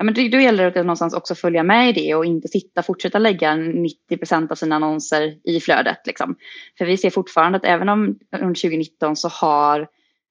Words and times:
Ja, 0.00 0.04
men 0.04 0.14
då 0.14 0.38
gäller 0.38 0.70
det 0.70 0.80
att 0.80 0.86
någonstans 0.86 1.14
också 1.14 1.34
följa 1.34 1.62
med 1.62 1.88
i 1.88 1.92
det 1.92 2.14
och 2.14 2.24
inte 2.24 2.48
sitta 2.48 2.82
fortsätta 2.82 3.18
lägga 3.18 3.56
90 3.56 4.16
procent 4.16 4.50
av 4.50 4.54
sina 4.54 4.76
annonser 4.76 5.36
i 5.44 5.60
flödet. 5.60 6.06
Liksom. 6.06 6.36
För 6.78 6.84
vi 6.84 6.96
ser 6.96 7.10
fortfarande 7.10 7.56
att 7.58 7.64
även 7.64 7.88
om 7.88 8.18
under 8.36 8.60
2019 8.60 9.16
så 9.16 9.28
har 9.28 9.88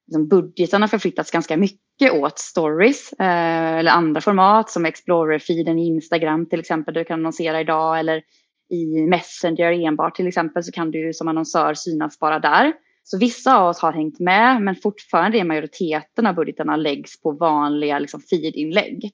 liksom, 0.07 0.27
budgetarna 0.27 0.87
förflyttats 0.87 1.31
ganska 1.31 1.57
mycket 1.57 2.13
åt 2.13 2.39
stories 2.39 3.13
eh, 3.13 3.77
eller 3.77 3.91
andra 3.91 4.21
format 4.21 4.69
som 4.69 4.85
Explorer-feeden 4.85 5.79
i 5.79 5.87
Instagram 5.87 6.45
till 6.45 6.59
exempel 6.59 6.93
där 6.93 7.01
du 7.01 7.05
kan 7.05 7.19
annonsera 7.19 7.61
idag 7.61 7.99
eller 7.99 8.21
i 8.69 9.07
Messenger 9.07 9.87
enbart 9.87 10.15
till 10.15 10.27
exempel 10.27 10.63
så 10.63 10.71
kan 10.71 10.91
du 10.91 11.13
som 11.13 11.27
annonsör 11.27 11.73
synas 11.73 12.19
bara 12.19 12.39
där. 12.39 12.73
Så 13.03 13.17
vissa 13.17 13.57
av 13.57 13.69
oss 13.69 13.79
har 13.79 13.91
hängt 13.91 14.19
med 14.19 14.61
men 14.61 14.75
fortfarande 14.75 15.37
är 15.37 15.43
majoriteten 15.43 16.27
av 16.27 16.35
budgetarna 16.35 16.75
läggs 16.75 17.21
på 17.21 17.31
vanliga 17.31 17.99
liksom, 17.99 18.21
feed-inlägg. 18.21 19.11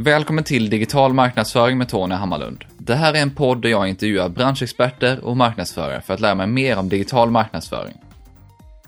Välkommen 0.00 0.44
till 0.44 0.70
Digital 0.70 1.12
marknadsföring 1.12 1.78
med 1.78 1.88
Tony 1.88 2.14
Hammarlund. 2.14 2.64
Det 2.78 2.94
här 2.94 3.14
är 3.14 3.22
en 3.22 3.34
podd 3.34 3.62
där 3.62 3.68
jag 3.68 3.88
intervjuar 3.88 4.28
branschexperter 4.28 5.24
och 5.24 5.36
marknadsförare 5.36 6.00
för 6.00 6.14
att 6.14 6.20
lära 6.20 6.34
mig 6.34 6.46
mer 6.46 6.78
om 6.78 6.88
digital 6.88 7.30
marknadsföring. 7.30 7.94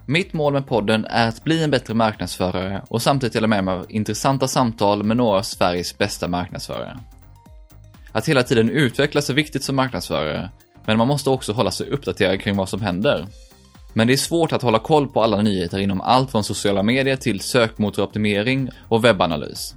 Mitt 0.07 0.33
mål 0.33 0.53
med 0.53 0.67
podden 0.67 1.05
är 1.05 1.29
att 1.29 1.45
bli 1.45 1.63
en 1.63 1.71
bättre 1.71 1.95
marknadsförare 1.95 2.83
och 2.89 3.03
samtidigt 3.03 3.33
dela 3.33 3.47
med 3.47 3.65
mig 3.65 3.75
av 3.75 3.87
intressanta 3.89 4.49
samtal 4.49 5.03
med 5.03 5.17
några 5.17 5.39
av 5.39 5.43
Sveriges 5.43 5.99
bästa 5.99 6.29
marknadsförare. 6.29 6.99
Att 8.13 8.29
hela 8.29 8.43
tiden 8.43 8.71
utvecklas 8.71 9.31
är 9.31 9.35
viktigt 9.35 9.65
som 9.65 9.77
marknadsförare, 9.77 10.51
men 10.85 10.99
man 10.99 11.09
måste 11.09 11.31
också 11.31 11.53
hålla 11.53 11.71
sig 11.71 11.91
uppdaterad 11.91 12.41
kring 12.41 12.57
vad 12.57 12.69
som 12.69 12.81
händer. 12.81 13.27
Men 13.93 14.07
det 14.07 14.13
är 14.13 14.17
svårt 14.17 14.53
att 14.53 14.63
hålla 14.63 14.79
koll 14.79 15.09
på 15.09 15.23
alla 15.23 15.43
nyheter 15.43 15.79
inom 15.79 16.01
allt 16.01 16.31
från 16.31 16.45
sociala 16.45 16.83
medier 16.83 17.17
till 17.17 17.41
sökmotoroptimering 17.41 18.69
och 18.89 19.05
webbanalys. 19.05 19.75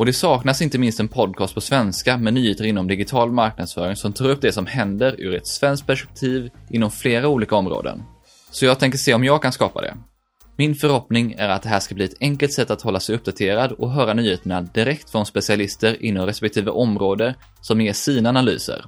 Och 0.00 0.06
det 0.06 0.12
saknas 0.12 0.62
inte 0.62 0.78
minst 0.78 1.00
en 1.00 1.08
podcast 1.08 1.54
på 1.54 1.60
svenska 1.60 2.16
med 2.16 2.34
nyheter 2.34 2.64
inom 2.64 2.86
digital 2.88 3.32
marknadsföring 3.32 3.96
som 3.96 4.12
tar 4.12 4.28
upp 4.28 4.40
det 4.40 4.52
som 4.52 4.66
händer 4.66 5.14
ur 5.18 5.34
ett 5.34 5.46
svenskt 5.46 5.86
perspektiv 5.86 6.50
inom 6.70 6.90
flera 6.90 7.28
olika 7.28 7.56
områden. 7.56 8.02
Så 8.50 8.64
jag 8.64 8.78
tänker 8.78 8.98
se 8.98 9.14
om 9.14 9.24
jag 9.24 9.42
kan 9.42 9.52
skapa 9.52 9.80
det. 9.80 9.96
Min 10.56 10.74
förhoppning 10.74 11.34
är 11.38 11.48
att 11.48 11.62
det 11.62 11.68
här 11.68 11.80
ska 11.80 11.94
bli 11.94 12.04
ett 12.04 12.20
enkelt 12.20 12.52
sätt 12.52 12.70
att 12.70 12.82
hålla 12.82 13.00
sig 13.00 13.14
uppdaterad 13.14 13.72
och 13.72 13.90
höra 13.90 14.14
nyheterna 14.14 14.60
direkt 14.62 15.10
från 15.10 15.26
specialister 15.26 16.04
inom 16.04 16.26
respektive 16.26 16.70
område 16.70 17.34
som 17.60 17.80
ger 17.80 17.92
sina 17.92 18.28
analyser. 18.28 18.84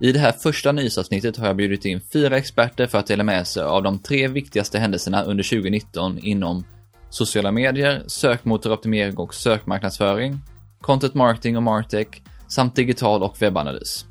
I 0.00 0.12
det 0.12 0.18
här 0.18 0.32
första 0.32 0.72
nyhetsavsnittet 0.72 1.36
har 1.36 1.46
jag 1.46 1.56
bjudit 1.56 1.84
in 1.84 2.00
fyra 2.12 2.36
experter 2.36 2.86
för 2.86 2.98
att 2.98 3.06
dela 3.06 3.24
med 3.24 3.46
sig 3.46 3.62
av 3.62 3.82
de 3.82 3.98
tre 3.98 4.28
viktigaste 4.28 4.78
händelserna 4.78 5.22
under 5.22 5.44
2019 5.44 6.18
inom 6.18 6.64
sociala 7.12 7.52
medier, 7.52 8.02
sökmotoroptimering 8.06 9.16
och 9.16 9.34
sökmarknadsföring, 9.34 10.38
content 10.80 11.14
marketing 11.14 11.56
och 11.56 11.62
martech 11.62 12.06
samt 12.48 12.76
digital 12.76 13.22
och 13.22 13.42
webbanalys. 13.42 14.06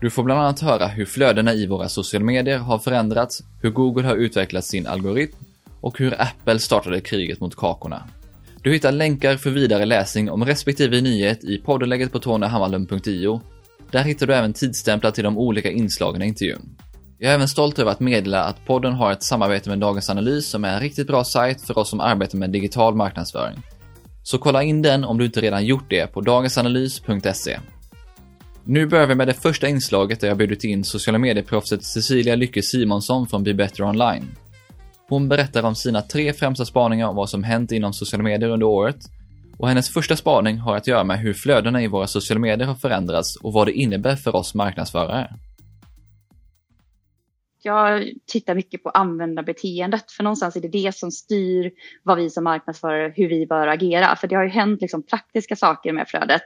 Du 0.00 0.10
får 0.10 0.22
bland 0.22 0.40
annat 0.40 0.60
höra 0.60 0.86
hur 0.86 1.04
flödena 1.04 1.54
i 1.54 1.66
våra 1.66 1.88
sociala 1.88 2.24
medier 2.24 2.58
har 2.58 2.78
förändrats, 2.78 3.42
hur 3.62 3.70
Google 3.70 4.06
har 4.06 4.16
utvecklat 4.16 4.64
sin 4.64 4.86
algoritm 4.86 5.36
och 5.80 5.98
hur 5.98 6.22
Apple 6.22 6.58
startade 6.58 7.00
kriget 7.00 7.40
mot 7.40 7.56
kakorna. 7.56 8.02
Du 8.62 8.72
hittar 8.72 8.92
länkar 8.92 9.36
för 9.36 9.50
vidare 9.50 9.84
läsning 9.84 10.30
om 10.30 10.44
respektive 10.44 11.00
nyhet 11.00 11.44
i 11.44 11.58
poddenlägget 11.58 12.12
på 12.12 12.18
tonyhammarlund.io. 12.18 13.40
Där 13.90 14.02
hittar 14.02 14.26
du 14.26 14.34
även 14.34 14.52
tidsstämplar 14.52 15.10
till 15.10 15.24
de 15.24 15.38
olika 15.38 15.70
inslagen 15.70 16.22
i 16.22 16.26
intervjun. 16.26 16.76
Jag 17.22 17.30
är 17.30 17.34
även 17.34 17.48
stolt 17.48 17.78
över 17.78 17.90
att 17.90 18.00
meddela 18.00 18.44
att 18.44 18.66
podden 18.66 18.92
har 18.92 19.12
ett 19.12 19.22
samarbete 19.22 19.68
med 19.68 19.78
Dagens 19.78 20.10
Analys 20.10 20.46
som 20.46 20.64
är 20.64 20.74
en 20.74 20.80
riktigt 20.80 21.06
bra 21.06 21.24
sajt 21.24 21.62
för 21.62 21.78
oss 21.78 21.90
som 21.90 22.00
arbetar 22.00 22.38
med 22.38 22.50
digital 22.50 22.94
marknadsföring. 22.94 23.62
Så 24.22 24.38
kolla 24.38 24.62
in 24.62 24.82
den 24.82 25.04
om 25.04 25.18
du 25.18 25.24
inte 25.24 25.40
redan 25.40 25.64
gjort 25.66 25.90
det 25.90 26.06
på 26.06 26.20
dagensanalys.se. 26.20 27.58
Nu 28.64 28.86
börjar 28.86 29.06
vi 29.06 29.14
med 29.14 29.28
det 29.28 29.34
första 29.34 29.68
inslaget 29.68 30.20
där 30.20 30.28
jag 30.28 30.36
bjudit 30.36 30.64
in 30.64 30.84
sociala 30.84 31.18
medieproffset 31.18 31.84
Cecilia 31.84 32.36
Lycke 32.36 32.62
Simonsson 32.62 33.26
från 33.26 33.44
Be 33.44 33.54
Better 33.54 33.84
Online. 33.84 34.26
Hon 35.08 35.28
berättar 35.28 35.62
om 35.62 35.74
sina 35.74 36.02
tre 36.02 36.32
främsta 36.32 36.64
spaningar 36.64 37.08
om 37.08 37.16
vad 37.16 37.30
som 37.30 37.44
hänt 37.44 37.72
inom 37.72 37.92
sociala 37.92 38.22
medier 38.22 38.50
under 38.50 38.66
året 38.66 38.98
och 39.58 39.68
hennes 39.68 39.90
första 39.90 40.16
spaning 40.16 40.58
har 40.58 40.76
att 40.76 40.86
göra 40.86 41.04
med 41.04 41.18
hur 41.18 41.34
flödena 41.34 41.82
i 41.82 41.86
våra 41.86 42.06
sociala 42.06 42.40
medier 42.40 42.66
har 42.66 42.74
förändrats 42.74 43.36
och 43.36 43.52
vad 43.52 43.66
det 43.66 43.72
innebär 43.72 44.16
för 44.16 44.36
oss 44.36 44.54
marknadsförare 44.54 45.30
jag 47.64 48.12
tittar 48.26 48.54
mycket 48.54 48.82
på 48.82 48.90
användarbeteendet 48.90 50.12
för 50.12 50.24
någonstans 50.24 50.56
är 50.56 50.60
det 50.60 50.68
det 50.68 50.94
som 50.94 51.10
styr 51.10 51.72
vad 52.02 52.16
vi 52.16 52.30
som 52.30 52.44
marknadsförare, 52.44 53.12
hur 53.16 53.28
vi 53.28 53.46
bör 53.46 53.66
agera. 53.66 54.16
För 54.16 54.28
det 54.28 54.34
har 54.34 54.42
ju 54.42 54.50
hänt 54.50 54.80
liksom 54.80 55.02
praktiska 55.02 55.56
saker 55.56 55.92
med 55.92 56.08
flödet. 56.08 56.42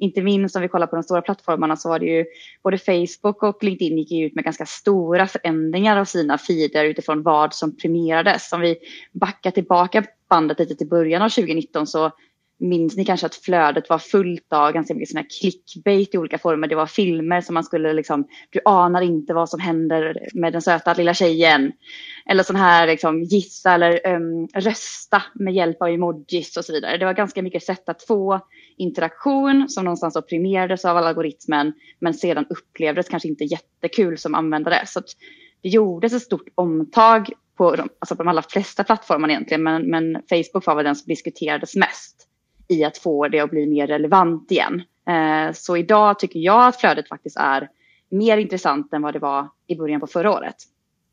Inte 0.00 0.22
minst 0.22 0.56
om 0.56 0.62
vi 0.62 0.68
kollar 0.68 0.86
på 0.86 0.96
de 0.96 1.02
stora 1.02 1.22
plattformarna 1.22 1.76
så 1.76 1.88
var 1.88 1.98
det 1.98 2.06
ju 2.06 2.24
både 2.62 2.78
Facebook 2.78 3.42
och 3.42 3.64
LinkedIn 3.64 3.98
gick 3.98 4.12
ut 4.12 4.34
med 4.34 4.44
ganska 4.44 4.66
stora 4.66 5.26
förändringar 5.26 5.96
av 5.96 6.04
sina 6.04 6.38
feeder 6.38 6.84
utifrån 6.84 7.22
vad 7.22 7.54
som 7.54 7.76
premierades. 7.76 8.52
Om 8.52 8.60
vi 8.60 8.76
backar 9.12 9.50
tillbaka 9.50 10.04
bandet 10.28 10.58
lite 10.58 10.74
till 10.74 10.88
början 10.88 11.22
av 11.22 11.28
2019 11.28 11.86
så 11.86 12.12
minns 12.60 12.96
ni 12.96 13.04
kanske 13.04 13.26
att 13.26 13.34
flödet 13.34 13.88
var 13.88 13.98
fullt 13.98 14.52
av 14.52 14.72
ganska 14.72 14.94
mycket 14.94 15.08
såna 15.08 15.20
här 15.20 15.28
clickbait 15.40 16.14
i 16.14 16.18
olika 16.18 16.38
former. 16.38 16.68
Det 16.68 16.74
var 16.74 16.86
filmer 16.86 17.40
som 17.40 17.54
man 17.54 17.64
skulle 17.64 17.92
liksom, 17.92 18.28
du 18.50 18.60
anar 18.64 19.00
inte 19.00 19.34
vad 19.34 19.48
som 19.48 19.60
händer 19.60 20.28
med 20.34 20.52
den 20.52 20.62
söta 20.62 20.94
lilla 20.94 21.14
tjejen. 21.14 21.72
Eller 22.26 22.42
sån 22.42 22.56
här 22.56 22.86
liksom 22.86 23.22
gissa 23.22 23.74
eller 23.74 24.14
um, 24.14 24.48
rösta 24.54 25.22
med 25.34 25.54
hjälp 25.54 25.82
av 25.82 25.88
emojis 25.88 26.56
och 26.56 26.64
så 26.64 26.72
vidare. 26.72 26.96
Det 26.96 27.04
var 27.04 27.14
ganska 27.14 27.42
mycket 27.42 27.62
sätt 27.62 27.88
att 27.88 28.02
få 28.02 28.40
interaktion 28.76 29.68
som 29.68 29.84
någonstans 29.84 30.14
då 30.14 30.22
premierades 30.22 30.84
av 30.84 30.96
algoritmen 30.96 31.72
men 32.00 32.14
sedan 32.14 32.46
upplevdes 32.50 33.08
kanske 33.08 33.28
inte 33.28 33.44
jättekul 33.44 34.18
som 34.18 34.34
användare. 34.34 34.86
Så 34.86 35.00
det 35.62 35.68
gjordes 35.68 36.12
ett 36.12 36.22
stort 36.22 36.48
omtag 36.54 37.28
på 37.56 37.76
de, 37.76 37.88
alltså 37.98 38.16
på 38.16 38.22
de 38.22 38.28
allra 38.28 38.42
flesta 38.42 38.84
plattformar 38.84 39.28
egentligen 39.28 39.62
men, 39.62 39.90
men 39.90 40.22
Facebook 40.28 40.66
var 40.66 40.74
väl 40.74 40.84
den 40.84 40.96
som 40.96 41.08
diskuterades 41.08 41.76
mest 41.76 42.27
i 42.68 42.84
att 42.84 42.98
få 42.98 43.28
det 43.28 43.40
att 43.40 43.50
bli 43.50 43.66
mer 43.66 43.86
relevant 43.86 44.50
igen. 44.50 44.82
Eh, 45.08 45.52
så 45.52 45.76
idag 45.76 46.18
tycker 46.18 46.40
jag 46.40 46.68
att 46.68 46.80
flödet 46.80 47.08
faktiskt 47.08 47.36
är 47.36 47.68
mer 48.10 48.38
intressant 48.38 48.92
än 48.92 49.02
vad 49.02 49.12
det 49.12 49.18
var 49.18 49.48
i 49.66 49.76
början 49.76 50.00
på 50.00 50.06
förra 50.06 50.32
året. 50.32 50.56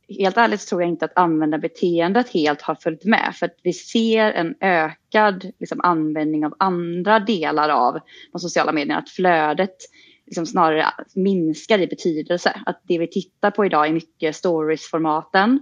Helt 0.09 0.37
ärligt 0.37 0.61
så 0.61 0.69
tror 0.69 0.81
jag 0.81 0.89
inte 0.89 1.05
att 1.05 1.17
användarbeteendet 1.17 2.29
helt 2.29 2.61
har 2.61 2.75
följt 2.75 3.05
med 3.05 3.33
för 3.35 3.45
att 3.45 3.57
vi 3.63 3.73
ser 3.73 4.31
en 4.31 4.55
ökad 4.61 5.51
liksom, 5.59 5.81
användning 5.81 6.45
av 6.45 6.55
andra 6.59 7.19
delar 7.19 7.69
av 7.69 7.99
de 8.31 8.39
sociala 8.39 8.71
medierna. 8.71 8.99
Att 8.99 9.09
flödet 9.09 9.75
liksom, 10.25 10.45
snarare 10.45 10.85
minskar 11.15 11.79
i 11.79 11.87
betydelse. 11.87 12.61
Att 12.65 12.81
det 12.83 12.99
vi 12.99 13.07
tittar 13.07 13.51
på 13.51 13.65
idag 13.65 13.87
är 13.87 13.93
mycket 13.93 14.35
stories-formaten. 14.35 15.59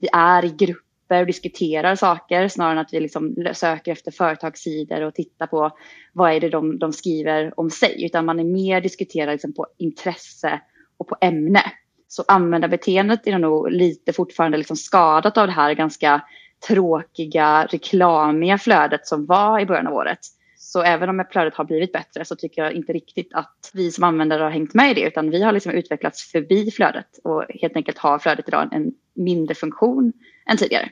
Vi 0.00 0.08
är 0.12 0.44
i 0.44 0.48
grupp 0.48 0.87
grupper 1.08 1.20
och 1.20 1.26
diskuterar 1.26 1.96
saker 1.96 2.48
snarare 2.48 2.72
än 2.72 2.78
att 2.78 2.92
vi 2.92 3.00
liksom 3.00 3.34
söker 3.52 3.92
efter 3.92 4.10
företagssidor 4.10 5.02
och 5.02 5.14
tittar 5.14 5.46
på 5.46 5.70
vad 6.12 6.32
är 6.32 6.40
det 6.40 6.48
de, 6.48 6.78
de 6.78 6.92
skriver 6.92 7.52
om 7.56 7.70
sig. 7.70 8.04
Utan 8.04 8.24
man 8.24 8.40
är 8.40 8.44
mer 8.44 8.80
diskuterar 8.80 9.32
liksom 9.32 9.54
på 9.54 9.66
intresse 9.78 10.60
och 10.98 11.08
på 11.08 11.16
ämne. 11.20 11.62
Så 12.08 12.24
användarbeteendet 12.28 13.26
är 13.26 13.38
nog 13.38 13.70
lite 13.70 14.12
fortfarande 14.12 14.58
liksom 14.58 14.76
skadat 14.76 15.38
av 15.38 15.46
det 15.46 15.52
här 15.52 15.74
ganska 15.74 16.22
tråkiga, 16.68 17.66
reklamiga 17.66 18.58
flödet 18.58 19.06
som 19.06 19.26
var 19.26 19.60
i 19.60 19.66
början 19.66 19.86
av 19.86 19.94
året. 19.94 20.18
Så 20.58 20.82
även 20.82 21.08
om 21.08 21.24
flödet 21.30 21.54
har 21.54 21.64
blivit 21.64 21.92
bättre 21.92 22.24
så 22.24 22.36
tycker 22.36 22.62
jag 22.62 22.72
inte 22.72 22.92
riktigt 22.92 23.34
att 23.34 23.70
vi 23.74 23.90
som 23.90 24.04
användare 24.04 24.42
har 24.42 24.50
hängt 24.50 24.74
med 24.74 24.90
i 24.90 24.94
det 24.94 25.06
utan 25.06 25.30
vi 25.30 25.42
har 25.42 25.52
liksom 25.52 25.72
utvecklats 25.72 26.32
förbi 26.32 26.70
flödet 26.70 27.18
och 27.24 27.44
helt 27.48 27.76
enkelt 27.76 27.98
har 27.98 28.18
flödet 28.18 28.48
idag 28.48 28.68
en 28.72 28.92
mindre 29.14 29.54
funktion 29.54 30.12
än 30.50 30.56
tidigare. 30.56 30.90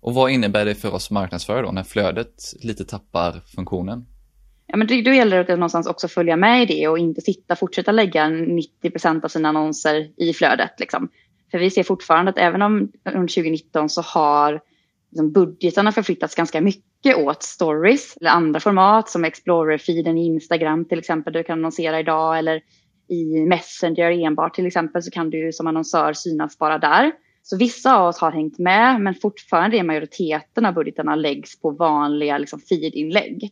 Och 0.00 0.14
vad 0.14 0.30
innebär 0.30 0.64
det 0.64 0.74
för 0.74 0.94
oss 0.94 1.10
marknadsförare 1.10 1.62
då 1.62 1.72
när 1.72 1.82
flödet 1.82 2.42
lite 2.62 2.84
tappar 2.84 3.40
funktionen? 3.54 4.06
Ja, 4.66 4.76
men 4.76 4.86
då 4.86 4.94
gäller 4.94 5.36
det 5.36 5.52
att 5.52 5.58
någonstans 5.58 5.86
också 5.86 6.08
följa 6.08 6.36
med 6.36 6.62
i 6.62 6.66
det 6.66 6.88
och 6.88 6.98
inte 6.98 7.20
sitta 7.20 7.56
fortsätta 7.56 7.92
lägga 7.92 8.28
90 8.28 8.90
procent 8.90 9.24
av 9.24 9.28
sina 9.28 9.48
annonser 9.48 10.10
i 10.16 10.32
flödet. 10.32 10.70
Liksom. 10.78 11.08
För 11.50 11.58
vi 11.58 11.70
ser 11.70 11.82
fortfarande 11.82 12.30
att 12.30 12.38
även 12.38 12.62
om 12.62 12.92
under 13.04 13.34
2019 13.34 13.88
så 13.88 14.02
har 14.02 14.60
liksom, 15.10 15.32
budgetarna 15.32 15.92
förflyttats 15.92 16.34
ganska 16.34 16.60
mycket 16.60 17.16
åt 17.16 17.42
stories 17.42 18.16
eller 18.16 18.30
andra 18.30 18.60
format 18.60 19.08
som 19.08 19.24
Explorer-feeden 19.24 20.18
i 20.18 20.26
Instagram 20.26 20.84
till 20.84 20.98
exempel. 20.98 21.32
Där 21.32 21.40
du 21.40 21.44
kan 21.44 21.58
annonsera 21.58 22.00
idag 22.00 22.38
eller 22.38 22.62
i 23.08 23.46
Messenger 23.46 24.26
enbart 24.26 24.54
till 24.54 24.66
exempel 24.66 25.02
så 25.02 25.10
kan 25.10 25.30
du 25.30 25.52
som 25.52 25.66
annonsör 25.66 26.12
synas 26.12 26.58
bara 26.58 26.78
där. 26.78 27.12
Så 27.48 27.56
vissa 27.56 27.96
av 27.96 28.08
oss 28.08 28.18
har 28.18 28.32
hängt 28.32 28.58
med 28.58 29.00
men 29.00 29.14
fortfarande 29.14 29.78
är 29.78 29.82
majoriteten 29.82 30.66
av 30.66 30.74
budgetarna 30.74 31.14
läggs 31.14 31.60
på 31.60 31.70
vanliga 31.70 32.38
liksom, 32.38 32.60
feed-inlägg. 32.60 33.50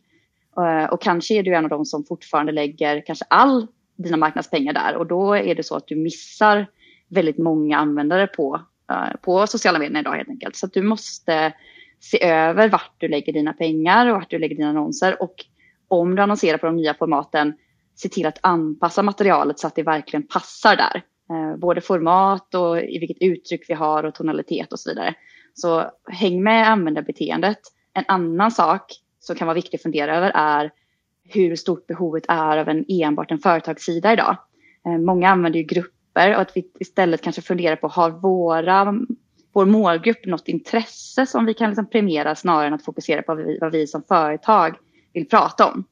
Uh, 0.59 0.93
och 0.93 1.01
kanske 1.01 1.33
är 1.33 1.43
du 1.43 1.55
en 1.55 1.63
av 1.63 1.69
dem 1.69 1.85
som 1.85 2.03
fortfarande 2.03 2.51
lägger 2.51 3.05
kanske 3.05 3.25
all 3.29 3.67
dina 3.97 4.17
marknadspengar 4.17 4.73
där 4.73 4.95
och 4.95 5.07
då 5.07 5.33
är 5.33 5.55
det 5.55 5.63
så 5.63 5.75
att 5.75 5.87
du 5.87 5.95
missar 5.95 6.67
väldigt 7.09 7.37
många 7.37 7.77
användare 7.77 8.27
på, 8.27 8.61
uh, 8.91 9.15
på 9.21 9.47
sociala 9.47 9.79
medier 9.79 9.99
idag 9.99 10.13
helt 10.13 10.29
enkelt. 10.29 10.55
Så 10.55 10.65
att 10.65 10.73
du 10.73 10.81
måste 10.81 11.53
se 11.99 12.23
över 12.23 12.69
vart 12.69 12.95
du 12.97 13.07
lägger 13.07 13.33
dina 13.33 13.53
pengar 13.53 14.07
och 14.07 14.15
vart 14.15 14.29
du 14.29 14.39
lägger 14.39 14.55
dina 14.55 14.69
annonser 14.69 15.21
och 15.21 15.35
om 15.87 16.15
du 16.15 16.21
annonserar 16.21 16.57
på 16.57 16.65
de 16.65 16.75
nya 16.75 16.93
formaten 16.93 17.53
se 17.95 18.09
till 18.09 18.25
att 18.25 18.39
anpassa 18.41 19.03
materialet 19.03 19.59
så 19.59 19.67
att 19.67 19.75
det 19.75 19.83
verkligen 19.83 20.27
passar 20.27 20.75
där. 20.75 21.03
Eh, 21.29 21.57
både 21.57 21.81
format 21.81 22.55
och 22.55 22.81
i 22.81 22.99
vilket 22.99 23.21
uttryck 23.21 23.65
vi 23.69 23.73
har 23.73 24.03
och 24.03 24.15
tonalitet 24.15 24.73
och 24.73 24.79
så 24.79 24.89
vidare. 24.89 25.13
Så 25.53 25.91
häng 26.09 26.43
med 26.43 26.69
användarbeteendet. 26.69 27.59
En 27.93 28.03
annan 28.07 28.51
sak 28.51 28.81
som 29.19 29.35
kan 29.35 29.47
vara 29.47 29.55
viktig 29.55 29.77
att 29.77 29.81
fundera 29.81 30.17
över 30.17 30.31
är 30.35 30.71
hur 31.23 31.55
stort 31.55 31.87
behovet 31.87 32.23
är 32.27 32.57
av 32.57 32.69
en 32.69 32.85
enbart 32.87 33.31
en 33.31 33.39
företagssida 33.39 34.13
idag. 34.13 34.37
Eh, 34.85 34.97
många 34.97 35.29
använder 35.29 35.59
ju 35.59 35.65
grupper 35.65 36.35
och 36.35 36.41
att 36.41 36.57
vi 36.57 36.71
istället 36.79 37.21
kanske 37.21 37.41
funderar 37.41 37.75
på 37.75 37.87
har 37.87 38.09
våra, 38.09 38.95
vår 39.53 39.65
målgrupp 39.65 40.25
något 40.25 40.47
intresse 40.47 41.25
som 41.25 41.45
vi 41.45 41.53
kan 41.53 41.69
liksom 41.69 41.89
premiera 41.89 42.35
snarare 42.35 42.67
än 42.67 42.73
att 42.73 42.85
fokusera 42.85 43.21
på 43.21 43.35
vad 43.35 43.45
vi, 43.45 43.57
vad 43.61 43.71
vi 43.71 43.87
som 43.87 44.03
företag 44.03 44.75
vill 45.13 45.29
prata 45.29 45.71
om 45.71 45.83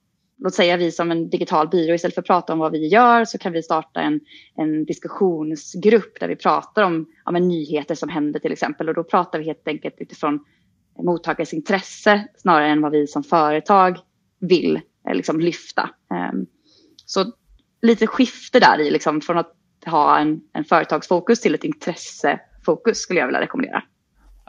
låt 0.44 0.54
säga 0.54 0.78
vi 0.78 0.92
som 0.92 1.12
en 1.12 1.30
digital 1.30 1.70
byrå, 1.70 1.94
istället 1.94 2.16
för 2.16 2.22
att 2.22 2.28
prata 2.28 2.54
om 2.54 2.60
vad 2.60 2.72
vi 2.72 2.88
gör 2.88 3.26
så 3.26 3.38
kan 3.38 3.54
vi 3.54 3.64
starta 3.64 4.02
en, 4.02 4.20
en 4.56 4.86
diskussionsgrupp 4.86 6.20
där 6.20 6.28
vi 6.28 6.36
pratar 6.36 6.84
om 6.84 7.06
ja, 7.26 7.32
nyheter 7.32 7.96
som 7.96 8.10
händer 8.10 8.40
till 8.40 8.52
exempel. 8.52 8.90
Och 8.90 8.96
då 8.96 9.04
pratar 9.04 9.40
vi 9.40 9.46
helt 9.46 9.68
enkelt 9.68 9.96
utifrån 9.98 10.46
mottagares 11.04 11.54
intresse 11.54 12.28
snarare 12.38 12.68
än 12.68 12.82
vad 12.82 12.92
vi 12.92 13.08
som 13.08 13.24
företag 13.24 13.98
vill 14.40 14.76
eh, 15.08 15.16
liksom, 15.16 15.40
lyfta. 15.40 15.90
Um, 16.32 16.46
så 17.06 17.34
lite 17.82 18.08
skifte 18.08 18.60
där 18.60 18.82
i, 18.82 18.92
liksom, 18.92 19.22
från 19.22 19.38
att 19.38 19.56
ha 19.86 20.20
en, 20.20 20.42
en 20.54 20.64
företagsfokus 20.66 21.42
till 21.42 21.56
ett 21.56 21.64
intressefokus 21.64 22.98
skulle 22.98 23.20
jag 23.20 23.28
vilja 23.28 23.42
rekommendera. 23.42 23.84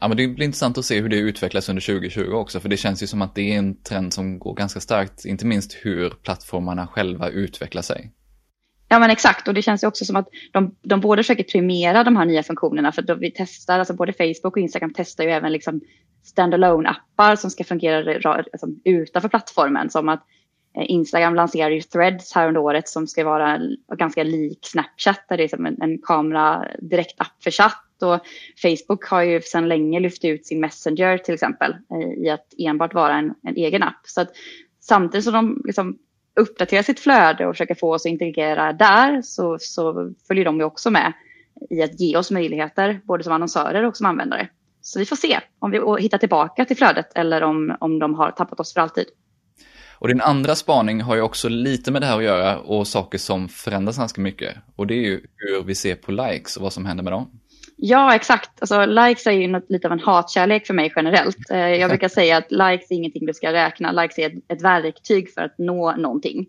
Ja, 0.00 0.08
men 0.08 0.16
det 0.16 0.28
blir 0.28 0.46
intressant 0.46 0.78
att 0.78 0.84
se 0.84 1.00
hur 1.00 1.08
det 1.08 1.16
utvecklas 1.16 1.68
under 1.68 1.82
2020 1.82 2.32
också, 2.32 2.60
för 2.60 2.68
det 2.68 2.76
känns 2.76 3.02
ju 3.02 3.06
som 3.06 3.22
att 3.22 3.34
det 3.34 3.54
är 3.54 3.58
en 3.58 3.82
trend 3.82 4.12
som 4.12 4.38
går 4.38 4.54
ganska 4.54 4.80
starkt, 4.80 5.24
inte 5.24 5.46
minst 5.46 5.72
hur 5.82 6.10
plattformarna 6.10 6.86
själva 6.86 7.28
utvecklar 7.28 7.82
sig. 7.82 8.12
Ja 8.88 8.98
men 8.98 9.10
exakt 9.10 9.48
och 9.48 9.54
det 9.54 9.62
känns 9.62 9.82
ju 9.82 9.88
också 9.88 10.04
som 10.04 10.16
att 10.16 10.28
de, 10.52 10.76
de 10.82 11.00
både 11.00 11.22
försöker 11.22 11.44
premiera 11.44 12.04
de 12.04 12.16
här 12.16 12.24
nya 12.24 12.42
funktionerna 12.42 12.92
för 12.92 13.02
då 13.02 13.14
vi 13.14 13.30
testar, 13.30 13.78
alltså 13.78 13.94
både 13.94 14.12
Facebook 14.12 14.56
och 14.56 14.58
Instagram 14.58 14.92
testar 14.96 15.24
ju 15.24 15.30
även 15.30 15.52
liksom 15.52 15.80
standalone 16.22 16.88
appar 16.88 17.36
som 17.36 17.50
ska 17.50 17.64
fungera 17.64 18.32
alltså, 18.32 18.66
utanför 18.84 19.28
plattformen 19.28 19.90
som 19.90 20.08
att 20.08 20.24
eh, 20.76 20.84
Instagram 20.86 21.34
lanserar 21.34 21.70
ju 21.70 21.80
threads 21.80 22.34
här 22.34 22.48
under 22.48 22.60
året 22.60 22.88
som 22.88 23.06
ska 23.06 23.24
vara 23.24 23.60
ganska 23.96 24.22
lik 24.22 24.58
Snapchat 24.62 25.24
där 25.28 25.36
det 25.36 25.44
är 25.44 25.48
som 25.48 25.66
en, 25.66 25.82
en 25.82 25.98
kamera 26.02 26.68
direkt 26.78 27.20
app 27.20 27.42
för 27.42 27.50
chatt 27.50 27.83
och 28.02 28.20
Facebook 28.62 29.04
har 29.04 29.22
ju 29.22 29.40
sedan 29.40 29.68
länge 29.68 30.00
lyft 30.00 30.24
ut 30.24 30.46
sin 30.46 30.60
Messenger 30.60 31.18
till 31.18 31.34
exempel 31.34 31.72
eh, 31.72 32.24
i 32.24 32.30
att 32.30 32.46
enbart 32.58 32.94
vara 32.94 33.14
en, 33.14 33.34
en 33.42 33.56
egen 33.56 33.82
app. 33.82 34.00
Så 34.04 34.20
att 34.20 34.30
samtidigt 34.80 35.24
som 35.24 35.32
de 35.32 35.62
liksom 35.64 35.98
uppdaterar 36.40 36.82
sitt 36.82 37.00
flöde 37.00 37.46
och 37.46 37.54
försöker 37.54 37.74
få 37.74 37.94
oss 37.94 38.06
att 38.06 38.10
integrera 38.10 38.72
där 38.72 39.22
så, 39.22 39.56
så 39.60 40.12
följer 40.28 40.44
de 40.44 40.58
ju 40.58 40.64
också 40.64 40.90
med 40.90 41.12
i 41.70 41.82
att 41.82 42.00
ge 42.00 42.16
oss 42.16 42.30
möjligheter 42.30 43.00
både 43.04 43.24
som 43.24 43.32
annonsörer 43.32 43.86
och 43.86 43.96
som 43.96 44.06
användare. 44.06 44.48
Så 44.80 44.98
vi 44.98 45.06
får 45.06 45.16
se 45.16 45.40
om 45.58 45.70
vi 45.70 46.02
hittar 46.02 46.18
tillbaka 46.18 46.64
till 46.64 46.76
flödet 46.76 47.12
eller 47.14 47.42
om, 47.42 47.76
om 47.80 47.98
de 47.98 48.14
har 48.14 48.30
tappat 48.30 48.60
oss 48.60 48.74
för 48.74 48.80
alltid. 48.80 49.06
Och 49.98 50.08
din 50.08 50.20
andra 50.20 50.54
spaning 50.54 51.00
har 51.00 51.14
ju 51.14 51.20
också 51.20 51.48
lite 51.48 51.90
med 51.90 52.02
det 52.02 52.06
här 52.06 52.18
att 52.18 52.24
göra 52.24 52.58
och 52.58 52.86
saker 52.86 53.18
som 53.18 53.48
förändras 53.48 53.98
ganska 53.98 54.20
mycket. 54.20 54.56
Och 54.76 54.86
det 54.86 54.94
är 54.94 55.02
ju 55.02 55.26
hur 55.36 55.62
vi 55.62 55.74
ser 55.74 55.94
på 55.94 56.12
likes 56.12 56.56
och 56.56 56.62
vad 56.62 56.72
som 56.72 56.86
händer 56.86 57.04
med 57.04 57.12
dem. 57.12 57.40
Ja, 57.76 58.14
exakt. 58.14 58.50
Alltså, 58.60 58.86
likes 58.86 59.26
är 59.26 59.30
ju 59.32 59.48
något, 59.48 59.70
lite 59.70 59.88
av 59.88 59.92
en 59.92 60.00
hatkärlek 60.00 60.66
för 60.66 60.74
mig 60.74 60.92
generellt. 60.96 61.50
Eh, 61.50 61.58
jag 61.58 61.90
brukar 61.90 62.08
säga 62.08 62.36
att 62.36 62.50
likes 62.50 62.90
är 62.90 62.94
ingenting 62.94 63.26
du 63.26 63.34
ska 63.34 63.52
räkna. 63.52 63.92
Likes 63.92 64.18
är 64.18 64.26
ett, 64.26 64.44
ett 64.48 64.62
verktyg 64.62 65.34
för 65.34 65.42
att 65.42 65.58
nå 65.58 65.96
någonting. 65.96 66.46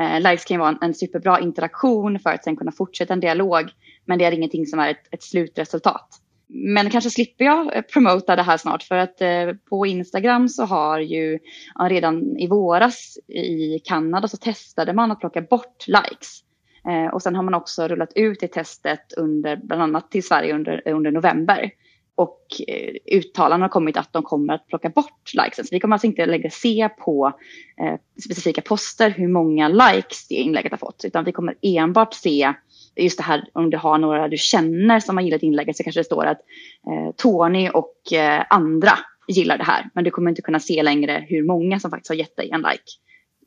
Eh, 0.00 0.20
likes 0.20 0.44
kan 0.44 0.54
ju 0.54 0.58
vara 0.58 0.68
en, 0.70 0.78
en, 0.80 0.94
superbra 0.94 1.40
interaktion 1.40 2.18
för 2.18 2.30
att 2.30 2.44
sen 2.44 2.56
kunna 2.56 2.72
fortsätta 2.72 3.12
en 3.12 3.20
dialog. 3.20 3.70
Men 4.04 4.18
det 4.18 4.24
är 4.24 4.32
ingenting 4.32 4.66
som 4.66 4.78
är 4.78 4.90
ett, 4.90 5.14
ett 5.14 5.22
slutresultat. 5.22 6.08
Men 6.48 6.90
kanske 6.90 7.10
slipper 7.10 7.44
jag 7.44 7.76
eh, 7.76 7.82
promota 7.82 8.36
det 8.36 8.42
här 8.42 8.56
snart 8.56 8.82
för 8.82 8.96
att 8.96 9.22
på 9.70 9.86
Instagram 9.86 10.48
så 10.48 10.64
har 10.64 10.98
ju 10.98 11.38
redan 11.80 12.36
i 12.36 12.46
våras 12.46 13.18
i 13.28 13.78
Kanada 13.84 14.28
så 14.28 14.36
testade 14.36 14.92
man 14.92 15.10
att 15.10 15.20
plocka 15.20 15.40
bort 15.40 15.84
likes. 15.86 16.42
Eh, 16.88 17.06
och 17.06 17.22
sen 17.22 17.36
har 17.36 17.42
man 17.42 17.54
också 17.54 17.88
rullat 17.88 18.12
ut 18.14 18.40
det 18.40 18.48
testet 18.48 19.12
under, 19.16 19.56
bland 19.56 19.82
annat 19.82 20.10
till 20.10 20.24
Sverige 20.24 20.54
under, 20.54 20.88
under 20.88 21.10
november. 21.10 21.70
Och 22.14 22.46
eh, 22.68 22.94
uttalanden 23.18 23.62
har 23.62 23.68
kommit 23.68 23.96
att 23.96 24.12
de 24.12 24.22
kommer 24.22 24.54
att 24.54 24.66
plocka 24.66 24.88
bort 24.88 25.34
likesen. 25.34 25.64
Så 25.64 25.68
vi 25.74 25.80
kommer 25.80 25.94
alltså 25.94 26.06
inte 26.06 26.26
längre 26.26 26.50
se 26.50 26.88
på 26.88 27.32
eh, 27.80 27.94
specifika 28.24 28.60
poster 28.60 29.10
hur 29.10 29.28
många 29.28 29.68
likes 29.68 30.28
det 30.28 30.34
inlägget 30.34 30.72
har 30.72 30.78
fått. 30.78 31.04
Utan 31.04 31.24
vi 31.24 31.32
kommer 31.32 31.54
enbart 31.62 32.14
se 32.14 32.52
just 32.96 33.18
det 33.18 33.24
här 33.24 33.48
om 33.52 33.70
du 33.70 33.76
har 33.76 33.98
några 33.98 34.28
du 34.28 34.36
känner 34.36 35.00
som 35.00 35.16
har 35.16 35.24
gillat 35.24 35.42
inlägget 35.42 35.76
så 35.76 35.82
kanske 35.82 36.00
det 36.00 36.04
står 36.04 36.26
att 36.26 36.40
eh, 36.86 37.14
Tony 37.16 37.68
och 37.68 38.12
eh, 38.12 38.44
andra 38.50 38.92
gillar 39.28 39.58
det 39.58 39.64
här. 39.64 39.90
Men 39.94 40.04
du 40.04 40.10
kommer 40.10 40.30
inte 40.30 40.42
kunna 40.42 40.60
se 40.60 40.82
längre 40.82 41.24
hur 41.28 41.46
många 41.46 41.80
som 41.80 41.90
faktiskt 41.90 42.08
har 42.08 42.16
gett 42.16 42.36
dig 42.36 42.50
en 42.50 42.60
like. 42.60 42.82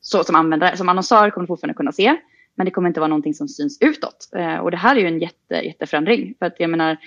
Så 0.02 0.24
som 0.24 0.36
användare, 0.36 0.78
som 0.78 0.90
annonsör 0.90 1.30
kommer 1.30 1.44
du 1.44 1.48
fortfarande 1.48 1.78
kunna 1.78 1.92
se. 1.92 2.18
Men 2.56 2.66
det 2.66 2.72
kommer 2.72 2.88
inte 2.88 3.00
vara 3.00 3.08
någonting 3.08 3.34
som 3.34 3.48
syns 3.48 3.78
utåt. 3.82 4.30
Eh, 4.36 4.56
och 4.56 4.72
det 4.72 4.78
här 4.78 4.96
är 4.96 5.00
ju 5.00 5.08
en 5.08 5.20
jätte, 5.20 5.56
jätteförändring. 5.56 6.36
För 6.40 6.46
att 6.46 6.56
jag 6.60 6.70
menar, 6.70 6.98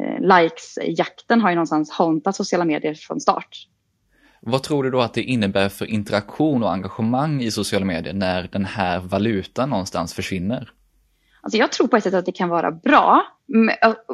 eh, 0.00 0.20
likes-jakten 0.20 1.40
har 1.40 1.50
ju 1.50 1.54
någonstans 1.54 1.90
hauntat 1.90 2.36
sociala 2.36 2.64
medier 2.64 2.94
från 2.94 3.20
start. 3.20 3.66
Vad 4.42 4.62
tror 4.62 4.84
du 4.84 4.90
då 4.90 5.00
att 5.00 5.14
det 5.14 5.22
innebär 5.22 5.68
för 5.68 5.86
interaktion 5.86 6.62
och 6.62 6.72
engagemang 6.72 7.42
i 7.42 7.50
sociala 7.50 7.84
medier 7.84 8.14
när 8.14 8.48
den 8.52 8.64
här 8.64 9.00
valutan 9.00 9.70
någonstans 9.70 10.14
försvinner? 10.14 10.72
Alltså 11.42 11.58
jag 11.58 11.72
tror 11.72 11.88
på 11.88 11.96
ett 11.96 12.04
sätt 12.04 12.14
att 12.14 12.26
det 12.26 12.32
kan 12.32 12.48
vara 12.48 12.70
bra. 12.70 13.26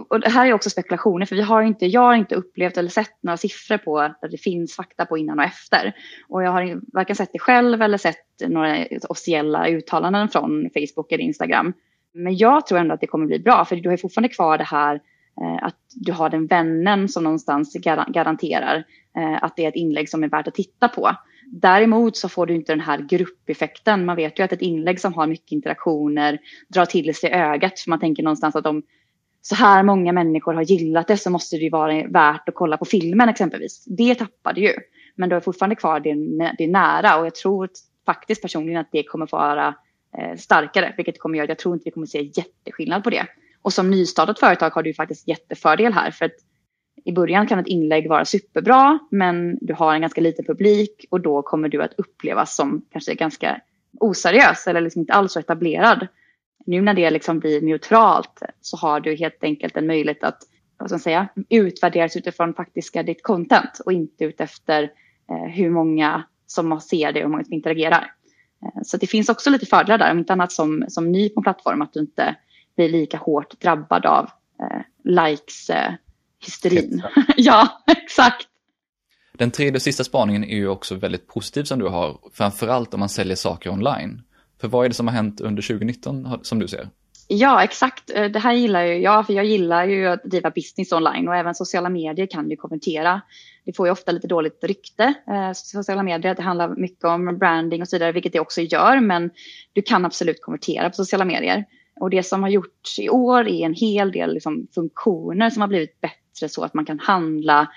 Och 0.08 0.20
det 0.20 0.28
här 0.28 0.46
är 0.46 0.52
också 0.52 0.70
spekulationer 0.70 1.26
för 1.26 1.36
vi 1.36 1.42
har 1.42 1.62
inte, 1.62 1.86
jag 1.86 2.00
har 2.00 2.14
inte 2.14 2.34
upplevt 2.34 2.76
eller 2.76 2.90
sett 2.90 3.22
några 3.22 3.36
siffror 3.36 3.78
på 3.78 3.98
att 3.98 4.30
det 4.30 4.38
finns 4.38 4.76
fakta 4.76 5.06
på 5.06 5.18
innan 5.18 5.38
och 5.38 5.44
efter. 5.44 5.92
Och 6.28 6.42
jag 6.42 6.50
har 6.50 6.80
varken 6.92 7.16
sett 7.16 7.32
det 7.32 7.38
själv 7.38 7.82
eller 7.82 7.98
sett 7.98 8.16
några 8.46 8.86
officiella 9.08 9.68
uttalanden 9.68 10.28
från 10.28 10.70
Facebook 10.74 11.12
eller 11.12 11.24
Instagram. 11.24 11.72
Men 12.12 12.36
jag 12.36 12.66
tror 12.66 12.78
ändå 12.78 12.94
att 12.94 13.00
det 13.00 13.06
kommer 13.06 13.26
bli 13.26 13.38
bra 13.38 13.64
för 13.64 13.76
du 13.76 13.88
har 13.88 13.96
fortfarande 13.96 14.28
kvar 14.28 14.58
det 14.58 14.64
här 14.64 15.00
Eh, 15.40 15.66
att 15.66 15.76
du 15.94 16.12
har 16.12 16.30
den 16.30 16.46
vännen 16.46 17.08
som 17.08 17.24
någonstans 17.24 17.76
garanterar 18.08 18.84
eh, 19.16 19.44
att 19.44 19.56
det 19.56 19.64
är 19.64 19.68
ett 19.68 19.74
inlägg 19.74 20.08
som 20.08 20.24
är 20.24 20.28
värt 20.28 20.48
att 20.48 20.54
titta 20.54 20.88
på. 20.88 21.10
Däremot 21.52 22.16
så 22.16 22.28
får 22.28 22.46
du 22.46 22.54
inte 22.54 22.72
den 22.72 22.80
här 22.80 22.98
gruppeffekten. 22.98 24.04
Man 24.04 24.16
vet 24.16 24.38
ju 24.38 24.42
att 24.42 24.52
ett 24.52 24.62
inlägg 24.62 25.00
som 25.00 25.14
har 25.14 25.26
mycket 25.26 25.52
interaktioner 25.52 26.38
drar 26.68 26.84
till 26.84 27.14
sig 27.14 27.30
ögat. 27.30 27.80
För 27.80 27.90
man 27.90 28.00
tänker 28.00 28.22
någonstans 28.22 28.56
att 28.56 28.66
om 28.66 28.82
så 29.42 29.54
här 29.54 29.82
många 29.82 30.12
människor 30.12 30.54
har 30.54 30.62
gillat 30.62 31.08
det 31.08 31.16
så 31.16 31.30
måste 31.30 31.56
det 31.56 31.62
ju 31.62 31.70
vara 31.70 32.06
värt 32.08 32.48
att 32.48 32.54
kolla 32.54 32.76
på 32.76 32.84
filmen 32.84 33.28
exempelvis. 33.28 33.84
Det 33.86 34.14
tappar 34.14 34.52
du 34.52 34.60
ju. 34.60 34.72
Men 35.14 35.28
du 35.28 35.36
har 35.36 35.40
fortfarande 35.40 35.76
kvar 35.76 36.00
det, 36.00 36.14
det 36.58 36.66
nära 36.66 37.18
och 37.18 37.26
jag 37.26 37.34
tror 37.34 37.68
faktiskt 38.06 38.42
personligen 38.42 38.80
att 38.80 38.92
det 38.92 39.02
kommer 39.02 39.28
vara 39.32 39.74
eh, 40.18 40.36
starkare. 40.36 40.94
Vilket 40.96 41.20
kommer 41.20 41.36
göra 41.36 41.44
att 41.44 41.48
jag 41.48 41.58
tror 41.58 41.74
inte 41.74 41.84
vi 41.84 41.90
kommer 41.90 42.06
se 42.06 42.22
jätteskillnad 42.22 43.04
på 43.04 43.10
det. 43.10 43.26
Och 43.62 43.72
som 43.72 43.90
nystartat 43.90 44.40
företag 44.40 44.70
har 44.70 44.82
du 44.82 44.94
faktiskt 44.94 45.28
jättefördel 45.28 45.92
här. 45.92 46.10
För 46.10 46.24
att 46.24 46.32
i 47.04 47.12
början 47.12 47.46
kan 47.46 47.58
ett 47.58 47.66
inlägg 47.66 48.08
vara 48.08 48.24
superbra 48.24 48.98
men 49.10 49.58
du 49.60 49.74
har 49.74 49.94
en 49.94 50.00
ganska 50.00 50.20
liten 50.20 50.44
publik 50.44 51.06
och 51.10 51.20
då 51.20 51.42
kommer 51.42 51.68
du 51.68 51.82
att 51.82 51.92
upplevas 51.98 52.56
som 52.56 52.82
kanske 52.92 53.14
ganska 53.14 53.60
oseriös 54.00 54.66
eller 54.66 54.80
liksom 54.80 55.00
inte 55.00 55.12
alls 55.12 55.32
så 55.32 55.40
etablerad. 55.40 56.06
Nu 56.66 56.82
när 56.82 56.94
det 56.94 57.10
liksom 57.10 57.38
blir 57.38 57.60
neutralt 57.60 58.42
så 58.60 58.76
har 58.76 59.00
du 59.00 59.16
helt 59.16 59.44
enkelt 59.44 59.76
en 59.76 59.86
möjlighet 59.86 60.24
att 60.24 60.42
vad 60.78 60.90
ska 60.90 60.98
säga, 60.98 61.28
utvärderas 61.48 62.16
utifrån 62.16 62.54
faktiska 62.54 63.02
ditt 63.02 63.22
content 63.22 63.80
och 63.84 63.92
inte 63.92 64.24
utefter 64.24 64.90
eh, 65.30 65.50
hur 65.52 65.70
många 65.70 66.22
som 66.46 66.80
ser 66.80 67.12
det 67.12 67.20
och 67.20 67.24
hur 67.24 67.30
många 67.30 67.44
som 67.44 67.52
interagerar. 67.52 68.12
Eh, 68.62 68.82
så 68.82 68.96
det 68.96 69.06
finns 69.06 69.28
också 69.28 69.50
lite 69.50 69.66
fördelar 69.66 69.98
där, 69.98 70.10
om 70.10 70.18
inte 70.18 70.32
annat 70.32 70.52
som, 70.52 70.84
som 70.88 71.12
ny 71.12 71.28
på 71.28 71.40
en 71.40 71.42
plattform, 71.42 71.82
att 71.82 71.92
du 71.92 72.00
inte 72.00 72.36
blir 72.76 72.88
lika 72.88 73.16
hårt 73.16 73.60
drabbad 73.60 74.06
av 74.06 74.30
eh, 74.60 74.80
likes 75.04 75.70
eh, 75.70 75.92
ja, 77.36 77.82
exakt. 77.86 78.48
Den 79.32 79.50
tredje 79.50 79.74
och 79.74 79.82
sista 79.82 80.04
spaningen 80.04 80.44
är 80.44 80.56
ju 80.56 80.68
också 80.68 80.94
väldigt 80.94 81.26
positiv 81.26 81.64
som 81.64 81.78
du 81.78 81.86
har, 81.86 82.18
framförallt 82.32 82.94
om 82.94 83.00
man 83.00 83.08
säljer 83.08 83.36
saker 83.36 83.70
online. 83.70 84.22
För 84.60 84.68
vad 84.68 84.84
är 84.84 84.88
det 84.88 84.94
som 84.94 85.06
har 85.06 85.14
hänt 85.14 85.40
under 85.40 85.62
2019 85.62 86.38
som 86.42 86.58
du 86.58 86.68
ser? 86.68 86.88
Ja, 87.28 87.64
exakt. 87.64 88.10
Eh, 88.10 88.24
det 88.24 88.38
här 88.38 88.52
gillar 88.52 88.82
ju 88.82 88.94
jag, 88.94 89.26
för 89.26 89.32
jag 89.32 89.44
gillar 89.44 89.86
ju 89.86 90.06
att 90.06 90.24
driva 90.24 90.50
business 90.50 90.92
online 90.92 91.28
och 91.28 91.36
även 91.36 91.54
sociala 91.54 91.88
medier 91.88 92.26
kan 92.26 92.50
ju 92.50 92.56
kommentera. 92.56 93.20
Det 93.64 93.76
får 93.76 93.86
ju 93.86 93.92
ofta 93.92 94.12
lite 94.12 94.26
dåligt 94.26 94.64
rykte, 94.64 95.14
sociala 95.54 96.02
medier. 96.02 96.34
Det 96.34 96.42
handlar 96.42 96.68
mycket 96.76 97.04
om 97.04 97.38
branding 97.38 97.82
och 97.82 97.88
så 97.88 97.96
vidare, 97.96 98.12
vilket 98.12 98.32
det 98.32 98.40
också 98.40 98.60
gör, 98.60 99.00
men 99.00 99.30
du 99.72 99.82
kan 99.82 100.04
absolut 100.04 100.42
konvertera 100.42 100.90
på 100.90 100.96
sociala 100.96 101.24
medier. 101.24 101.64
Och 102.00 102.10
det 102.10 102.22
som 102.22 102.42
har 102.42 102.50
gjorts 102.50 102.98
i 102.98 103.08
år 103.08 103.48
är 103.48 103.66
en 103.66 103.74
hel 103.74 104.12
del 104.12 104.34
liksom, 104.34 104.66
funktioner 104.74 105.50
som 105.50 105.60
har 105.60 105.68
blivit 105.68 106.00
bättre 106.00 106.48
så 106.48 106.64
att 106.64 106.74
man 106.74 106.84
kan 106.84 106.98
handla 106.98 107.68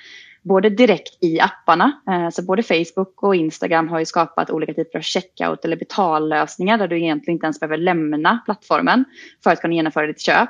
både 0.41 0.69
direkt 0.69 1.23
i 1.23 1.39
apparna. 1.39 1.91
Eh, 2.09 2.29
så 2.29 2.43
både 2.43 2.63
Facebook 2.63 3.23
och 3.23 3.35
Instagram 3.35 3.87
har 3.87 3.99
ju 3.99 4.05
skapat 4.05 4.49
olika 4.49 4.73
typer 4.73 4.99
av 4.99 5.03
checkout 5.03 5.65
eller 5.65 5.77
betallösningar 5.77 6.77
där 6.77 6.87
du 6.87 6.97
egentligen 6.97 7.35
inte 7.35 7.45
ens 7.45 7.59
behöver 7.59 7.77
lämna 7.77 8.41
plattformen 8.45 9.05
för 9.43 9.51
att 9.51 9.61
kunna 9.61 9.73
genomföra 9.73 10.07
ditt 10.07 10.21
köp. 10.21 10.49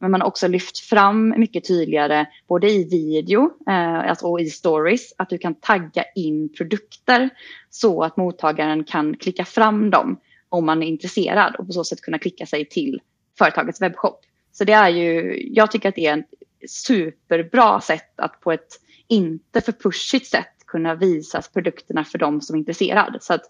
Men 0.00 0.10
man 0.10 0.20
har 0.20 0.28
också 0.28 0.48
lyft 0.48 0.78
fram 0.78 1.34
mycket 1.36 1.68
tydligare 1.68 2.26
både 2.48 2.70
i 2.70 2.84
video 2.84 3.50
eh, 3.68 4.10
alltså 4.10 4.26
och 4.26 4.40
i 4.40 4.46
stories 4.46 5.14
att 5.18 5.30
du 5.30 5.38
kan 5.38 5.54
tagga 5.54 6.04
in 6.14 6.52
produkter 6.52 7.30
så 7.70 8.02
att 8.02 8.16
mottagaren 8.16 8.84
kan 8.84 9.16
klicka 9.16 9.44
fram 9.44 9.90
dem 9.90 10.20
om 10.48 10.66
man 10.66 10.82
är 10.82 10.86
intresserad 10.86 11.56
och 11.56 11.66
på 11.66 11.72
så 11.72 11.84
sätt 11.84 12.00
kunna 12.00 12.18
klicka 12.18 12.46
sig 12.46 12.68
till 12.68 13.00
företagets 13.38 13.82
webbshop. 13.82 14.20
Så 14.52 14.64
det 14.64 14.72
är 14.72 14.88
ju, 14.88 15.38
jag 15.52 15.70
tycker 15.70 15.88
att 15.88 15.94
det 15.94 16.06
är 16.06 16.18
ett 16.18 16.70
superbra 16.70 17.80
sätt 17.80 18.12
att 18.20 18.40
på 18.40 18.52
ett 18.52 18.80
inte 19.08 19.60
för 19.60 19.72
pushigt 19.72 20.26
sätt 20.26 20.66
kunna 20.66 20.94
visa 20.94 21.42
produkterna 21.52 22.04
för 22.04 22.18
de 22.18 22.40
som 22.40 22.56
är 22.56 22.58
intresserade. 22.58 23.18
Så 23.20 23.34
att 23.34 23.42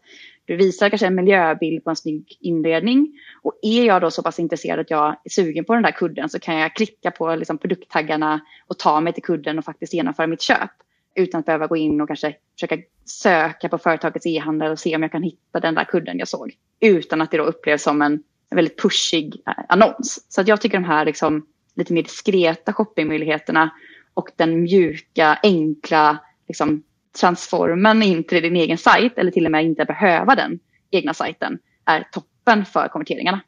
du 0.45 0.57
visar 0.57 0.89
kanske 0.89 1.07
en 1.07 1.15
miljöbild 1.15 1.85
på 1.85 1.91
en 1.91 1.97
snygg 1.97 2.37
inredning. 2.41 3.13
Och 3.43 3.59
är 3.63 3.85
jag 3.85 4.03
då 4.03 4.11
så 4.11 4.23
pass 4.23 4.39
intresserad 4.39 4.81
att 4.81 4.91
jag 4.91 5.17
är 5.25 5.31
sugen 5.31 5.65
på 5.65 5.75
den 5.75 5.83
där 5.83 5.91
kudden 5.91 6.29
så 6.29 6.39
kan 6.39 6.57
jag 6.57 6.77
klicka 6.77 7.11
på 7.11 7.35
liksom 7.35 7.59
produkttaggarna 7.59 8.41
och 8.67 8.79
ta 8.79 9.01
mig 9.01 9.13
till 9.13 9.23
kudden 9.23 9.59
och 9.59 9.65
faktiskt 9.65 9.95
genomföra 9.95 10.27
mitt 10.27 10.43
köp. 10.43 10.71
Utan 11.19 11.39
att 11.39 11.47
behöva 11.47 11.67
gå 11.67 11.77
in 11.77 12.01
och 12.01 12.09
kanske 12.09 12.37
försöka 12.55 12.79
söka 13.05 13.69
på 13.69 13.79
företagets 13.79 14.27
e-handel 14.27 14.73
och 14.73 14.79
se 14.79 14.97
om 14.97 15.03
jag 15.03 15.13
kan 15.13 15.23
hitta 15.23 15.61
den 15.61 15.75
där 15.75 15.85
kudden 15.85 16.19
jag 16.19 16.29
såg. 16.29 16.55
Utan 16.81 17.21
att 17.21 17.31
det 17.31 17.37
då 17.37 17.45
upplevs 17.45 17.83
som 17.83 18.03
en 18.03 18.23
väldigt 18.51 18.83
pushig 18.83 19.43
eh, 19.47 19.65
annons. 19.69 20.27
Så 20.29 20.41
att 20.41 20.49
jag 20.49 20.61
tycker 20.61 20.79
de 20.79 20.85
här 20.85 21.05
liksom 21.05 21.47
lite 21.75 21.93
mer 21.93 22.03
diskreta 22.03 22.73
shoppingmöjligheterna 22.73 23.71
och 24.15 24.29
den 24.37 24.63
mjuka, 24.63 25.39
enkla 25.43 26.19
liksom, 26.49 26.83
transformen 27.21 28.03
in 28.03 28.25
till 28.25 28.43
din 28.43 28.57
egen 28.57 28.79
sajt 28.79 29.19
eller 29.19 29.31
till 29.31 29.45
och 29.45 29.53
med 29.53 29.65
inte 29.65 29.85
behöva 29.85 30.35
den 30.35 30.59
egna 30.91 31.15
sajten 31.15 31.59
är 31.85 32.09
toppen 32.13 32.65
för 32.65 32.89
konverteringarna. 32.89 33.41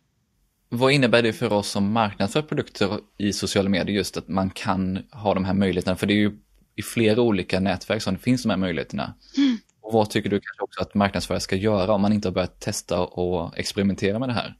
Vad 0.69 0.93
innebär 0.93 1.23
det 1.23 1.33
för 1.33 1.53
oss 1.53 1.69
som 1.69 1.93
marknadsför 1.93 2.43
produkter 2.43 2.99
i 3.19 3.33
sociala 3.33 3.69
medier 3.69 3.97
just 3.97 4.17
att 4.17 4.29
man 4.29 4.51
kan 4.51 4.99
ha 5.13 5.35
de 5.35 5.45
här 5.45 5.55
möjligheterna? 5.55 5.97
För 5.97 6.07
det 6.07 6.13
är 6.13 6.17
ju 6.17 6.37
i 6.81 6.83
flera 6.83 7.21
olika 7.21 7.61
nätverk 7.61 8.03
som 8.03 8.15
det 8.15 8.21
finns 8.21 8.43
de 8.43 8.51
här 8.51 8.57
möjligheterna. 8.57 9.15
Mm. 9.37 9.59
Och 9.81 9.93
vad 9.93 10.11
tycker 10.11 10.31
du 10.31 10.41
kanske 10.41 10.63
också 10.63 10.83
att 10.83 10.95
marknadsförare 10.95 11.41
ska 11.41 11.57
göra 11.57 11.93
om 11.93 12.03
man 12.03 12.13
inte 12.13 12.29
har 12.29 12.33
börjat 12.33 12.61
testa 12.61 13.01
och 13.01 13.59
experimentera 13.59 14.19
med 14.19 14.29
det 14.29 14.33
här? 14.33 14.55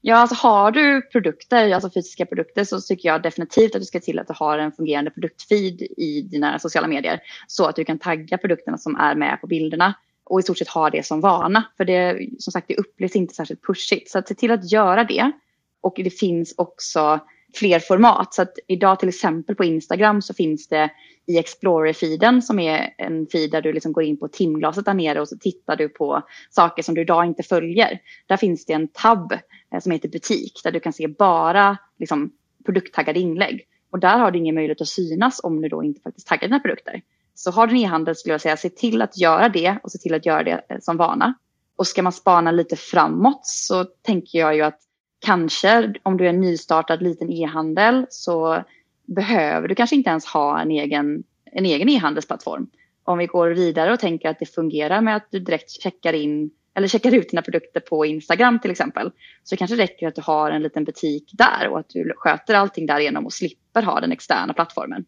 Ja, 0.00 0.16
alltså 0.16 0.48
har 0.48 0.70
du 0.70 1.02
produkter, 1.02 1.74
alltså 1.74 1.90
fysiska 1.90 2.26
produkter, 2.26 2.64
så 2.64 2.80
tycker 2.80 3.08
jag 3.08 3.22
definitivt 3.22 3.74
att 3.74 3.80
du 3.80 3.86
ska 3.86 4.00
till 4.00 4.18
att 4.18 4.26
du 4.26 4.34
har 4.36 4.58
en 4.58 4.72
fungerande 4.72 5.10
produktfeed 5.10 5.82
i 5.82 6.22
dina 6.30 6.58
sociala 6.58 6.88
medier. 6.88 7.20
Så 7.46 7.64
att 7.66 7.76
du 7.76 7.84
kan 7.84 7.98
tagga 7.98 8.38
produkterna 8.38 8.78
som 8.78 8.96
är 8.96 9.14
med 9.14 9.40
på 9.40 9.46
bilderna 9.46 9.94
och 10.24 10.40
i 10.40 10.42
stort 10.42 10.58
sett 10.58 10.68
ha 10.68 10.90
det 10.90 11.06
som 11.06 11.20
vana. 11.20 11.64
För 11.76 11.84
det, 11.84 12.28
som 12.38 12.52
sagt, 12.52 12.68
det 12.68 12.76
upplevs 12.76 13.16
inte 13.16 13.34
särskilt 13.34 13.62
pushigt. 13.62 14.10
Så 14.10 14.18
att 14.18 14.28
se 14.28 14.34
till 14.34 14.50
att 14.50 14.72
göra 14.72 15.04
det. 15.04 15.32
Och 15.80 15.94
det 15.96 16.10
finns 16.10 16.54
också 16.56 17.20
fler 17.54 17.78
format. 17.78 18.34
Så 18.34 18.42
att 18.42 18.54
idag 18.66 19.00
till 19.00 19.08
exempel 19.08 19.56
på 19.56 19.64
Instagram 19.64 20.22
så 20.22 20.34
finns 20.34 20.68
det 20.68 20.90
i 21.26 21.38
Explorer-feeden 21.38 22.42
som 22.42 22.58
är 22.58 22.94
en 22.98 23.26
feed 23.26 23.50
där 23.50 23.62
du 23.62 23.72
liksom 23.72 23.92
går 23.92 24.04
in 24.04 24.18
på 24.18 24.28
timglaset 24.28 24.84
där 24.84 24.94
nere 24.94 25.20
och 25.20 25.28
så 25.28 25.36
tittar 25.36 25.76
du 25.76 25.88
på 25.88 26.22
saker 26.50 26.82
som 26.82 26.94
du 26.94 27.00
idag 27.00 27.26
inte 27.26 27.42
följer. 27.42 28.00
Där 28.26 28.36
finns 28.36 28.66
det 28.66 28.72
en 28.72 28.88
tab 28.88 29.32
eh, 29.32 29.80
som 29.80 29.92
heter 29.92 30.08
butik 30.08 30.60
där 30.64 30.72
du 30.72 30.80
kan 30.80 30.92
se 30.92 31.08
bara 31.08 31.78
liksom, 31.98 32.32
produkttaggade 32.66 33.20
inlägg. 33.20 33.66
Och 33.90 33.98
där 33.98 34.18
har 34.18 34.30
du 34.30 34.38
ingen 34.38 34.54
möjlighet 34.54 34.80
att 34.80 34.88
synas 34.88 35.40
om 35.42 35.62
du 35.62 35.68
då 35.68 35.82
inte 35.82 36.00
faktiskt 36.00 36.26
taggar 36.26 36.48
dina 36.48 36.60
produkter. 36.60 37.02
Så 37.34 37.50
har 37.50 37.66
du 37.66 37.72
en 37.72 37.80
e-handel 37.80 38.16
skulle 38.16 38.34
jag 38.34 38.40
säga, 38.40 38.56
se 38.56 38.70
till 38.70 39.02
att 39.02 39.18
göra 39.18 39.48
det 39.48 39.78
och 39.82 39.92
se 39.92 39.98
till 39.98 40.14
att 40.14 40.26
göra 40.26 40.42
det 40.42 40.64
eh, 40.68 40.78
som 40.80 40.96
vana. 40.96 41.34
Och 41.76 41.86
ska 41.86 42.02
man 42.02 42.12
spana 42.12 42.50
lite 42.50 42.76
framåt 42.76 43.46
så 43.46 43.84
tänker 43.84 44.38
jag 44.38 44.54
ju 44.54 44.62
att 44.62 44.80
kanske 45.18 45.94
om 46.02 46.16
du 46.16 46.24
är 46.24 46.30
en 46.30 46.40
nystartad 46.40 47.02
liten 47.02 47.30
e-handel 47.30 48.06
så 48.10 48.64
behöver 49.06 49.68
du 49.68 49.74
kanske 49.74 49.96
inte 49.96 50.10
ens 50.10 50.26
ha 50.26 50.60
en 50.60 50.70
egen, 50.70 51.24
en 51.52 51.66
egen 51.66 51.88
e-handelsplattform. 51.88 52.66
Om 53.04 53.18
vi 53.18 53.26
går 53.26 53.48
vidare 53.48 53.92
och 53.92 54.00
tänker 54.00 54.28
att 54.28 54.38
det 54.38 54.46
fungerar 54.46 55.00
med 55.00 55.16
att 55.16 55.28
du 55.30 55.38
direkt 55.38 55.82
checkar 55.82 56.12
in 56.12 56.50
eller 56.74 56.88
checkar 56.88 57.14
ut 57.14 57.30
dina 57.30 57.42
produkter 57.42 57.80
på 57.80 58.06
Instagram 58.06 58.58
till 58.58 58.70
exempel. 58.70 59.10
Så 59.44 59.56
kanske 59.56 59.76
det 59.76 59.82
räcker 59.82 60.08
att 60.08 60.14
du 60.14 60.22
har 60.24 60.50
en 60.50 60.62
liten 60.62 60.84
butik 60.84 61.30
där 61.32 61.68
och 61.68 61.78
att 61.78 61.88
du 61.88 62.12
sköter 62.16 62.54
allting 62.54 62.86
därigenom 62.86 63.26
och 63.26 63.32
slipper 63.32 63.82
ha 63.82 64.00
den 64.00 64.12
externa 64.12 64.54
plattformen. 64.54 65.04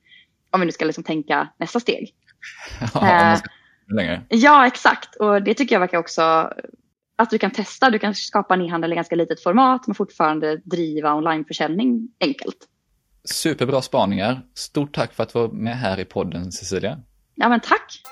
Om 0.50 0.60
vi 0.60 0.66
nu 0.66 0.72
ska 0.72 0.84
liksom 0.84 1.04
tänka 1.04 1.48
nästa 1.58 1.80
steg. 1.80 2.14
Ja, 2.94 3.36
längre. 3.96 4.22
ja, 4.28 4.66
exakt. 4.66 5.16
Och 5.16 5.42
det 5.42 5.54
tycker 5.54 5.74
jag 5.74 5.80
verkar 5.80 5.98
också 5.98 6.22
att 7.16 7.30
du 7.30 7.38
kan 7.38 7.50
testa. 7.50 7.90
Du 7.90 7.98
kan 7.98 8.14
skapa 8.14 8.54
en 8.54 8.62
e-handel 8.62 8.92
i 8.92 8.94
ganska 8.94 9.16
litet 9.16 9.42
format 9.42 9.86
men 9.86 9.94
fortfarande 9.94 10.56
driva 10.56 11.14
onlineförsäljning 11.14 12.08
enkelt. 12.20 12.56
Superbra 13.30 13.82
spaningar. 13.82 14.42
Stort 14.54 14.94
tack 14.94 15.12
för 15.12 15.22
att 15.22 15.32
du 15.32 15.38
var 15.38 15.48
med 15.48 15.78
här 15.78 16.00
i 16.00 16.04
podden 16.04 16.52
Cecilia. 16.52 16.98
Ja 17.34 17.48
men 17.48 17.60
tack. 17.60 18.02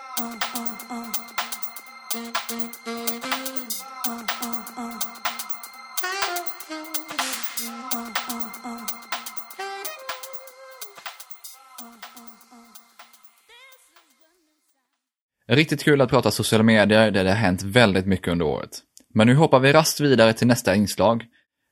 Riktigt 15.48 15.84
kul 15.84 16.00
att 16.00 16.10
prata 16.10 16.30
sociala 16.30 16.64
medier 16.64 17.10
där 17.10 17.24
det 17.24 17.30
har 17.30 17.36
hänt 17.36 17.62
väldigt 17.62 18.06
mycket 18.06 18.28
under 18.28 18.46
året. 18.46 18.70
Men 19.14 19.26
nu 19.26 19.34
hoppar 19.34 19.60
vi 19.60 19.72
rast 19.72 20.00
vidare 20.00 20.32
till 20.32 20.46
nästa 20.46 20.74
inslag. 20.74 21.24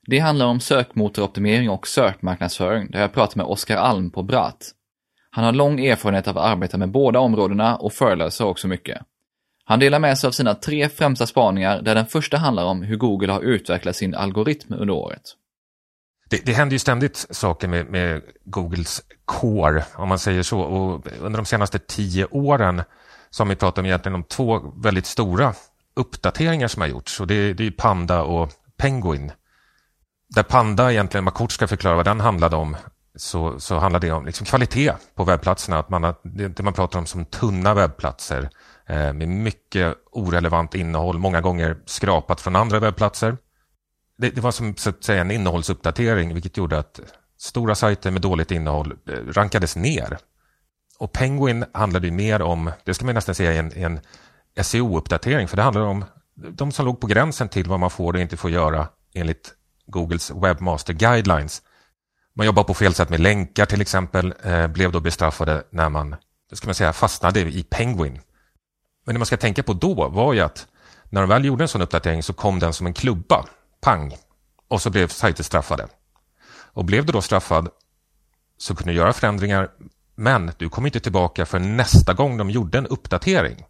Det 0.07 0.19
handlar 0.19 0.45
om 0.45 0.59
sökmotoroptimering 0.59 1.69
och 1.69 1.87
sökmarknadsföring 1.87 2.91
där 2.91 3.01
jag 3.01 3.13
pratar 3.13 3.37
med 3.37 3.45
Oskar 3.45 3.77
Alm 3.77 4.11
på 4.11 4.23
Brat. 4.23 4.71
Han 5.29 5.45
har 5.45 5.51
lång 5.51 5.85
erfarenhet 5.85 6.27
av 6.27 6.37
att 6.37 6.45
arbeta 6.45 6.77
med 6.77 6.91
båda 6.91 7.19
områdena 7.19 7.75
och 7.75 7.93
föreläser 7.93 8.45
också 8.45 8.67
mycket. 8.67 9.01
Han 9.65 9.79
delar 9.79 9.99
med 9.99 10.17
sig 10.17 10.27
av 10.27 10.31
sina 10.31 10.55
tre 10.55 10.89
främsta 10.89 11.27
spaningar 11.27 11.81
där 11.81 11.95
den 11.95 12.05
första 12.05 12.37
handlar 12.37 12.65
om 12.65 12.81
hur 12.81 12.97
Google 12.97 13.31
har 13.31 13.41
utvecklat 13.41 13.95
sin 13.95 14.15
algoritm 14.15 14.73
under 14.73 14.93
året. 14.93 15.21
Det, 16.29 16.45
det 16.45 16.53
händer 16.53 16.73
ju 16.73 16.79
ständigt 16.79 17.27
saker 17.29 17.67
med, 17.67 17.85
med, 17.85 18.21
Googles 18.45 19.01
core, 19.25 19.83
om 19.95 20.09
man 20.09 20.19
säger 20.19 20.43
så. 20.43 20.59
Och 20.59 21.07
under 21.21 21.37
de 21.37 21.45
senaste 21.45 21.79
tio 21.79 22.25
åren 22.25 22.81
så 23.29 23.43
har 23.43 23.49
vi 23.49 23.55
pratat 23.55 23.77
om 23.77 23.85
egentligen 23.85 24.15
om 24.15 24.23
två 24.23 24.73
väldigt 24.83 25.05
stora 25.05 25.53
uppdateringar 25.95 26.67
som 26.67 26.81
har 26.81 26.87
gjorts. 26.87 27.19
Och 27.19 27.27
det, 27.27 27.53
det 27.53 27.67
är 27.67 27.71
Panda 27.71 28.23
och 28.23 28.51
Penguin. 28.77 29.31
Där 30.35 30.43
Panda 30.43 30.91
egentligen, 30.91 31.21
om 31.21 31.25
man 31.25 31.33
kort 31.33 31.51
ska 31.51 31.67
förklara 31.67 31.95
vad 31.95 32.05
den 32.05 32.19
handlade 32.19 32.55
om, 32.55 32.77
så, 33.15 33.59
så 33.59 33.79
handlar 33.79 33.99
det 33.99 34.11
om 34.11 34.25
liksom 34.25 34.45
kvalitet 34.45 34.93
på 35.15 35.23
webbplatserna. 35.23 35.79
Att 35.79 35.89
man 35.89 36.03
har, 36.03 36.15
det 36.23 36.63
man 36.63 36.73
pratar 36.73 36.99
om 36.99 37.05
som 37.05 37.25
tunna 37.25 37.73
webbplatser 37.73 38.49
eh, 38.87 39.13
med 39.13 39.27
mycket 39.27 39.95
orelevant 40.11 40.75
innehåll, 40.75 41.17
många 41.17 41.41
gånger 41.41 41.77
skrapat 41.85 42.41
från 42.41 42.55
andra 42.55 42.79
webbplatser. 42.79 43.37
Det, 44.17 44.29
det 44.29 44.41
var 44.41 44.51
som 44.51 44.75
så 44.75 44.89
att 44.89 45.03
säga 45.03 45.21
en 45.21 45.31
innehållsuppdatering, 45.31 46.33
vilket 46.33 46.57
gjorde 46.57 46.79
att 46.79 46.99
stora 47.37 47.75
sajter 47.75 48.11
med 48.11 48.21
dåligt 48.21 48.51
innehåll 48.51 48.93
eh, 49.09 49.13
rankades 49.13 49.75
ner. 49.75 50.17
Och 50.99 51.11
Penguin 51.11 51.65
handlade 51.73 52.07
ju 52.07 52.13
mer 52.13 52.41
om, 52.41 52.71
det 52.83 52.93
ska 52.93 53.05
man 53.05 53.15
nästan 53.15 53.35
säga, 53.35 53.53
en, 53.53 53.71
en 53.71 53.99
SEO-uppdatering, 54.63 55.47
för 55.47 55.57
det 55.57 55.63
handlar 55.63 55.81
om 55.81 56.05
de 56.33 56.71
som 56.71 56.85
låg 56.85 56.99
på 56.99 57.07
gränsen 57.07 57.49
till 57.49 57.69
vad 57.69 57.79
man 57.79 57.89
får 57.89 58.13
och 58.13 58.19
inte 58.19 58.37
får 58.37 58.51
göra 58.51 58.87
enligt 59.13 59.53
Googles 59.87 60.31
Webmaster 60.31 60.93
Guidelines. 60.93 61.61
Man 62.35 62.45
jobbar 62.45 62.63
på 62.63 62.73
fel 62.73 62.93
sätt 62.93 63.09
med 63.09 63.19
länkar 63.19 63.65
till 63.65 63.81
exempel, 63.81 64.33
eh, 64.43 64.67
blev 64.67 64.91
då 64.91 64.99
bestraffade 64.99 65.63
när 65.69 65.89
man, 65.89 66.15
ska 66.53 66.67
man 66.67 66.75
säga, 66.75 66.93
fastnade 66.93 67.39
i 67.39 67.63
Penguin. 67.69 68.21
Men 69.05 69.15
det 69.15 69.19
man 69.19 69.25
ska 69.25 69.37
tänka 69.37 69.63
på 69.63 69.73
då 69.73 70.09
var 70.09 70.33
ju 70.33 70.39
att 70.39 70.67
när 71.09 71.21
de 71.21 71.29
väl 71.29 71.45
gjorde 71.45 71.63
en 71.63 71.67
sån 71.67 71.81
uppdatering 71.81 72.23
så 72.23 72.33
kom 72.33 72.59
den 72.59 72.73
som 72.73 72.87
en 72.87 72.93
klubba, 72.93 73.45
pang, 73.81 74.15
och 74.67 74.81
så 74.81 74.89
blev 74.89 75.07
sajter 75.07 75.43
straffade. 75.43 75.87
Och 76.47 76.85
blev 76.85 77.05
du 77.05 77.13
då 77.13 77.21
straffad 77.21 77.69
så 78.57 78.75
kunde 78.75 78.93
du 78.93 78.97
göra 78.97 79.13
förändringar, 79.13 79.69
men 80.15 80.51
du 80.57 80.69
kom 80.69 80.85
inte 80.85 80.99
tillbaka 80.99 81.45
för 81.45 81.59
nästa 81.59 82.13
gång 82.13 82.37
de 82.37 82.49
gjorde 82.49 82.77
en 82.77 82.87
uppdatering. 82.87 83.65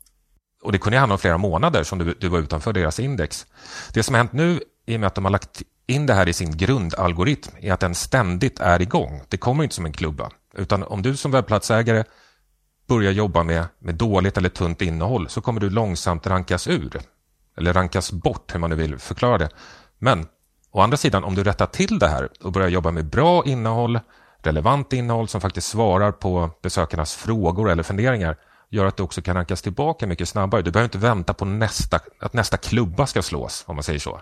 Och 0.63 0.71
det 0.71 0.77
kunde 0.77 0.99
handla 0.99 1.13
om 1.13 1.19
flera 1.19 1.37
månader 1.37 1.83
som 1.83 1.99
du, 1.99 2.13
du 2.19 2.27
var 2.27 2.39
utanför 2.39 2.73
deras 2.73 2.99
index. 2.99 3.45
Det 3.93 4.03
som 4.03 4.15
har 4.15 4.19
hänt 4.19 4.33
nu 4.33 4.59
i 4.85 4.95
och 4.95 4.99
med 4.99 5.07
att 5.07 5.15
de 5.15 5.25
har 5.25 5.31
lagt 5.31 5.61
in 5.87 6.05
det 6.05 6.13
här 6.13 6.29
i 6.29 6.33
sin 6.33 6.57
grundalgoritm, 6.57 7.55
är 7.61 7.73
att 7.73 7.79
den 7.79 7.95
ständigt 7.95 8.59
är 8.59 8.81
igång. 8.81 9.21
Det 9.29 9.37
kommer 9.37 9.63
inte 9.63 9.75
som 9.75 9.85
en 9.85 9.93
klubba. 9.93 10.31
Utan 10.53 10.83
om 10.83 11.01
du 11.01 11.17
som 11.17 11.31
webbplatsägare 11.31 12.03
börjar 12.87 13.11
jobba 13.11 13.43
med, 13.43 13.65
med 13.79 13.95
dåligt 13.95 14.37
eller 14.37 14.49
tunt 14.49 14.81
innehåll 14.81 15.29
så 15.29 15.41
kommer 15.41 15.61
du 15.61 15.69
långsamt 15.69 16.27
rankas 16.27 16.67
ur. 16.67 17.01
Eller 17.57 17.73
rankas 17.73 18.11
bort, 18.11 18.55
hur 18.55 18.59
man 18.59 18.69
nu 18.69 18.75
vill 18.75 18.97
förklara 18.97 19.37
det. 19.37 19.49
Men 19.99 20.27
å 20.71 20.81
andra 20.81 20.97
sidan, 20.97 21.23
om 21.23 21.35
du 21.35 21.43
rättar 21.43 21.65
till 21.65 21.99
det 21.99 22.07
här 22.07 22.29
och 22.43 22.51
börjar 22.51 22.67
jobba 22.67 22.91
med 22.91 23.05
bra 23.05 23.43
innehåll, 23.45 23.99
relevant 24.37 24.93
innehåll 24.93 25.27
som 25.27 25.41
faktiskt 25.41 25.67
svarar 25.67 26.11
på 26.11 26.49
besökarnas 26.61 27.15
frågor 27.15 27.69
eller 27.69 27.83
funderingar, 27.83 28.37
gör 28.69 28.85
att 28.85 28.97
du 28.97 29.03
också 29.03 29.21
kan 29.21 29.35
rankas 29.35 29.61
tillbaka 29.61 30.07
mycket 30.07 30.29
snabbare. 30.29 30.61
Du 30.61 30.71
behöver 30.71 30.87
inte 30.87 30.97
vänta 30.97 31.33
på 31.33 31.45
nästa, 31.45 31.99
att 32.19 32.33
nästa 32.33 32.57
klubba 32.57 33.07
ska 33.07 33.21
slås, 33.21 33.63
om 33.67 33.75
man 33.75 33.83
säger 33.83 33.99
så. 33.99 34.21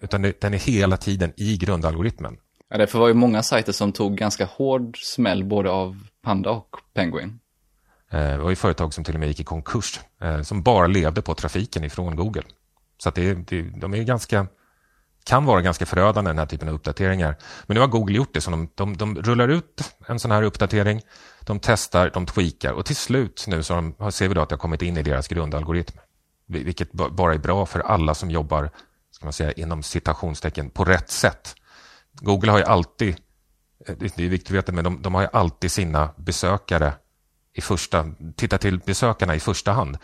Utan 0.00 0.22
det, 0.22 0.40
den 0.40 0.54
är 0.54 0.58
hela 0.58 0.96
tiden 0.96 1.32
i 1.36 1.56
grundalgoritmen. 1.56 2.36
Ja, 2.68 2.78
därför 2.78 2.98
var 2.98 3.08
ju 3.08 3.14
många 3.14 3.42
sajter 3.42 3.72
som 3.72 3.92
tog 3.92 4.16
ganska 4.16 4.44
hård 4.44 4.98
smäll 5.02 5.44
både 5.44 5.70
av 5.70 6.06
Panda 6.22 6.50
och 6.50 6.76
Penguin. 6.94 7.40
Eh, 8.10 8.18
det 8.18 8.38
var 8.38 8.50
ju 8.50 8.56
företag 8.56 8.94
som 8.94 9.04
till 9.04 9.14
och 9.14 9.20
med 9.20 9.28
gick 9.28 9.40
i 9.40 9.44
konkurs, 9.44 10.00
eh, 10.20 10.42
som 10.42 10.62
bara 10.62 10.86
levde 10.86 11.22
på 11.22 11.34
trafiken 11.34 11.84
ifrån 11.84 12.16
Google. 12.16 12.42
Så 12.98 13.08
att 13.08 13.14
det, 13.14 13.34
det, 13.34 13.62
de 13.62 13.94
är 13.94 14.02
ganska, 14.02 14.46
kan 15.24 15.44
vara 15.44 15.60
ganska 15.60 15.86
förödande 15.86 16.30
den 16.30 16.38
här 16.38 16.46
typen 16.46 16.68
av 16.68 16.74
uppdateringar. 16.74 17.36
Men 17.66 17.74
nu 17.74 17.80
har 17.80 17.88
Google 17.88 18.16
gjort 18.16 18.34
det, 18.34 18.40
så 18.40 18.50
de, 18.50 18.68
de, 18.74 18.96
de 18.96 19.22
rullar 19.22 19.48
ut 19.48 19.94
en 20.06 20.18
sån 20.18 20.30
här 20.30 20.42
uppdatering, 20.42 21.00
de 21.40 21.60
testar, 21.60 22.10
de 22.14 22.26
tweakar 22.26 22.72
och 22.72 22.86
till 22.86 22.96
slut 22.96 23.44
nu 23.48 23.62
så 23.62 23.74
de, 23.74 24.12
ser 24.12 24.28
vi 24.28 24.34
då 24.34 24.40
att 24.40 24.48
det 24.48 24.54
har 24.54 24.60
kommit 24.60 24.82
in 24.82 24.96
i 24.96 25.02
deras 25.02 25.28
grundalgoritm. 25.28 25.98
Vilket 26.46 26.92
bara 26.92 27.34
är 27.34 27.38
bra 27.38 27.66
för 27.66 27.80
alla 27.80 28.14
som 28.14 28.30
jobbar 28.30 28.70
ska 29.20 29.26
man 29.26 29.32
säga, 29.32 29.52
inom 29.52 29.82
citationstecken 29.82 30.70
på 30.70 30.84
rätt 30.84 31.10
sätt. 31.10 31.54
Google 32.12 32.50
har 32.50 32.58
ju 32.58 32.64
alltid, 32.64 33.16
eh, 33.86 33.94
det 33.98 34.18
är 34.18 34.28
viktigt 34.28 34.50
att 34.50 34.56
veta, 34.56 34.72
men 34.72 34.84
de, 34.84 35.02
de 35.02 35.14
har 35.14 35.22
ju 35.22 35.28
alltid 35.32 35.70
sina 35.70 36.10
besökare 36.16 36.92
i 37.54 37.60
första, 37.60 38.06
titta 38.36 38.58
till 38.58 38.78
besökarna 38.78 39.34
i 39.34 39.40
första 39.40 39.72
hand. 39.72 39.98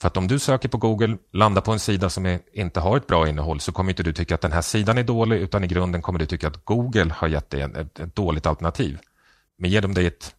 För 0.00 0.08
att 0.08 0.16
om 0.16 0.28
du 0.28 0.38
söker 0.38 0.68
på 0.68 0.78
Google, 0.78 1.18
landar 1.32 1.62
på 1.62 1.72
en 1.72 1.78
sida 1.78 2.10
som 2.10 2.26
är, 2.26 2.40
inte 2.52 2.80
har 2.80 2.96
ett 2.96 3.06
bra 3.06 3.28
innehåll 3.28 3.60
så 3.60 3.72
kommer 3.72 3.90
inte 3.90 4.02
du 4.02 4.12
tycka 4.12 4.34
att 4.34 4.40
den 4.40 4.52
här 4.52 4.62
sidan 4.62 4.98
är 4.98 5.02
dålig 5.02 5.36
utan 5.36 5.64
i 5.64 5.66
grunden 5.66 6.02
kommer 6.02 6.18
du 6.18 6.26
tycka 6.26 6.48
att 6.48 6.64
Google 6.64 7.12
har 7.12 7.28
gett 7.28 7.50
dig 7.50 7.62
ett, 7.62 8.00
ett 8.00 8.16
dåligt 8.16 8.46
alternativ. 8.46 8.98
Men 9.58 9.70
ger 9.70 9.82
de 9.82 9.94
dig 9.94 10.06
ett, 10.06 10.34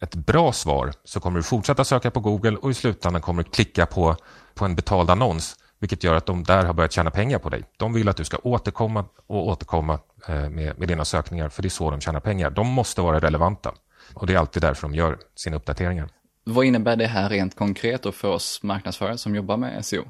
ett 0.00 0.14
bra 0.14 0.52
svar 0.52 0.92
så 1.04 1.20
kommer 1.20 1.38
du 1.38 1.42
fortsätta 1.42 1.84
söka 1.84 2.10
på 2.10 2.20
Google 2.20 2.56
och 2.56 2.70
i 2.70 2.74
slutändan 2.74 3.22
kommer 3.22 3.42
du 3.42 3.50
klicka 3.50 3.86
på, 3.86 4.16
på 4.54 4.64
en 4.64 4.74
betald 4.74 5.10
annons 5.10 5.56
vilket 5.82 6.04
gör 6.04 6.14
att 6.14 6.26
de 6.26 6.44
där 6.44 6.64
har 6.64 6.74
börjat 6.74 6.92
tjäna 6.92 7.10
pengar 7.10 7.38
på 7.38 7.48
dig. 7.48 7.64
De 7.76 7.92
vill 7.92 8.08
att 8.08 8.16
du 8.16 8.24
ska 8.24 8.38
återkomma 8.42 9.04
och 9.26 9.46
återkomma 9.46 9.98
eh, 10.28 10.48
med, 10.48 10.78
med 10.78 10.88
dina 10.88 11.04
sökningar 11.04 11.48
för 11.48 11.62
det 11.62 11.68
är 11.68 11.70
så 11.70 11.90
de 11.90 12.00
tjänar 12.00 12.20
pengar. 12.20 12.50
De 12.50 12.66
måste 12.66 13.00
vara 13.00 13.20
relevanta 13.20 13.72
och 14.14 14.26
det 14.26 14.34
är 14.34 14.38
alltid 14.38 14.62
därför 14.62 14.82
de 14.82 14.94
gör 14.94 15.18
sina 15.34 15.56
uppdateringar. 15.56 16.08
Vad 16.44 16.64
innebär 16.64 16.96
det 16.96 17.06
här 17.06 17.28
rent 17.28 17.56
konkret 17.56 18.14
för 18.14 18.28
oss 18.28 18.62
marknadsförare 18.62 19.18
som 19.18 19.34
jobbar 19.34 19.56
med 19.56 19.84
SEO? 19.84 20.04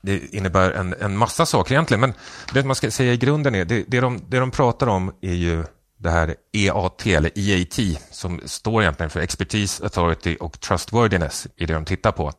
Det 0.00 0.34
innebär 0.34 0.70
en, 0.70 0.94
en 1.00 1.16
massa 1.16 1.46
saker 1.46 1.74
egentligen, 1.74 2.00
men 2.00 2.12
det 2.54 2.64
man 2.64 2.76
ska 2.76 2.90
säga 2.90 3.12
i 3.12 3.16
grunden 3.16 3.54
är, 3.54 3.64
det, 3.64 3.84
det, 3.88 4.00
de, 4.00 4.20
det 4.28 4.38
de 4.38 4.50
pratar 4.50 4.86
om 4.86 5.12
är 5.20 5.34
ju 5.34 5.64
det 5.98 6.10
här 6.10 6.34
EAT, 6.52 7.06
eller 7.06 7.30
EAT, 7.34 8.00
som 8.10 8.40
står 8.44 8.82
egentligen 8.82 9.10
för 9.10 9.20
Expertise, 9.20 9.84
Authority 9.84 10.36
och 10.40 10.60
Trustworthiness 10.60 11.46
i 11.56 11.66
det 11.66 11.74
de 11.74 11.84
tittar 11.84 12.12
på. 12.12 12.32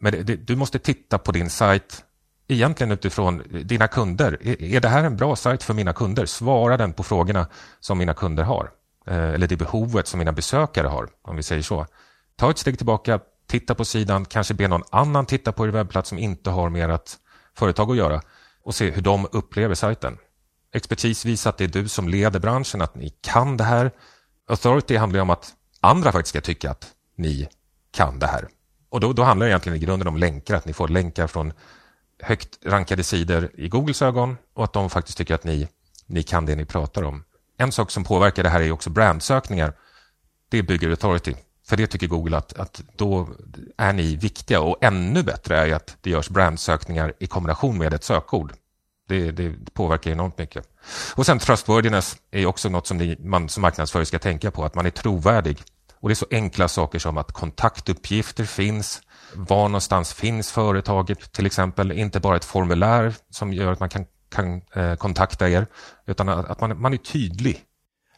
Men 0.00 0.12
det, 0.12 0.22
det, 0.22 0.36
du 0.36 0.56
måste 0.56 0.78
titta 0.78 1.18
på 1.18 1.32
din 1.32 1.50
sajt 1.50 2.04
egentligen 2.48 2.92
utifrån 2.92 3.42
dina 3.64 3.88
kunder. 3.88 4.38
Är, 4.62 4.80
det 4.80 4.88
här 4.88 5.04
en 5.04 5.16
bra 5.16 5.36
sajt 5.36 5.62
för 5.62 5.74
mina 5.74 5.92
kunder? 5.92 6.26
Svara 6.26 6.76
den 6.76 6.92
på 6.92 7.02
frågorna 7.02 7.46
som 7.80 7.98
mina 7.98 8.14
kunder 8.14 8.44
har. 8.44 8.70
Eh, 9.06 9.16
eller 9.16 9.46
det 9.46 9.56
behovet 9.56 10.06
som 10.06 10.18
mina 10.18 10.32
besökare 10.32 10.86
har, 10.86 11.08
om 11.22 11.36
vi 11.36 11.42
säger 11.42 11.62
så. 11.62 11.86
Ta 12.36 12.50
ett 12.50 12.58
steg 12.58 12.76
tillbaka, 12.76 13.20
titta 13.46 13.74
på 13.74 13.84
sidan, 13.84 14.24
kanske 14.24 14.54
be 14.54 14.68
någon 14.68 14.82
annan 14.90 15.26
titta 15.26 15.52
på 15.52 15.66
er 15.66 15.70
webbplats 15.70 16.08
som 16.08 16.18
inte 16.18 16.50
har 16.50 16.68
med 16.68 16.90
ert 16.90 17.10
företag 17.54 17.90
att 17.90 17.96
göra 17.96 18.20
och 18.64 18.74
se 18.74 18.90
hur 18.90 19.02
de 19.02 19.26
upplever 19.32 19.74
sajten. 19.74 20.18
Expertis 20.74 21.24
visar 21.24 21.50
att 21.50 21.58
det 21.58 21.64
är 21.64 21.68
du 21.68 21.88
som 21.88 22.08
leder 22.08 22.40
branschen, 22.40 22.82
att 22.82 22.94
ni 22.94 23.10
kan 23.20 23.56
det 23.56 23.64
här. 23.64 23.90
Authority 24.48 24.96
handlar 24.96 25.20
om 25.20 25.30
att 25.30 25.52
andra 25.80 26.12
faktiskt 26.12 26.28
ska 26.28 26.40
tycka 26.40 26.70
att 26.70 26.90
ni 27.16 27.48
kan 27.90 28.18
det 28.18 28.26
här. 28.26 28.48
Och 28.88 29.00
då, 29.00 29.12
då 29.12 29.22
handlar 29.22 29.46
det 29.46 29.50
egentligen 29.50 29.76
i 29.76 29.84
grunden 29.84 30.08
om 30.08 30.16
länkar, 30.16 30.54
att 30.54 30.66
ni 30.66 30.72
får 30.72 30.88
länkar 30.88 31.26
från 31.26 31.52
högt 32.22 32.58
rankade 32.64 33.04
sidor 33.04 33.50
i 33.54 33.68
Googles 33.68 34.02
ögon 34.02 34.36
och 34.54 34.64
att 34.64 34.72
de 34.72 34.90
faktiskt 34.90 35.18
tycker 35.18 35.34
att 35.34 35.44
ni, 35.44 35.68
ni 36.06 36.22
kan 36.22 36.46
det 36.46 36.54
ni 36.54 36.64
pratar 36.64 37.02
om. 37.02 37.24
En 37.58 37.72
sak 37.72 37.90
som 37.90 38.04
påverkar 38.04 38.42
det 38.42 38.48
här 38.48 38.60
är 38.60 38.72
också 38.72 38.90
brandsökningar. 38.90 39.72
Det 40.48 40.62
bygger 40.62 40.90
authority. 40.90 41.34
För 41.66 41.76
det 41.76 41.86
tycker 41.86 42.06
Google 42.06 42.36
att, 42.36 42.52
att 42.52 42.82
då 42.96 43.28
är 43.76 43.92
ni 43.92 44.16
viktiga 44.16 44.60
och 44.60 44.76
ännu 44.80 45.22
bättre 45.22 45.56
är 45.56 45.74
att 45.74 45.96
det 46.00 46.10
görs 46.10 46.28
brandsökningar 46.28 47.12
i 47.18 47.26
kombination 47.26 47.78
med 47.78 47.94
ett 47.94 48.04
sökord. 48.04 48.52
Det, 49.08 49.30
det, 49.30 49.74
påverkar 49.74 50.10
enormt 50.10 50.38
mycket. 50.38 50.68
Och 51.14 51.26
sen 51.26 51.38
trustworthiness 51.38 52.16
är 52.30 52.46
också 52.46 52.68
något 52.68 52.86
som 52.86 52.96
ni, 52.96 53.16
man 53.20 53.48
som 53.48 53.60
marknadsförare 53.60 54.06
ska 54.06 54.18
tänka 54.18 54.50
på, 54.50 54.64
att 54.64 54.74
man 54.74 54.86
är 54.86 54.90
trovärdig. 54.90 55.62
Och 55.94 56.08
det 56.08 56.12
är 56.12 56.16
så 56.16 56.26
enkla 56.30 56.68
saker 56.68 56.98
som 56.98 57.18
att 57.18 57.32
kontaktuppgifter 57.32 58.44
finns, 58.44 59.02
var 59.34 59.68
någonstans 59.68 60.12
finns 60.12 60.52
företaget 60.52 61.32
till 61.32 61.46
exempel, 61.46 61.92
inte 61.92 62.20
bara 62.20 62.36
ett 62.36 62.44
formulär 62.44 63.14
som 63.30 63.52
gör 63.52 63.72
att 63.72 63.80
man 63.80 63.88
kan, 63.88 64.06
kan 64.30 64.62
eh, 64.74 64.94
kontakta 64.94 65.48
er, 65.48 65.66
utan 66.06 66.28
att 66.28 66.60
man, 66.60 66.80
man 66.80 66.92
är 66.92 66.96
tydlig. 66.96 67.64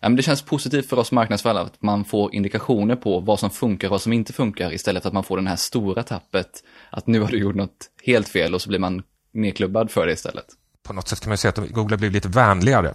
Ja, 0.00 0.08
men 0.08 0.16
det 0.16 0.22
känns 0.22 0.42
positivt 0.42 0.88
för 0.88 0.98
oss 0.98 1.12
marknadsförare 1.12 1.60
att 1.60 1.82
man 1.82 2.04
får 2.04 2.34
indikationer 2.34 2.96
på 2.96 3.20
vad 3.20 3.40
som 3.40 3.50
funkar 3.50 3.88
och 3.88 3.90
vad 3.90 4.02
som 4.02 4.12
inte 4.12 4.32
funkar 4.32 4.72
istället 4.72 5.02
för 5.02 5.08
att 5.10 5.14
man 5.14 5.24
får 5.24 5.36
den 5.36 5.46
här 5.46 5.56
stora 5.56 6.02
tappet 6.02 6.50
att 6.90 7.06
nu 7.06 7.20
har 7.20 7.28
du 7.28 7.38
gjort 7.38 7.54
något 7.54 7.90
helt 8.02 8.28
fel 8.28 8.54
och 8.54 8.62
så 8.62 8.68
blir 8.68 8.78
man 8.78 9.02
nedklubbad 9.32 9.90
för 9.90 10.06
det 10.06 10.12
istället. 10.12 10.46
På 10.82 10.92
något 10.92 11.08
sätt 11.08 11.20
kan 11.20 11.28
man 11.28 11.38
säga 11.38 11.52
att 11.56 11.70
Google 11.70 11.96
blir 11.96 12.10
lite 12.10 12.28
vänligare 12.28 12.94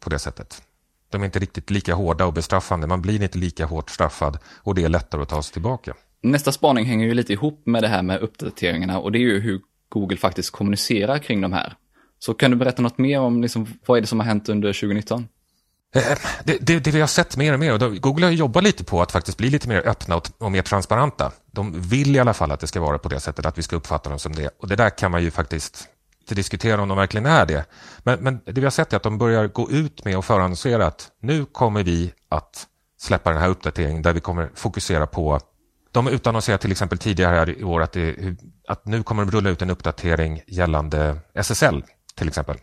på 0.00 0.10
det 0.10 0.18
sättet. 0.18 0.62
De 1.10 1.22
är 1.22 1.24
inte 1.24 1.38
riktigt 1.38 1.70
lika 1.70 1.94
hårda 1.94 2.26
och 2.26 2.32
bestraffande. 2.32 2.86
Man 2.86 3.02
blir 3.02 3.22
inte 3.22 3.38
lika 3.38 3.66
hårt 3.66 3.90
straffad 3.90 4.38
och 4.62 4.74
det 4.74 4.84
är 4.84 4.88
lättare 4.88 5.22
att 5.22 5.28
ta 5.28 5.42
sig 5.42 5.52
tillbaka. 5.52 5.94
Nästa 6.22 6.52
spaning 6.52 6.84
hänger 6.84 7.06
ju 7.06 7.14
lite 7.14 7.32
ihop 7.32 7.62
med 7.66 7.82
det 7.82 7.88
här 7.88 8.02
med 8.02 8.20
uppdateringarna 8.20 8.98
och 8.98 9.12
det 9.12 9.18
är 9.18 9.20
ju 9.20 9.40
hur 9.40 9.60
Google 9.88 10.16
faktiskt 10.16 10.50
kommunicerar 10.50 11.18
kring 11.18 11.40
de 11.40 11.52
här. 11.52 11.74
Så 12.18 12.34
kan 12.34 12.50
du 12.50 12.56
berätta 12.56 12.82
något 12.82 12.98
mer 12.98 13.20
om 13.20 13.42
liksom, 13.42 13.66
vad 13.86 13.98
är 13.98 14.00
det 14.00 14.06
som 14.06 14.20
har 14.20 14.26
hänt 14.26 14.48
under 14.48 14.72
2019? 14.72 15.28
Eh, 15.94 16.02
det, 16.44 16.58
det, 16.60 16.78
det, 16.78 16.90
vi 16.90 17.00
har 17.00 17.06
sett 17.06 17.36
mer 17.36 17.52
och 17.52 17.60
mer, 17.60 17.84
och 17.84 17.96
Google 17.96 18.26
har 18.26 18.32
jobbat 18.32 18.64
lite 18.64 18.84
på 18.84 19.02
att 19.02 19.12
faktiskt 19.12 19.38
bli 19.38 19.50
lite 19.50 19.68
mer 19.68 19.88
öppna 19.88 20.16
och, 20.16 20.28
och, 20.38 20.52
mer 20.52 20.62
transparenta. 20.62 21.32
De 21.50 21.80
vill 21.80 22.16
i 22.16 22.18
alla 22.18 22.34
fall 22.34 22.50
att 22.50 22.60
det 22.60 22.66
ska 22.66 22.80
vara 22.80 22.98
på 22.98 23.08
det 23.08 23.20
sättet, 23.20 23.46
att 23.46 23.58
vi 23.58 23.62
ska 23.62 23.76
uppfatta 23.76 24.10
dem 24.10 24.18
som 24.18 24.34
det. 24.34 24.50
Och 24.58 24.68
det 24.68 24.76
där 24.76 24.90
kan 24.90 25.10
man 25.10 25.22
ju 25.22 25.30
faktiskt 25.30 25.88
inte 26.20 26.34
diskutera 26.34 26.82
om 26.82 26.88
de 26.88 26.98
verkligen 26.98 27.26
är 27.26 27.46
det. 27.46 27.64
Men, 27.98 28.18
men 28.20 28.40
det 28.44 28.60
vi 28.60 28.64
har 28.64 28.70
sett 28.70 28.92
är 28.92 28.96
att 28.96 29.02
de 29.02 29.18
börjar 29.18 29.46
gå 29.46 29.70
ut 29.70 30.04
med 30.04 30.18
och 30.18 30.24
förannonsera 30.24 30.86
att 30.86 31.08
nu 31.20 31.44
kommer 31.44 31.82
vi 31.82 32.12
att 32.28 32.66
släppa 33.00 33.30
den 33.30 33.40
här 33.40 33.48
uppdateringen 33.48 34.02
där 34.02 34.12
vi 34.12 34.20
kommer 34.20 34.50
fokusera 34.54 35.06
på 35.06 35.34
de 35.92 36.08
utannonserade 36.08 36.60
till 36.60 36.72
exempel 36.72 36.98
tidigare 36.98 37.54
i 37.54 37.64
år 37.64 37.82
att, 37.82 37.92
det, 37.92 38.16
att 38.68 38.86
nu 38.86 39.02
kommer 39.02 39.24
de 39.24 39.30
rulla 39.30 39.50
ut 39.50 39.62
en 39.62 39.70
uppdatering 39.70 40.42
gällande 40.46 41.16
SSL 41.34 41.84
till 42.14 42.28
exempel. 42.28 42.56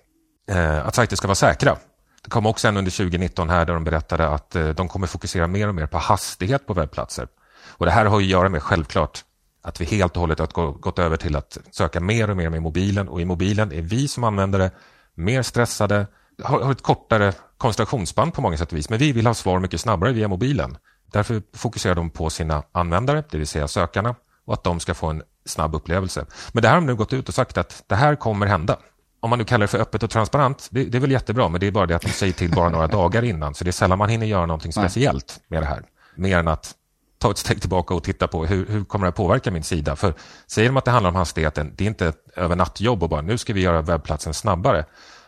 Eh, 0.51 0.87
att 0.87 0.95
sajter 0.95 1.15
ska 1.15 1.27
vara 1.27 1.35
säkra. 1.35 1.77
Det 2.23 2.29
kom 2.29 2.45
också 2.45 2.67
en 2.67 2.77
under 2.77 2.91
2019 2.91 3.49
här 3.49 3.65
där 3.65 3.73
de 3.73 3.83
berättade 3.83 4.27
att 4.27 4.55
eh, 4.55 4.69
de 4.69 4.87
kommer 4.87 5.07
fokusera 5.07 5.47
mer 5.47 5.67
och 5.67 5.75
mer 5.75 5.87
på 5.87 5.97
hastighet 5.97 6.67
på 6.67 6.73
webbplatser. 6.73 7.27
Och 7.67 7.85
det 7.85 7.91
här 7.91 8.05
har 8.05 8.17
att 8.17 8.25
göra 8.25 8.49
med 8.49 8.63
självklart 8.63 9.23
att 9.63 9.81
vi 9.81 9.85
helt 9.85 10.15
och 10.15 10.21
hållet 10.21 10.39
har 10.39 10.71
gått 10.71 10.99
över 10.99 11.17
till 11.17 11.35
att 11.35 11.57
söka 11.71 11.99
mer 11.99 12.29
och 12.29 12.37
mer 12.37 12.49
med 12.49 12.61
mobilen 12.61 13.07
och 13.09 13.21
i 13.21 13.25
mobilen 13.25 13.71
är 13.71 13.81
vi 13.81 14.07
som 14.07 14.23
användare 14.23 14.71
mer 15.15 15.41
stressade, 15.41 16.07
har 16.43 16.71
ett 16.71 16.81
kortare 16.81 17.33
koncentrationsspann 17.57 18.31
på 18.31 18.41
många 18.41 18.57
sätt 18.57 18.71
och 18.71 18.77
vis, 18.77 18.89
men 18.89 18.99
vi 18.99 19.11
vill 19.11 19.27
ha 19.27 19.33
svar 19.33 19.59
mycket 19.59 19.81
snabbare 19.81 20.11
via 20.11 20.27
mobilen. 20.27 20.77
Därför 21.11 21.41
fokuserar 21.53 21.95
de 21.95 22.09
på 22.09 22.29
sina 22.29 22.63
användare, 22.71 23.23
det 23.31 23.37
vill 23.37 23.47
säga 23.47 23.67
sökarna, 23.67 24.15
och 24.45 24.53
att 24.53 24.63
de 24.63 24.79
ska 24.79 24.93
få 24.93 25.07
en 25.07 25.23
snabb 25.45 25.75
upplevelse. 25.75 26.25
Men 26.51 26.61
det 26.61 26.67
här 26.67 26.75
har 26.75 26.81
de 26.81 26.87
nu 26.87 26.95
gått 26.95 27.13
ut 27.13 27.29
och 27.29 27.35
sagt 27.35 27.57
att 27.57 27.83
det 27.87 27.95
här 27.95 28.15
kommer 28.15 28.45
hända. 28.45 28.77
Om 29.19 29.29
man 29.29 29.39
nu 29.39 29.45
kallar 29.45 29.63
det 29.63 29.67
för 29.67 29.79
öppet 29.79 30.03
och 30.03 30.09
transparent, 30.09 30.67
det, 30.71 30.83
det 30.83 30.97
är 30.97 30.99
väl 30.99 31.11
jättebra, 31.11 31.49
men 31.49 31.59
det 31.59 31.67
är 31.67 31.71
bara 31.71 31.85
det 31.85 31.95
att 31.95 32.01
de 32.01 32.09
säger 32.09 32.33
till 32.33 32.51
bara 32.51 32.69
några 32.69 32.87
dagar 32.97 33.23
innan, 33.23 33.53
så 33.53 33.63
det 33.63 33.69
är 33.69 33.71
sällan 33.71 33.97
man 33.97 34.09
hinner 34.09 34.25
göra 34.25 34.45
någonting 34.45 34.73
speciellt 34.73 35.39
med 35.47 35.61
det 35.61 35.65
här. 35.65 35.83
Mer 36.15 36.37
än 36.37 36.47
att 36.47 36.75
ta 37.17 37.31
ett 37.31 37.37
steg 37.37 37.61
tillbaka 37.61 37.93
och 37.93 38.03
titta 38.03 38.27
på 38.27 38.45
hur, 38.45 38.65
hur 38.67 38.85
kommer 38.85 39.05
det 39.05 39.09
att 39.09 39.15
påverka 39.15 39.51
min 39.51 39.63
sida? 39.63 39.95
För 39.95 40.13
säger 40.47 40.69
de 40.69 40.77
att 40.77 40.85
det 40.85 40.91
handlar 40.91 41.09
om 41.09 41.15
hastigheten, 41.15 41.73
det 41.75 41.83
är 41.83 41.87
inte 41.87 42.07
ett 42.07 42.27
övernattjobb 42.35 43.03
och 43.03 43.09
bara 43.09 43.21
nu 43.21 43.37
ska 43.37 43.53
vi 43.53 43.61
göra 43.61 43.81
webbplatsen 43.81 44.33
snabbare. 44.33 44.85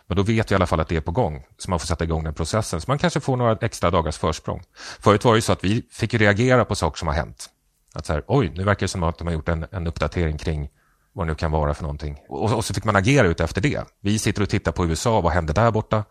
Men 0.10 0.16
då 0.16 0.24
vet 0.24 0.52
vi 0.52 0.54
i 0.54 0.56
alla 0.56 0.68
fall 0.68 0.80
att 0.80 0.88
det 0.88 0.96
är 0.96 1.02
på 1.02 1.12
gång, 1.12 1.46
så 1.58 1.70
man 1.70 1.80
får 1.80 1.88
sätta 1.88 2.04
igång 2.04 2.24
den 2.24 2.34
processen. 2.34 2.82
Så 2.82 2.92
man 2.92 2.98
kanske 2.98 3.20
får 3.20 3.38
några 3.38 3.58
extra 3.62 3.92
dagars 3.92 4.18
försprång. 4.18 4.62
Förut 5.00 5.26
var 5.26 5.36
det 5.36 5.42
så 5.42 5.52
att 5.52 5.64
vi 5.64 5.86
fick 5.92 6.14
reagera 6.14 6.66
på 6.66 6.76
saker 6.76 6.98
som 6.98 7.08
har 7.08 7.16
hänt. 7.16 7.50
Att 7.94 8.06
så 8.06 8.14
här, 8.14 8.24
oj, 8.28 8.52
nu 8.56 8.64
verkar 8.64 8.80
det 8.80 8.88
som 8.88 9.04
att 9.04 9.18
de 9.18 9.28
har 9.28 9.34
gjort 9.34 9.50
en, 9.50 9.66
en 9.72 9.88
uppdatering 9.88 10.38
kring 10.38 10.70
vad 11.14 11.28
det 11.28 11.32
nu 11.32 11.36
kan 11.36 11.52
vara 11.52 11.74
för 11.74 11.84
någonting. 11.84 12.18
Och, 12.30 12.54
och 12.54 12.66
så 12.66 12.74
fick 12.74 12.84
man 12.84 12.96
agera 12.96 13.28
ut 13.28 13.40
efter 13.40 13.62
det. 13.62 13.84
Vi 14.02 14.20
sitter 14.20 14.42
och 14.42 14.50
tittar 14.50 14.72
på 14.72 14.86
USA, 14.86 15.22
vad 15.22 15.34
händer 15.34 15.54
där 15.54 15.72
borta? 15.72 16.04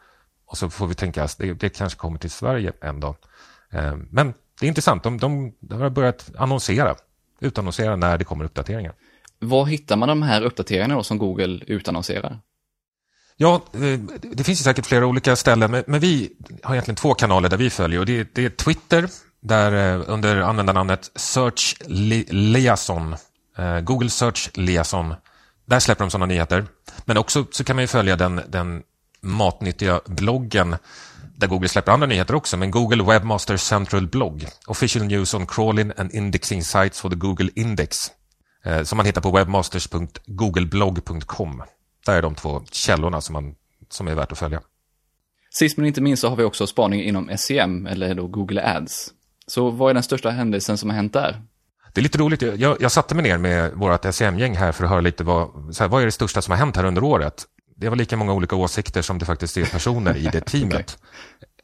Och 0.47 0.59
så 0.59 0.71
får 0.71 0.87
vi 0.87 0.95
tänka 0.95 1.25
att 1.25 1.39
det, 1.39 1.53
det 1.53 1.69
kanske 1.69 1.99
kommer 1.99 2.19
till 2.19 2.31
Sverige 2.31 2.73
en 2.81 3.01
dag. 3.01 3.17
Eh, 3.73 3.97
men 4.11 4.35
det 4.61 4.67
är 4.67 4.69
intressant, 4.69 5.03
de, 5.03 5.19
de, 5.19 5.55
de 5.61 5.81
har 5.81 5.91
börjat 5.91 6.31
annonsera, 6.39 6.97
utannonsera 7.41 7.97
när 7.97 8.19
det 8.19 8.25
kommer 8.25 8.45
uppdateringar. 8.45 8.95
Var 9.39 9.67
hittar 9.67 9.97
man 9.97 10.09
de 10.09 10.23
här 10.23 10.43
uppdateringarna 10.43 11.03
som 11.03 11.19
Google 11.19 11.65
utannonserar? 11.67 12.41
Ja, 13.41 13.63
eh, 13.73 14.01
det 14.33 14.45
finns 14.45 14.65
säkert 14.65 14.87
flera 14.87 15.07
olika 15.07 15.37
ställen, 15.37 15.85
men 15.87 16.01
vi 16.01 16.31
har 16.63 16.75
egentligen 16.75 16.97
två 16.97 17.15
kanaler 17.15 17.49
där 17.49 17.57
vi 17.57 17.71
följer. 17.71 18.01
Och 18.01 18.07
det, 18.07 18.21
är, 18.21 18.27
det 18.33 18.45
är 18.45 18.51
Twitter, 18.51 19.09
där 19.41 19.73
eh, 19.73 20.03
under 20.07 20.41
användarnamnet 20.41 21.11
Search 21.15 21.77
Liaison, 22.31 23.17
eh, 23.59 23.81
Google 23.81 24.11
Search 24.11 24.51
Liaison, 24.55 25.15
där 25.67 25.81
släpper 25.81 26.05
de 26.05 26.11
sådana 26.11 26.27
nyheter. 26.27 26.67
Men 27.05 27.17
också 27.17 27.47
så 27.51 27.65
kan 27.65 27.77
man 27.77 27.83
ju 27.83 27.87
följa 27.87 28.17
den, 28.17 28.41
den 28.49 28.83
matnyttiga 29.21 30.01
bloggen 30.07 30.77
där 31.37 31.47
Google 31.47 31.69
släpper 31.69 31.93
andra 31.93 32.07
nyheter 32.07 32.35
också, 32.35 32.57
men 32.57 32.71
Google 32.71 33.05
Webmaster 33.05 33.57
Central 33.57 34.07
Blog, 34.07 34.47
Official 34.67 35.07
News 35.07 35.35
on 35.35 35.47
Crawling 35.47 35.93
and 35.97 36.15
Indexing 36.15 36.63
Sites 36.63 37.01
for 37.01 37.11
the 37.11 37.17
Google 37.17 37.49
Index, 37.55 37.99
som 38.85 38.97
man 38.97 39.07
hittar 39.07 39.21
på 39.21 39.31
webmasters.googleblog.com. 39.31 41.63
Där 42.09 42.17
är 42.17 42.23
de 42.23 42.35
två 42.35 42.63
källorna 42.71 43.21
som, 43.21 43.33
man, 43.33 43.55
som 43.89 44.09
är 44.09 44.15
värt 44.15 44.33
att 44.33 44.39
följa. 44.39 44.61
Sist 45.51 45.77
men 45.77 45.87
inte 45.87 46.01
minst 46.01 46.21
så 46.21 46.29
har 46.29 46.37
vi 46.37 46.45
också 46.45 46.67
spaning 46.67 47.03
inom 47.03 47.31
SEM, 47.37 47.87
eller 47.87 48.15
då 48.15 48.27
Google 48.27 48.77
Ads. 48.77 49.13
Så 49.47 49.71
vad 49.71 49.91
är 49.91 49.95
den 49.95 50.03
största 50.03 50.31
händelsen 50.31 50.79
som 50.79 50.91
har 50.91 50.97
hänt 50.97 51.13
där? 51.13 51.43
Det 51.95 52.01
är 52.01 52.03
lite 52.03 52.19
roligt. 52.19 52.43
Jag, 52.43 52.77
jag 52.81 52.93
satte 52.93 53.15
mig 53.15 53.23
ner 53.23 53.39
med 53.39 53.73
vårt 53.75 54.15
SEM-gäng 54.15 54.57
här 54.57 54.73
för 54.73 54.85
att 54.85 54.91
höra 54.91 55.01
lite 55.01 55.25
vad, 55.25 55.49
så 55.77 55.85
här, 55.85 55.89
vad 55.89 56.03
är 56.03 56.07
det 56.07 56.13
största 56.13 56.43
som 56.43 56.53
har 56.53 56.59
hänt 56.59 56.77
här 56.77 56.85
under 56.85 57.05
året. 57.05 57.45
Det 57.77 57.89
var 57.89 57.97
lika 57.97 58.17
många 58.17 58.33
olika 58.33 58.57
åsikter 58.57 59.03
som 59.03 59.19
det 59.19 59.25
faktiskt 59.25 59.57
är 59.57 59.65
personer 59.65 60.17
i 60.17 60.29
det 60.33 60.41
teamet. 60.47 60.75
okay. 60.75 60.85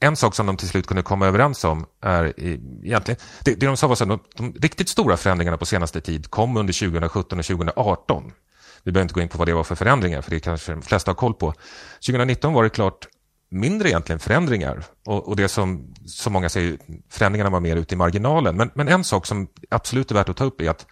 En 0.01 0.17
sak 0.17 0.35
som 0.35 0.47
de 0.47 0.57
till 0.57 0.69
slut 0.69 0.87
kunde 0.87 1.03
komma 1.03 1.27
överens 1.27 1.65
om 1.65 1.87
är 2.01 2.41
egentligen, 2.41 3.21
det, 3.45 3.55
det 3.55 3.67
de 3.67 3.77
sa 3.77 3.87
var 3.87 4.03
att 4.03 4.09
de, 4.09 4.19
de 4.37 4.53
riktigt 4.53 4.89
stora 4.89 5.17
förändringarna 5.17 5.57
på 5.57 5.67
senaste 5.67 6.01
tid 6.01 6.31
kom 6.31 6.57
under 6.57 6.73
2017 6.73 7.39
och 7.39 7.45
2018. 7.45 8.33
Vi 8.85 8.93
behöver 8.93 9.05
inte 9.05 9.15
gå 9.15 9.21
in 9.21 9.29
på 9.29 9.39
vad 9.39 9.49
det 9.49 9.55
var 9.55 9.65
för 9.65 9.75
förändringar, 9.75 10.23
för 10.23 10.31
det 10.31 10.41
kanske 10.41 10.73
de 10.73 10.83
flesta 10.83 11.11
har 11.11 11.17
koll 11.17 11.35
på. 11.35 11.55
2019 12.07 12.53
var 12.53 12.63
det 12.63 12.71
klart 12.71 13.09
mindre 13.51 13.89
egentligen 13.89 14.19
förändringar 14.19 14.85
och, 15.07 15.29
och 15.29 15.37
det 15.37 15.49
som, 15.49 15.95
som 16.07 16.33
många 16.33 16.49
säger, 16.49 16.79
förändringarna 17.11 17.51
var 17.51 17.61
mer 17.61 17.77
ute 17.77 17.95
i 17.95 17.99
marginalen. 17.99 18.57
Men, 18.57 18.71
men 18.75 18.89
en 18.89 19.05
sak 19.05 19.27
som 19.27 19.49
absolut 19.71 20.11
är 20.11 20.15
värt 20.15 20.29
att 20.29 20.37
ta 20.37 20.45
upp 20.45 20.61
är 20.61 20.71
att 20.71 20.87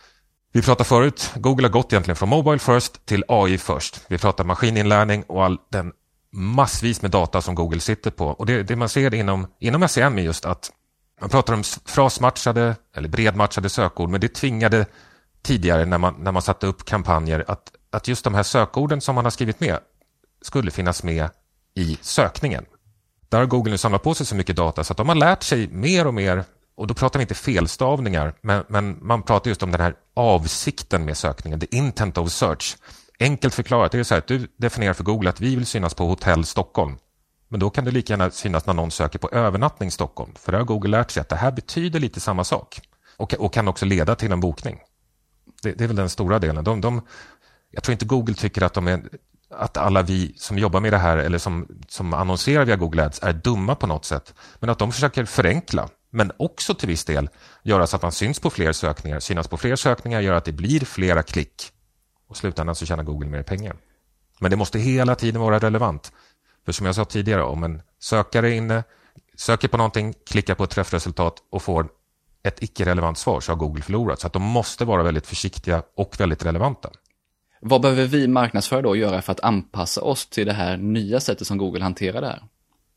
vi 0.52 0.62
pratade 0.62 0.88
förut, 0.88 1.32
Google 1.34 1.66
har 1.66 1.72
gått 1.72 1.92
egentligen 1.92 2.16
från 2.16 2.28
Mobile 2.28 2.58
first 2.58 3.06
till 3.06 3.24
AI 3.28 3.58
först. 3.58 4.00
Vi 4.08 4.18
pratar 4.18 4.44
maskininlärning 4.44 5.22
och 5.22 5.44
all 5.44 5.58
den 5.70 5.92
massvis 6.32 7.02
med 7.02 7.10
data 7.10 7.40
som 7.40 7.54
Google 7.54 7.80
sitter 7.80 8.10
på. 8.10 8.26
Och 8.26 8.46
det, 8.46 8.62
det 8.62 8.76
man 8.76 8.88
ser 8.88 9.14
inom, 9.14 9.46
inom 9.60 9.88
SEM 9.88 10.18
är 10.18 10.22
just 10.22 10.44
att 10.44 10.70
man 11.20 11.30
pratar 11.30 11.54
om 11.54 11.62
frasmatchade 11.84 12.76
eller 12.96 13.08
bredmatchade 13.08 13.68
sökord, 13.68 14.10
men 14.10 14.20
det 14.20 14.28
tvingade 14.28 14.86
tidigare 15.42 15.84
när 15.84 15.98
man, 15.98 16.14
när 16.18 16.32
man 16.32 16.42
satte 16.42 16.66
upp 16.66 16.84
kampanjer 16.84 17.44
att, 17.48 17.72
att 17.92 18.08
just 18.08 18.24
de 18.24 18.34
här 18.34 18.42
sökorden 18.42 19.00
som 19.00 19.14
man 19.14 19.24
har 19.24 19.30
skrivit 19.30 19.60
med 19.60 19.78
skulle 20.42 20.70
finnas 20.70 21.02
med 21.02 21.28
i 21.74 21.98
sökningen. 22.00 22.64
Där 23.28 23.38
har 23.38 23.46
Google 23.46 23.70
nu 23.70 23.78
samlat 23.78 24.02
på 24.02 24.14
sig 24.14 24.26
så 24.26 24.34
mycket 24.34 24.56
data 24.56 24.84
så 24.84 24.92
att 24.92 24.96
de 24.96 25.08
har 25.08 25.16
lärt 25.16 25.42
sig 25.42 25.68
mer 25.68 26.06
och 26.06 26.14
mer 26.14 26.44
och 26.74 26.86
då 26.86 26.94
pratar 26.94 27.18
vi 27.18 27.22
inte 27.22 27.34
felstavningar, 27.34 28.34
men, 28.40 28.64
men 28.68 28.98
man 29.02 29.22
pratar 29.22 29.48
just 29.48 29.62
om 29.62 29.70
den 29.70 29.80
här 29.80 29.94
avsikten 30.14 31.04
med 31.04 31.16
sökningen, 31.16 31.60
the 31.60 31.76
intent 31.76 32.18
of 32.18 32.32
search. 32.32 32.76
Enkelt 33.20 33.54
förklarat, 33.54 33.92
det 33.92 33.98
är 33.98 34.04
så 34.04 34.14
här 34.14 34.18
att 34.18 34.26
du 34.26 34.48
definierar 34.56 34.94
för 34.94 35.04
Google 35.04 35.30
att 35.30 35.40
vi 35.40 35.56
vill 35.56 35.66
synas 35.66 35.94
på 35.94 36.06
hotell 36.06 36.44
Stockholm. 36.44 36.96
Men 37.48 37.60
då 37.60 37.70
kan 37.70 37.84
du 37.84 37.90
lika 37.90 38.12
gärna 38.12 38.30
synas 38.30 38.66
när 38.66 38.74
någon 38.74 38.90
söker 38.90 39.18
på 39.18 39.30
övernattning 39.30 39.90
Stockholm. 39.90 40.32
För 40.34 40.52
där 40.52 40.58
har 40.58 40.66
Google 40.66 40.90
lärt 40.90 41.10
sig 41.10 41.20
att 41.20 41.28
det 41.28 41.36
här 41.36 41.52
betyder 41.52 42.00
lite 42.00 42.20
samma 42.20 42.44
sak 42.44 42.80
och, 43.16 43.34
och 43.34 43.52
kan 43.52 43.68
också 43.68 43.86
leda 43.86 44.14
till 44.14 44.32
en 44.32 44.40
bokning. 44.40 44.80
Det, 45.62 45.72
det 45.72 45.84
är 45.84 45.88
väl 45.88 45.96
den 45.96 46.10
stora 46.10 46.38
delen. 46.38 46.64
De, 46.64 46.80
de, 46.80 47.02
jag 47.72 47.82
tror 47.82 47.92
inte 47.92 48.04
Google 48.04 48.34
tycker 48.34 48.62
att, 48.62 48.74
de 48.74 48.88
är, 48.88 49.02
att 49.50 49.76
alla 49.76 50.02
vi 50.02 50.34
som 50.36 50.58
jobbar 50.58 50.80
med 50.80 50.92
det 50.92 50.98
här 50.98 51.16
eller 51.16 51.38
som, 51.38 51.68
som 51.88 52.14
annonserar 52.14 52.64
via 52.64 52.76
Google 52.76 53.04
Ads 53.04 53.22
är 53.22 53.32
dumma 53.32 53.74
på 53.74 53.86
något 53.86 54.04
sätt. 54.04 54.34
Men 54.60 54.70
att 54.70 54.78
de 54.78 54.92
försöker 54.92 55.24
förenkla, 55.24 55.88
men 56.10 56.32
också 56.36 56.74
till 56.74 56.88
viss 56.88 57.04
del 57.04 57.28
göra 57.62 57.86
så 57.86 57.96
att 57.96 58.02
man 58.02 58.12
syns 58.12 58.40
på 58.40 58.50
fler 58.50 58.72
sökningar. 58.72 59.20
Synas 59.20 59.48
på 59.48 59.56
fler 59.56 59.76
sökningar 59.76 60.20
gör 60.20 60.34
att 60.34 60.44
det 60.44 60.52
blir 60.52 60.80
flera 60.80 61.22
klick. 61.22 61.72
Och 62.28 62.36
slutändan 62.36 62.74
så 62.74 62.86
tjänar 62.86 63.02
Google 63.02 63.28
mer 63.28 63.42
pengar. 63.42 63.76
Men 64.40 64.50
det 64.50 64.56
måste 64.56 64.78
hela 64.78 65.14
tiden 65.14 65.40
vara 65.40 65.58
relevant. 65.58 66.12
För 66.64 66.72
som 66.72 66.86
jag 66.86 66.94
sa 66.94 67.04
tidigare, 67.04 67.42
om 67.42 67.64
en 67.64 67.82
sökare 68.00 68.48
är 68.48 68.52
inne, 68.52 68.84
söker 69.36 69.68
på 69.68 69.76
någonting, 69.76 70.14
klickar 70.26 70.54
på 70.54 70.64
ett 70.64 70.70
träffresultat 70.70 71.34
och 71.50 71.62
får 71.62 71.88
ett 72.42 72.62
icke-relevant 72.62 73.18
svar 73.18 73.40
så 73.40 73.52
har 73.52 73.56
Google 73.56 73.82
förlorat. 73.82 74.20
Så 74.20 74.26
att 74.26 74.32
de 74.32 74.42
måste 74.42 74.84
vara 74.84 75.02
väldigt 75.02 75.26
försiktiga 75.26 75.82
och 75.96 76.20
väldigt 76.20 76.44
relevanta. 76.44 76.90
Vad 77.64 77.82
behöver 77.82 78.04
vi 78.04 78.28
marknadsförare 78.28 78.82
då 78.82 78.96
göra 78.96 79.22
för 79.22 79.32
att 79.32 79.40
anpassa 79.40 80.00
oss 80.00 80.26
till 80.26 80.46
det 80.46 80.52
här 80.52 80.76
nya 80.76 81.20
sättet 81.20 81.46
som 81.46 81.58
Google 81.58 81.82
hanterar 81.82 82.20
det 82.20 82.26
här? 82.26 82.42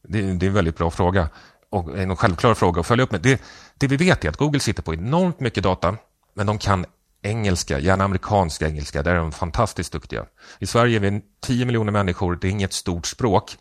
Det, 0.08 0.22
det 0.22 0.46
är 0.46 0.48
en 0.48 0.54
väldigt 0.54 0.78
bra 0.78 0.92
fråga 0.92 1.30
och 1.70 1.98
en 1.98 2.16
självklar 2.16 2.54
fråga 2.54 2.80
att 2.80 2.88
följa 2.88 3.04
upp 3.04 3.12
med. 3.12 3.22
Det, 3.22 3.42
det 3.78 3.88
vi 3.88 3.98
vet 3.98 4.26
är 4.26 4.30
att 4.30 4.38
Google 4.38 4.60
sitter 4.60 4.84
på 4.84 4.94
enormt 4.94 5.40
mycket 5.40 5.64
data, 5.64 5.98
men 6.34 6.46
de 6.46 6.58
kan 6.58 6.86
engelska, 7.22 7.80
gärna 7.80 8.04
amerikansk 8.04 8.62
engelska, 8.62 9.04
där 9.04 9.12
är 9.12 9.18
de 9.18 9.32
fantastiskt 9.32 9.92
duktiga. 9.92 10.26
I 10.60 10.66
Sverige 10.66 10.98
är 10.98 11.00
vi 11.00 11.22
10 11.42 11.66
miljoner 11.66 11.92
människor, 11.92 12.36
det 12.42 12.48
är 12.48 12.52
inget 12.52 12.74
stort 12.74 13.08
språk, 13.08 13.58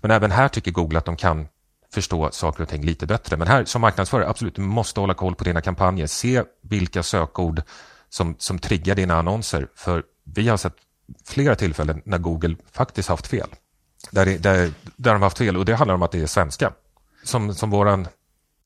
men 0.00 0.10
även 0.10 0.30
här 0.30 0.48
tycker 0.48 0.70
Google 0.70 0.98
att 0.98 1.04
de 1.04 1.16
kan 1.16 1.46
förstå 1.94 2.30
saker 2.32 2.62
och 2.62 2.68
ting 2.68 2.84
lite 2.84 3.06
bättre. 3.06 3.36
Men 3.36 3.48
här 3.48 3.64
som 3.64 3.80
marknadsförare, 3.80 4.28
absolut, 4.28 4.54
du 4.54 4.62
måste 4.62 5.00
hålla 5.00 5.14
koll 5.14 5.34
på 5.34 5.44
dina 5.44 5.60
kampanjer. 5.60 6.06
Se 6.06 6.42
vilka 6.62 7.02
sökord 7.02 7.62
som, 8.08 8.34
som 8.38 8.58
triggar 8.58 8.94
dina 8.94 9.18
annonser. 9.18 9.68
För 9.74 10.02
vi 10.34 10.48
har 10.48 10.56
sett 10.56 10.76
flera 11.26 11.54
tillfällen 11.54 12.02
när 12.04 12.18
Google 12.18 12.56
faktiskt 12.72 13.08
haft 13.08 13.26
fel. 13.26 13.48
Där, 14.10 14.24
det, 14.24 14.38
där, 14.38 14.72
där 14.96 15.12
de 15.12 15.22
haft 15.22 15.38
fel 15.38 15.56
och 15.56 15.64
det 15.64 15.74
handlar 15.74 15.94
om 15.94 16.02
att 16.02 16.12
det 16.12 16.20
är 16.20 16.26
svenska. 16.26 16.72
Som, 17.24 17.54
som 17.54 17.70
våran 17.70 18.08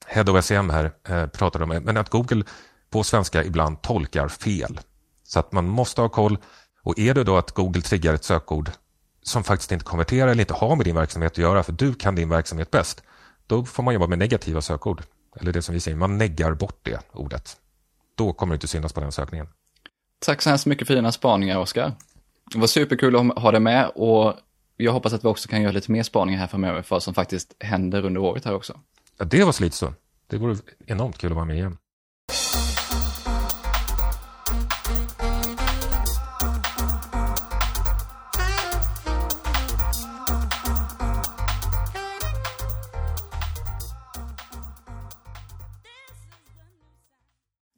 Head 0.06 0.24
of 0.30 0.44
SEM 0.44 0.70
här 0.70 0.92
eh, 1.08 1.26
pratade 1.26 1.64
om, 1.64 1.70
men 1.84 1.96
att 1.96 2.10
Google 2.10 2.44
på 2.90 3.04
svenska 3.04 3.44
ibland 3.44 3.82
tolkar 3.82 4.28
fel. 4.28 4.80
Så 5.24 5.38
att 5.38 5.52
man 5.52 5.68
måste 5.68 6.00
ha 6.00 6.08
koll. 6.08 6.38
Och 6.82 6.98
är 6.98 7.14
det 7.14 7.24
då 7.24 7.36
att 7.36 7.50
Google 7.50 7.82
triggar 7.82 8.14
ett 8.14 8.24
sökord 8.24 8.70
som 9.22 9.44
faktiskt 9.44 9.72
inte 9.72 9.84
konverterar 9.84 10.28
eller 10.28 10.40
inte 10.40 10.54
har 10.54 10.76
med 10.76 10.86
din 10.86 10.94
verksamhet 10.94 11.32
att 11.32 11.38
göra, 11.38 11.62
för 11.62 11.72
du 11.72 11.94
kan 11.94 12.14
din 12.14 12.28
verksamhet 12.28 12.70
bäst, 12.70 13.02
då 13.46 13.64
får 13.64 13.82
man 13.82 13.94
jobba 13.94 14.06
med 14.06 14.18
negativa 14.18 14.60
sökord. 14.60 15.02
Eller 15.36 15.52
det 15.52 15.62
som 15.62 15.74
vi 15.74 15.80
säger, 15.80 15.96
man 15.96 16.18
neggar 16.18 16.54
bort 16.54 16.78
det 16.82 17.00
ordet. 17.12 17.56
Då 18.14 18.32
kommer 18.32 18.52
det 18.52 18.56
inte 18.56 18.68
synas 18.68 18.92
på 18.92 19.00
den 19.00 19.12
sökningen. 19.12 19.48
Tack 20.24 20.42
så 20.42 20.48
hemskt 20.48 20.66
mycket 20.66 20.86
för 20.86 20.94
dina 20.94 21.12
spaningar, 21.12 21.58
Oskar. 21.58 21.92
Det 22.52 22.58
var 22.58 22.66
superkul 22.66 23.16
att 23.16 23.38
ha 23.38 23.50
dig 23.50 23.60
med 23.60 23.88
och 23.94 24.34
jag 24.76 24.92
hoppas 24.92 25.12
att 25.12 25.24
vi 25.24 25.28
också 25.28 25.48
kan 25.48 25.62
göra 25.62 25.72
lite 25.72 25.92
mer 25.92 26.02
spaningar 26.02 26.40
här 26.40 26.46
framöver 26.46 26.82
för 26.82 26.96
vad 26.96 27.02
som 27.02 27.14
faktiskt 27.14 27.56
händer 27.58 28.04
under 28.06 28.20
året 28.20 28.44
här 28.44 28.54
också. 28.54 28.80
Ja, 29.18 29.24
det 29.24 29.44
var 29.44 29.52
så 29.52 29.62
lite 29.62 29.76
så. 29.76 29.94
Det 30.26 30.36
vore 30.36 30.56
enormt 30.86 31.18
kul 31.18 31.30
att 31.30 31.36
vara 31.36 31.44
med 31.44 31.56
igen. 31.56 31.78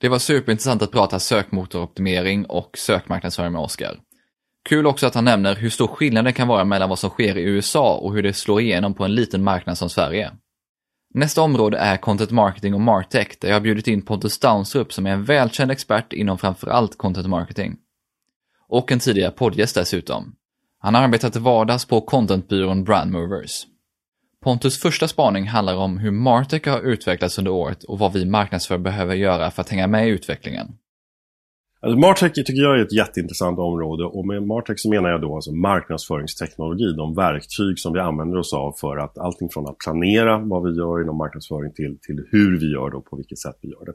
Det 0.05 0.09
var 0.09 0.19
superintressant 0.19 0.83
att 0.83 0.91
prata 0.91 1.19
sökmotoroptimering 1.19 2.47
och 2.47 2.79
sökmarknadsföring 2.79 3.53
med 3.53 3.61
Oskar. 3.61 4.01
Kul 4.69 4.87
också 4.87 5.07
att 5.07 5.15
han 5.15 5.25
nämner 5.25 5.55
hur 5.55 5.71
stor 5.71 5.87
skillnad 5.87 6.25
det 6.25 6.33
kan 6.33 6.49
vara 6.49 6.65
mellan 6.65 6.89
vad 6.89 6.99
som 6.99 7.11
sker 7.11 7.39
i 7.39 7.43
USA 7.43 7.97
och 7.97 8.15
hur 8.15 8.23
det 8.23 8.33
slår 8.33 8.61
igenom 8.61 8.95
på 8.95 9.05
en 9.05 9.15
liten 9.15 9.45
marknad 9.45 9.79
som 9.79 9.91
Sverige. 9.91 10.33
Nästa 11.15 11.43
område 11.43 11.79
är 11.79 11.97
content 11.97 12.31
marketing 12.31 12.75
och 12.75 12.81
martech 12.81 13.29
där 13.41 13.49
jag 13.49 13.55
har 13.55 13.61
bjudit 13.61 13.89
in 13.89 14.03
Pontus 14.03 14.39
Downsrup 14.39 14.93
som 14.93 15.07
är 15.07 15.11
en 15.11 15.25
välkänd 15.25 15.71
expert 15.71 16.13
inom 16.13 16.39
framförallt 16.39 16.99
content 16.99 17.29
marketing. 17.29 17.77
Och 18.69 18.93
en 18.93 18.99
tidigare 18.99 19.31
poddgäst 19.31 19.75
dessutom. 19.75 20.35
Han 20.79 20.95
har 20.95 21.03
arbetat 21.03 21.33
till 21.33 21.43
vardags 21.43 21.85
på 21.85 22.01
contentbyrån 22.01 22.85
Brandmovers. 22.85 23.67
Pontus 24.45 24.81
första 24.81 25.09
spaning 25.09 25.49
handlar 25.49 25.77
om 25.77 25.99
hur 25.99 26.11
Martech 26.11 26.67
har 26.67 26.81
utvecklats 26.81 27.39
under 27.39 27.51
året 27.51 27.85
och 27.85 27.99
vad 27.99 28.13
vi 28.13 28.25
marknadsför 28.25 28.79
behöver 28.79 29.15
göra 29.15 29.51
för 29.51 29.63
att 29.63 29.69
hänga 29.69 29.87
med 29.87 30.09
i 30.09 30.11
utvecklingen. 30.11 30.67
Alltså 31.85 31.99
Martech 31.99 32.33
tycker 32.33 32.63
jag 32.63 32.79
är 32.79 32.83
ett 32.83 32.93
jätteintressant 32.93 33.59
område 33.59 34.05
och 34.05 34.27
med 34.27 34.43
Martech 34.43 34.75
så 34.79 34.91
menar 34.91 35.11
jag 35.11 35.21
då 35.21 35.35
alltså 35.35 35.53
marknadsföringsteknologi, 35.53 36.93
de 36.97 37.15
verktyg 37.15 37.79
som 37.79 37.93
vi 37.93 38.01
använder 38.01 38.39
oss 38.39 38.55
av 38.55 38.73
för 38.81 38.97
att 38.97 39.19
allting 39.19 39.49
från 39.53 39.69
att 39.69 39.79
planera 39.79 40.39
vad 40.39 40.63
vi 40.63 40.71
gör 40.79 41.03
inom 41.03 41.17
marknadsföring 41.17 41.73
till, 41.73 41.99
till 42.07 42.25
hur 42.31 42.61
vi 42.61 42.73
gör 42.73 42.91
det 42.91 42.97
och 42.97 43.05
på 43.05 43.17
vilket 43.17 43.39
sätt 43.39 43.59
vi 43.63 43.69
gör 43.69 43.85
det. 43.85 43.93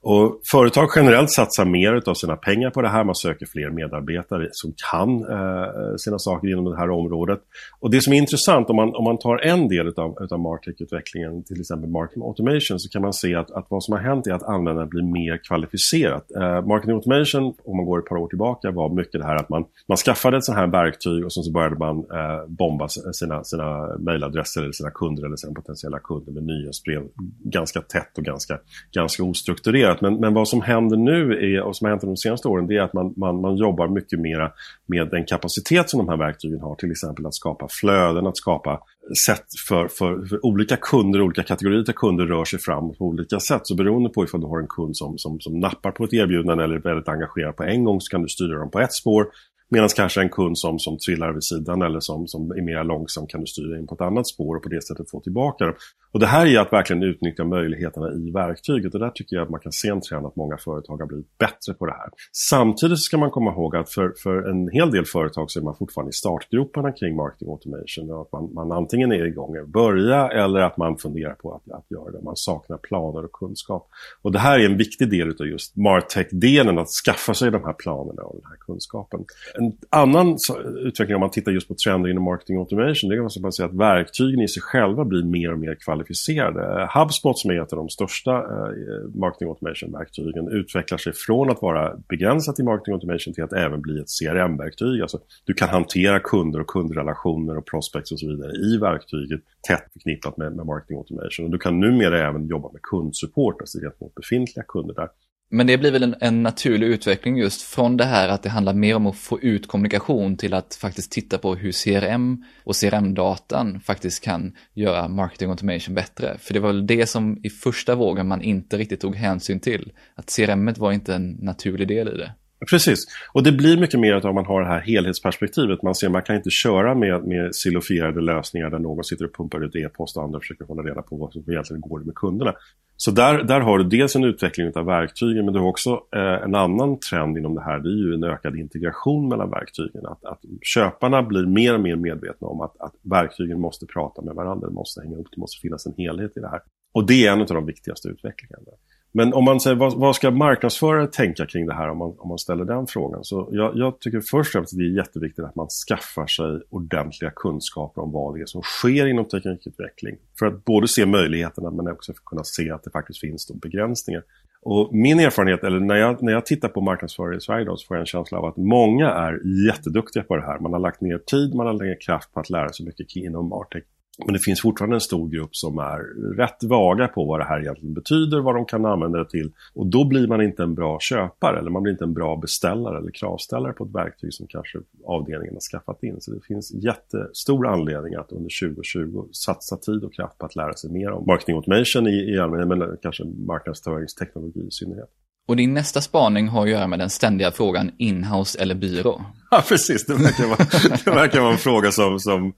Och 0.00 0.40
företag 0.52 0.88
generellt 0.96 1.30
satsar 1.30 1.64
mer 1.64 2.08
av 2.08 2.14
sina 2.14 2.36
pengar 2.36 2.70
på 2.70 2.82
det 2.82 2.88
här, 2.88 3.04
man 3.04 3.14
söker 3.14 3.46
fler 3.46 3.70
medarbetare 3.70 4.48
som 4.50 4.74
kan 4.90 5.10
eh, 5.34 5.96
sina 5.96 6.18
saker 6.18 6.48
inom 6.48 6.64
det 6.64 6.76
här 6.76 6.90
området. 6.90 7.40
Och 7.80 7.90
det 7.90 8.00
som 8.00 8.12
är 8.12 8.16
intressant 8.16 8.70
om 8.70 8.76
man, 8.76 8.94
om 8.94 9.04
man 9.04 9.18
tar 9.18 9.36
en 9.38 9.68
del 9.68 9.88
av 9.88 10.18
utav 10.20 10.40
Martech-utvecklingen, 10.40 11.42
till 11.44 11.60
exempel 11.60 11.90
marketing 11.90 12.22
automation, 12.22 12.78
så 12.78 12.88
kan 12.92 13.02
man 13.02 13.12
se 13.12 13.34
att, 13.34 13.50
att 13.50 13.66
vad 13.70 13.84
som 13.84 13.92
har 13.92 14.00
hänt 14.00 14.26
är 14.26 14.32
att 14.32 14.42
användaren 14.42 14.88
blir 14.88 15.02
mer 15.02 15.40
kvalificerat. 15.48 16.24
Eh, 16.40 16.66
marketing 16.66 16.94
automation, 16.94 17.23
om 17.64 17.76
man 17.76 17.86
går 17.86 17.98
ett 17.98 18.06
par 18.06 18.16
år 18.16 18.28
tillbaka, 18.28 18.70
var 18.70 18.88
mycket 18.88 19.20
det 19.20 19.26
här 19.26 19.36
att 19.36 19.48
man, 19.48 19.64
man 19.88 19.96
skaffade 19.96 20.36
ett 20.36 20.44
sånt 20.44 20.58
här 20.58 20.66
verktyg 20.66 21.24
och 21.24 21.32
sen 21.32 21.42
så 21.42 21.52
började 21.52 21.76
man 21.76 21.98
eh, 21.98 22.46
bomba 22.48 22.88
sina, 22.88 23.44
sina 23.44 23.96
mejladresser 23.98 24.62
eller 24.62 24.72
sina 24.72 24.90
kunder 24.90 25.26
eller 25.26 25.36
sina 25.36 25.54
potentiella 25.54 25.98
kunder 25.98 26.32
med 26.32 26.42
nyhetsbrev 26.42 27.02
ganska 27.44 27.80
tätt 27.80 28.18
och 28.18 28.24
ganska, 28.24 28.58
ganska 28.94 29.24
ostrukturerat. 29.24 30.00
Men, 30.00 30.20
men 30.20 30.34
vad 30.34 30.48
som 30.48 30.62
händer 30.62 30.96
nu 30.96 31.32
är, 31.32 31.62
och 31.62 31.76
som 31.76 31.84
har 31.84 31.90
hänt 31.90 32.02
de 32.02 32.16
senaste 32.16 32.48
åren, 32.48 32.66
det 32.66 32.76
är 32.76 32.82
att 32.82 32.92
man, 32.92 33.14
man, 33.16 33.40
man 33.40 33.56
jobbar 33.56 33.88
mycket 33.88 34.20
mera 34.20 34.52
med 34.86 35.10
den 35.10 35.24
kapacitet 35.24 35.90
som 35.90 35.98
de 35.98 36.08
här 36.08 36.16
verktygen 36.16 36.60
har. 36.60 36.74
Till 36.74 36.90
exempel 36.90 37.26
att 37.26 37.34
skapa 37.34 37.66
flöden, 37.80 38.26
att 38.26 38.36
skapa 38.36 38.80
sätt 39.26 39.44
för, 39.68 39.88
för, 39.88 40.26
för, 40.26 40.46
olika 40.46 40.76
kunder, 40.76 41.20
olika 41.20 41.42
kategorier 41.42 41.80
av 41.80 41.92
kunder 41.92 42.26
rör 42.26 42.44
sig 42.44 42.58
fram 42.58 42.94
på 42.94 43.04
olika 43.04 43.40
sätt. 43.40 43.60
Så 43.64 43.74
beroende 43.74 44.08
på 44.08 44.24
ifall 44.24 44.40
du 44.40 44.46
har 44.46 44.60
en 44.60 44.66
kund 44.68 44.96
som, 44.96 45.18
som, 45.18 45.40
som 45.40 45.60
nappar 45.60 45.90
på 45.90 46.04
ett 46.04 46.12
erbjudande 46.12 46.64
eller 46.64 46.74
är 46.74 46.80
väldigt 46.80 47.08
engagerad 47.08 47.56
på 47.56 47.62
en 47.62 47.84
gång 47.84 48.00
så 48.00 48.10
kan 48.10 48.22
du 48.22 48.28
styra 48.28 48.58
dem 48.58 48.70
på 48.70 48.80
ett 48.80 48.92
spår. 48.92 49.26
Medan 49.74 49.88
kanske 49.96 50.20
en 50.20 50.28
kund 50.28 50.58
som, 50.58 50.78
som 50.78 50.98
trillar 50.98 51.32
vid 51.32 51.44
sidan 51.44 51.82
eller 51.82 52.00
som, 52.00 52.26
som 52.26 52.50
är 52.50 52.62
mer 52.62 52.84
långsam 52.84 53.26
kan 53.26 53.40
du 53.40 53.46
styra 53.46 53.78
in 53.78 53.86
på 53.86 53.94
ett 53.94 54.00
annat 54.00 54.26
spår 54.26 54.56
och 54.56 54.62
på 54.62 54.68
det 54.68 54.82
sättet 54.82 55.10
få 55.10 55.20
tillbaka 55.20 55.64
dem. 55.64 55.74
Och 56.12 56.20
det 56.20 56.26
här 56.26 56.46
är 56.46 56.58
att 56.60 56.72
verkligen 56.72 57.02
utnyttja 57.02 57.44
möjligheterna 57.44 58.12
i 58.12 58.30
verktyget 58.30 58.94
och 58.94 59.00
där 59.00 59.10
tycker 59.10 59.36
jag 59.36 59.42
att 59.42 59.50
man 59.50 59.60
kan 59.60 59.72
se 59.72 59.88
en 59.88 60.00
trend 60.00 60.26
att 60.26 60.36
många 60.36 60.56
företag 60.56 60.96
har 60.96 61.06
blivit 61.06 61.38
bättre 61.38 61.74
på 61.78 61.86
det 61.86 61.92
här. 61.92 62.08
Samtidigt 62.32 62.98
ska 62.98 63.18
man 63.18 63.30
komma 63.30 63.50
ihåg 63.50 63.76
att 63.76 63.90
för, 63.90 64.14
för 64.22 64.50
en 64.50 64.68
hel 64.68 64.90
del 64.90 65.04
företag 65.04 65.50
så 65.50 65.60
är 65.60 65.64
man 65.64 65.76
fortfarande 65.76 66.10
i 66.10 66.12
startgroparna 66.12 66.92
kring 66.92 67.16
marketing 67.16 67.48
automation. 67.48 68.20
Att 68.20 68.32
man, 68.32 68.54
man 68.54 68.72
antingen 68.72 69.12
är 69.12 69.26
igång 69.26 69.58
och 69.58 69.68
börja 69.68 70.28
eller 70.28 70.60
att 70.60 70.76
man 70.76 70.98
funderar 70.98 71.34
på 71.34 71.54
att, 71.54 71.74
att 71.74 71.90
göra 71.90 72.10
det. 72.10 72.22
Man 72.22 72.36
saknar 72.36 72.76
planer 72.76 73.24
och 73.24 73.32
kunskap. 73.32 73.88
Och 74.22 74.32
det 74.32 74.38
här 74.38 74.60
är 74.60 74.64
en 74.64 74.76
viktig 74.76 75.10
del 75.10 75.28
av 75.40 75.46
just 75.46 75.76
Martech-delen, 75.76 76.78
att 76.78 76.88
skaffa 76.88 77.34
sig 77.34 77.50
de 77.50 77.64
här 77.64 77.72
planerna 77.72 78.22
och 78.22 78.34
den 78.34 78.50
här 78.50 78.56
kunskapen. 78.56 79.24
En 79.64 79.72
annan 79.90 80.36
utveckling 80.78 81.14
om 81.14 81.20
man 81.20 81.30
tittar 81.30 81.52
just 81.52 81.68
på 81.68 81.74
trender 81.84 82.10
inom 82.10 82.24
marketing 82.24 82.56
automation, 82.58 83.10
det 83.10 83.16
är 83.16 83.22
alltså 83.22 83.46
att 83.46 83.54
säga 83.54 83.68
att 83.68 83.74
verktygen 83.74 84.40
i 84.40 84.48
sig 84.48 84.62
själva 84.62 85.04
blir 85.04 85.24
mer 85.24 85.52
och 85.52 85.58
mer 85.58 85.76
kvalificerade. 85.84 86.88
HubSpot 86.94 87.38
som 87.38 87.50
är 87.50 87.62
ett 87.62 87.72
av 87.72 87.76
de 87.76 87.88
största 87.88 88.30
eh, 88.30 89.08
marketing 89.14 89.48
automation-verktygen 89.48 90.48
utvecklar 90.48 90.98
sig 90.98 91.12
från 91.12 91.50
att 91.50 91.62
vara 91.62 91.96
begränsat 92.08 92.60
i 92.60 92.62
marketing 92.62 92.94
automation 92.94 93.34
till 93.34 93.44
att 93.44 93.52
även 93.52 93.80
bli 93.80 94.00
ett 94.00 94.08
CRM-verktyg. 94.20 95.02
Alltså, 95.02 95.18
du 95.44 95.54
kan 95.54 95.68
hantera 95.68 96.20
kunder 96.20 96.60
och 96.60 96.66
kundrelationer 96.66 97.56
och 97.58 97.66
prospects 97.66 98.12
och 98.12 98.20
så 98.20 98.26
vidare 98.28 98.52
i 98.52 98.78
verktyget 98.78 99.40
tätt 99.68 99.84
förknippat 99.92 100.36
med, 100.36 100.56
med 100.56 100.66
marketing 100.66 100.96
automation. 100.96 101.46
Och 101.46 101.52
du 101.52 101.58
kan 101.58 101.80
numera 101.80 102.28
även 102.28 102.46
jobba 102.46 102.72
med 102.72 102.82
kundsupport, 102.82 103.60
alltså 103.60 103.78
gentemot 103.78 104.14
befintliga 104.14 104.64
kunder 104.68 104.94
där. 104.94 105.08
Men 105.54 105.66
det 105.66 105.78
blir 105.78 105.90
väl 105.90 106.02
en, 106.02 106.14
en, 106.20 106.42
naturlig 106.42 106.86
utveckling 106.86 107.36
just 107.36 107.62
från 107.62 107.96
det 107.96 108.04
här 108.04 108.28
att 108.28 108.42
det 108.42 108.48
handlar 108.48 108.74
mer 108.74 108.96
om 108.96 109.06
att 109.06 109.16
få 109.16 109.40
ut 109.40 109.68
kommunikation 109.68 110.36
till 110.36 110.54
att 110.54 110.74
faktiskt 110.74 111.12
titta 111.12 111.38
på 111.38 111.54
hur 111.54 111.72
CRM 111.72 112.44
och 112.64 112.74
CRM-datan 112.76 113.80
faktiskt 113.80 114.24
kan 114.24 114.56
göra 114.72 115.08
marketing 115.08 115.50
automation 115.50 115.94
bättre. 115.94 116.36
För 116.38 116.54
det 116.54 116.60
var 116.60 116.68
väl 116.68 116.86
det 116.86 117.06
som 117.06 117.40
i 117.42 117.50
första 117.50 117.94
vågen 117.94 118.28
man 118.28 118.42
inte 118.42 118.76
riktigt 118.76 119.00
tog 119.00 119.16
hänsyn 119.16 119.60
till. 119.60 119.92
Att 120.14 120.36
CRM 120.36 120.72
var 120.76 120.92
inte 120.92 121.14
en 121.14 121.30
naturlig 121.30 121.88
del 121.88 122.08
i 122.08 122.16
det. 122.16 122.32
Precis, 122.70 123.04
och 123.32 123.42
det 123.42 123.52
blir 123.52 123.80
mycket 123.80 124.00
mer 124.00 124.14
att 124.14 124.24
om 124.24 124.34
man 124.34 124.46
har 124.46 124.60
det 124.60 124.66
här 124.66 124.80
helhetsperspektivet. 124.80 125.82
Man 125.82 125.94
ser 125.94 126.08
man 126.08 126.22
kan 126.22 126.36
inte 126.36 126.50
köra 126.50 126.94
med, 126.94 127.24
med 127.24 127.54
silofierade 127.54 128.20
lösningar 128.20 128.70
där 128.70 128.78
någon 128.78 129.04
sitter 129.04 129.24
och 129.24 129.34
pumpar 129.34 129.64
ut 129.64 129.76
e-post 129.76 130.16
och 130.16 130.22
andra 130.22 130.40
försöker 130.40 130.64
hålla 130.64 130.82
reda 130.82 131.02
på 131.02 131.16
vad 131.16 131.32
som 131.32 131.44
egentligen 131.48 131.80
går 131.80 132.00
med 132.00 132.14
kunderna. 132.14 132.54
Så 132.96 133.10
där, 133.10 133.42
där 133.42 133.60
har 133.60 133.78
du 133.78 133.84
dels 133.84 134.16
en 134.16 134.24
utveckling 134.24 134.72
av 134.74 134.84
verktygen 134.84 135.44
men 135.44 135.54
du 135.54 135.60
har 135.60 135.68
också 135.68 135.90
eh, 136.16 136.44
en 136.44 136.54
annan 136.54 136.98
trend 137.10 137.38
inom 137.38 137.54
det 137.54 137.62
här. 137.62 137.78
Det 137.78 137.88
är 137.88 138.08
ju 138.08 138.14
en 138.14 138.24
ökad 138.24 138.56
integration 138.56 139.28
mellan 139.28 139.50
verktygen. 139.50 140.06
Att, 140.06 140.24
att 140.24 140.40
köparna 140.62 141.22
blir 141.22 141.46
mer 141.46 141.74
och 141.74 141.80
mer 141.80 141.96
medvetna 141.96 142.48
om 142.48 142.60
att, 142.60 142.80
att 142.80 142.94
verktygen 143.02 143.60
måste 143.60 143.86
prata 143.86 144.22
med 144.22 144.34
varandra, 144.34 144.68
det 144.68 144.74
måste 144.74 145.00
hänga 145.00 145.14
ihop, 145.14 145.28
det 145.30 145.40
måste 145.40 145.60
finnas 145.60 145.86
en 145.86 145.94
helhet 145.96 146.36
i 146.36 146.40
det 146.40 146.48
här. 146.48 146.60
Och 146.94 147.06
det 147.06 147.26
är 147.26 147.32
en 147.32 147.40
av 147.40 147.46
de 147.46 147.66
viktigaste 147.66 148.08
utvecklingarna. 148.08 148.70
Men 149.16 149.32
om 149.34 149.44
man 149.44 149.60
säger 149.60 149.76
vad, 149.76 149.94
vad, 149.94 150.16
ska 150.16 150.30
marknadsförare 150.30 151.06
tänka 151.06 151.46
kring 151.46 151.66
det 151.66 151.74
här 151.74 151.88
om 151.88 151.98
man, 151.98 152.14
om 152.18 152.28
man 152.28 152.38
ställer 152.38 152.64
den 152.64 152.86
frågan? 152.86 153.24
Så 153.24 153.48
jag, 153.52 153.76
jag 153.76 154.00
tycker 154.00 154.20
först 154.30 154.48
och 154.48 154.52
främst 154.52 154.72
att 154.72 154.78
det 154.78 154.84
är 154.84 154.96
jätteviktigt 154.96 155.44
att 155.44 155.54
man 155.54 155.68
skaffar 155.88 156.26
sig 156.26 156.60
ordentliga 156.70 157.30
kunskaper 157.30 158.02
om 158.02 158.12
vad 158.12 158.34
det 158.34 158.40
är 158.40 158.46
som 158.46 158.62
sker 158.62 159.06
inom 159.06 159.24
teknikutveckling. 159.24 160.16
För 160.38 160.46
att 160.46 160.64
både 160.64 160.88
se 160.88 161.06
möjligheterna 161.06 161.70
men 161.70 161.88
också 161.88 162.12
för 162.12 162.20
att 162.20 162.24
kunna 162.24 162.44
se 162.44 162.70
att 162.70 162.82
det 162.82 162.90
faktiskt 162.90 163.20
finns 163.20 163.52
begränsningar. 163.54 164.22
Och 164.62 164.94
min 164.94 165.20
erfarenhet, 165.20 165.64
eller 165.64 165.80
när 165.80 165.96
jag, 165.96 166.22
när 166.22 166.32
jag 166.32 166.46
tittar 166.46 166.68
på 166.68 166.80
marknadsförare 166.80 167.36
i 167.36 167.40
Sverige 167.40 167.62
idag 167.62 167.78
så 167.78 167.86
får 167.86 167.96
jag 167.96 168.00
en 168.00 168.06
känsla 168.06 168.38
av 168.38 168.44
att 168.44 168.56
många 168.56 169.10
är 169.10 169.40
jätteduktiga 169.66 170.22
på 170.22 170.36
det 170.36 170.42
här. 170.42 170.58
Man 170.58 170.72
har 170.72 170.80
lagt 170.80 171.00
ner 171.00 171.18
tid, 171.18 171.54
man 171.54 171.66
har 171.66 171.72
lagt 171.72 171.84
ner 171.84 172.00
kraft 172.00 172.32
på 172.32 172.40
att 172.40 172.50
lära 172.50 172.72
sig 172.72 172.86
mycket 172.86 173.16
inom 173.16 173.48
Martech. 173.48 173.84
Men 174.18 174.32
det 174.32 174.38
finns 174.38 174.60
fortfarande 174.60 174.96
en 174.96 175.00
stor 175.00 175.28
grupp 175.28 175.56
som 175.56 175.78
är 175.78 175.98
rätt 176.36 176.64
vaga 176.64 177.08
på 177.08 177.24
vad 177.24 177.40
det 177.40 177.44
här 177.44 177.60
egentligen 177.60 177.94
betyder, 177.94 178.40
vad 178.40 178.54
de 178.54 178.64
kan 178.64 178.84
använda 178.84 179.18
det 179.18 179.30
till. 179.30 179.52
Och 179.74 179.86
då 179.86 180.04
blir 180.04 180.26
man 180.26 180.42
inte 180.42 180.62
en 180.62 180.74
bra 180.74 180.98
köpare 181.00 181.58
eller 181.58 181.70
man 181.70 181.82
blir 181.82 181.92
inte 181.92 182.04
en 182.04 182.14
bra 182.14 182.36
beställare 182.36 182.98
eller 182.98 183.10
kravställare 183.10 183.72
på 183.72 183.84
ett 183.84 183.94
verktyg 183.94 184.34
som 184.34 184.46
kanske 184.46 184.78
avdelningen 185.06 185.54
har 185.54 185.60
skaffat 185.60 186.02
in. 186.02 186.16
Så 186.20 186.30
det 186.30 186.40
finns 186.46 186.74
jättestor 186.74 187.66
anledning 187.66 188.14
att 188.14 188.32
under 188.32 188.68
2020 188.68 189.24
satsa 189.32 189.76
tid 189.76 190.04
och 190.04 190.14
kraft 190.14 190.38
på 190.38 190.46
att 190.46 190.56
lära 190.56 190.74
sig 190.74 190.90
mer 190.90 191.10
om 191.10 191.26
marketing 191.26 191.56
automation 191.56 192.06
i, 192.06 192.34
i 192.34 192.38
allmänhet, 192.38 192.68
men 192.68 192.96
kanske 193.02 193.24
marknadsföringsteknologi 193.24 194.60
i 194.60 194.70
synnerhet. 194.70 195.10
Och 195.46 195.56
din 195.56 195.74
nästa 195.74 196.00
spaning 196.00 196.48
har 196.48 196.62
att 196.62 196.70
göra 196.70 196.86
med 196.86 196.98
den 196.98 197.10
ständiga 197.10 197.50
frågan 197.50 197.90
inhouse 197.98 198.62
eller 198.62 198.74
byrå. 198.74 199.24
Ja, 199.50 199.64
precis. 199.68 200.06
Det 200.06 200.14
verkar 200.14 200.46
vara, 200.46 200.98
det 201.04 201.10
verkar 201.10 201.40
vara 201.40 201.52
en 201.52 201.58
fråga 201.58 201.90
som, 201.90 202.20
som 202.20 202.52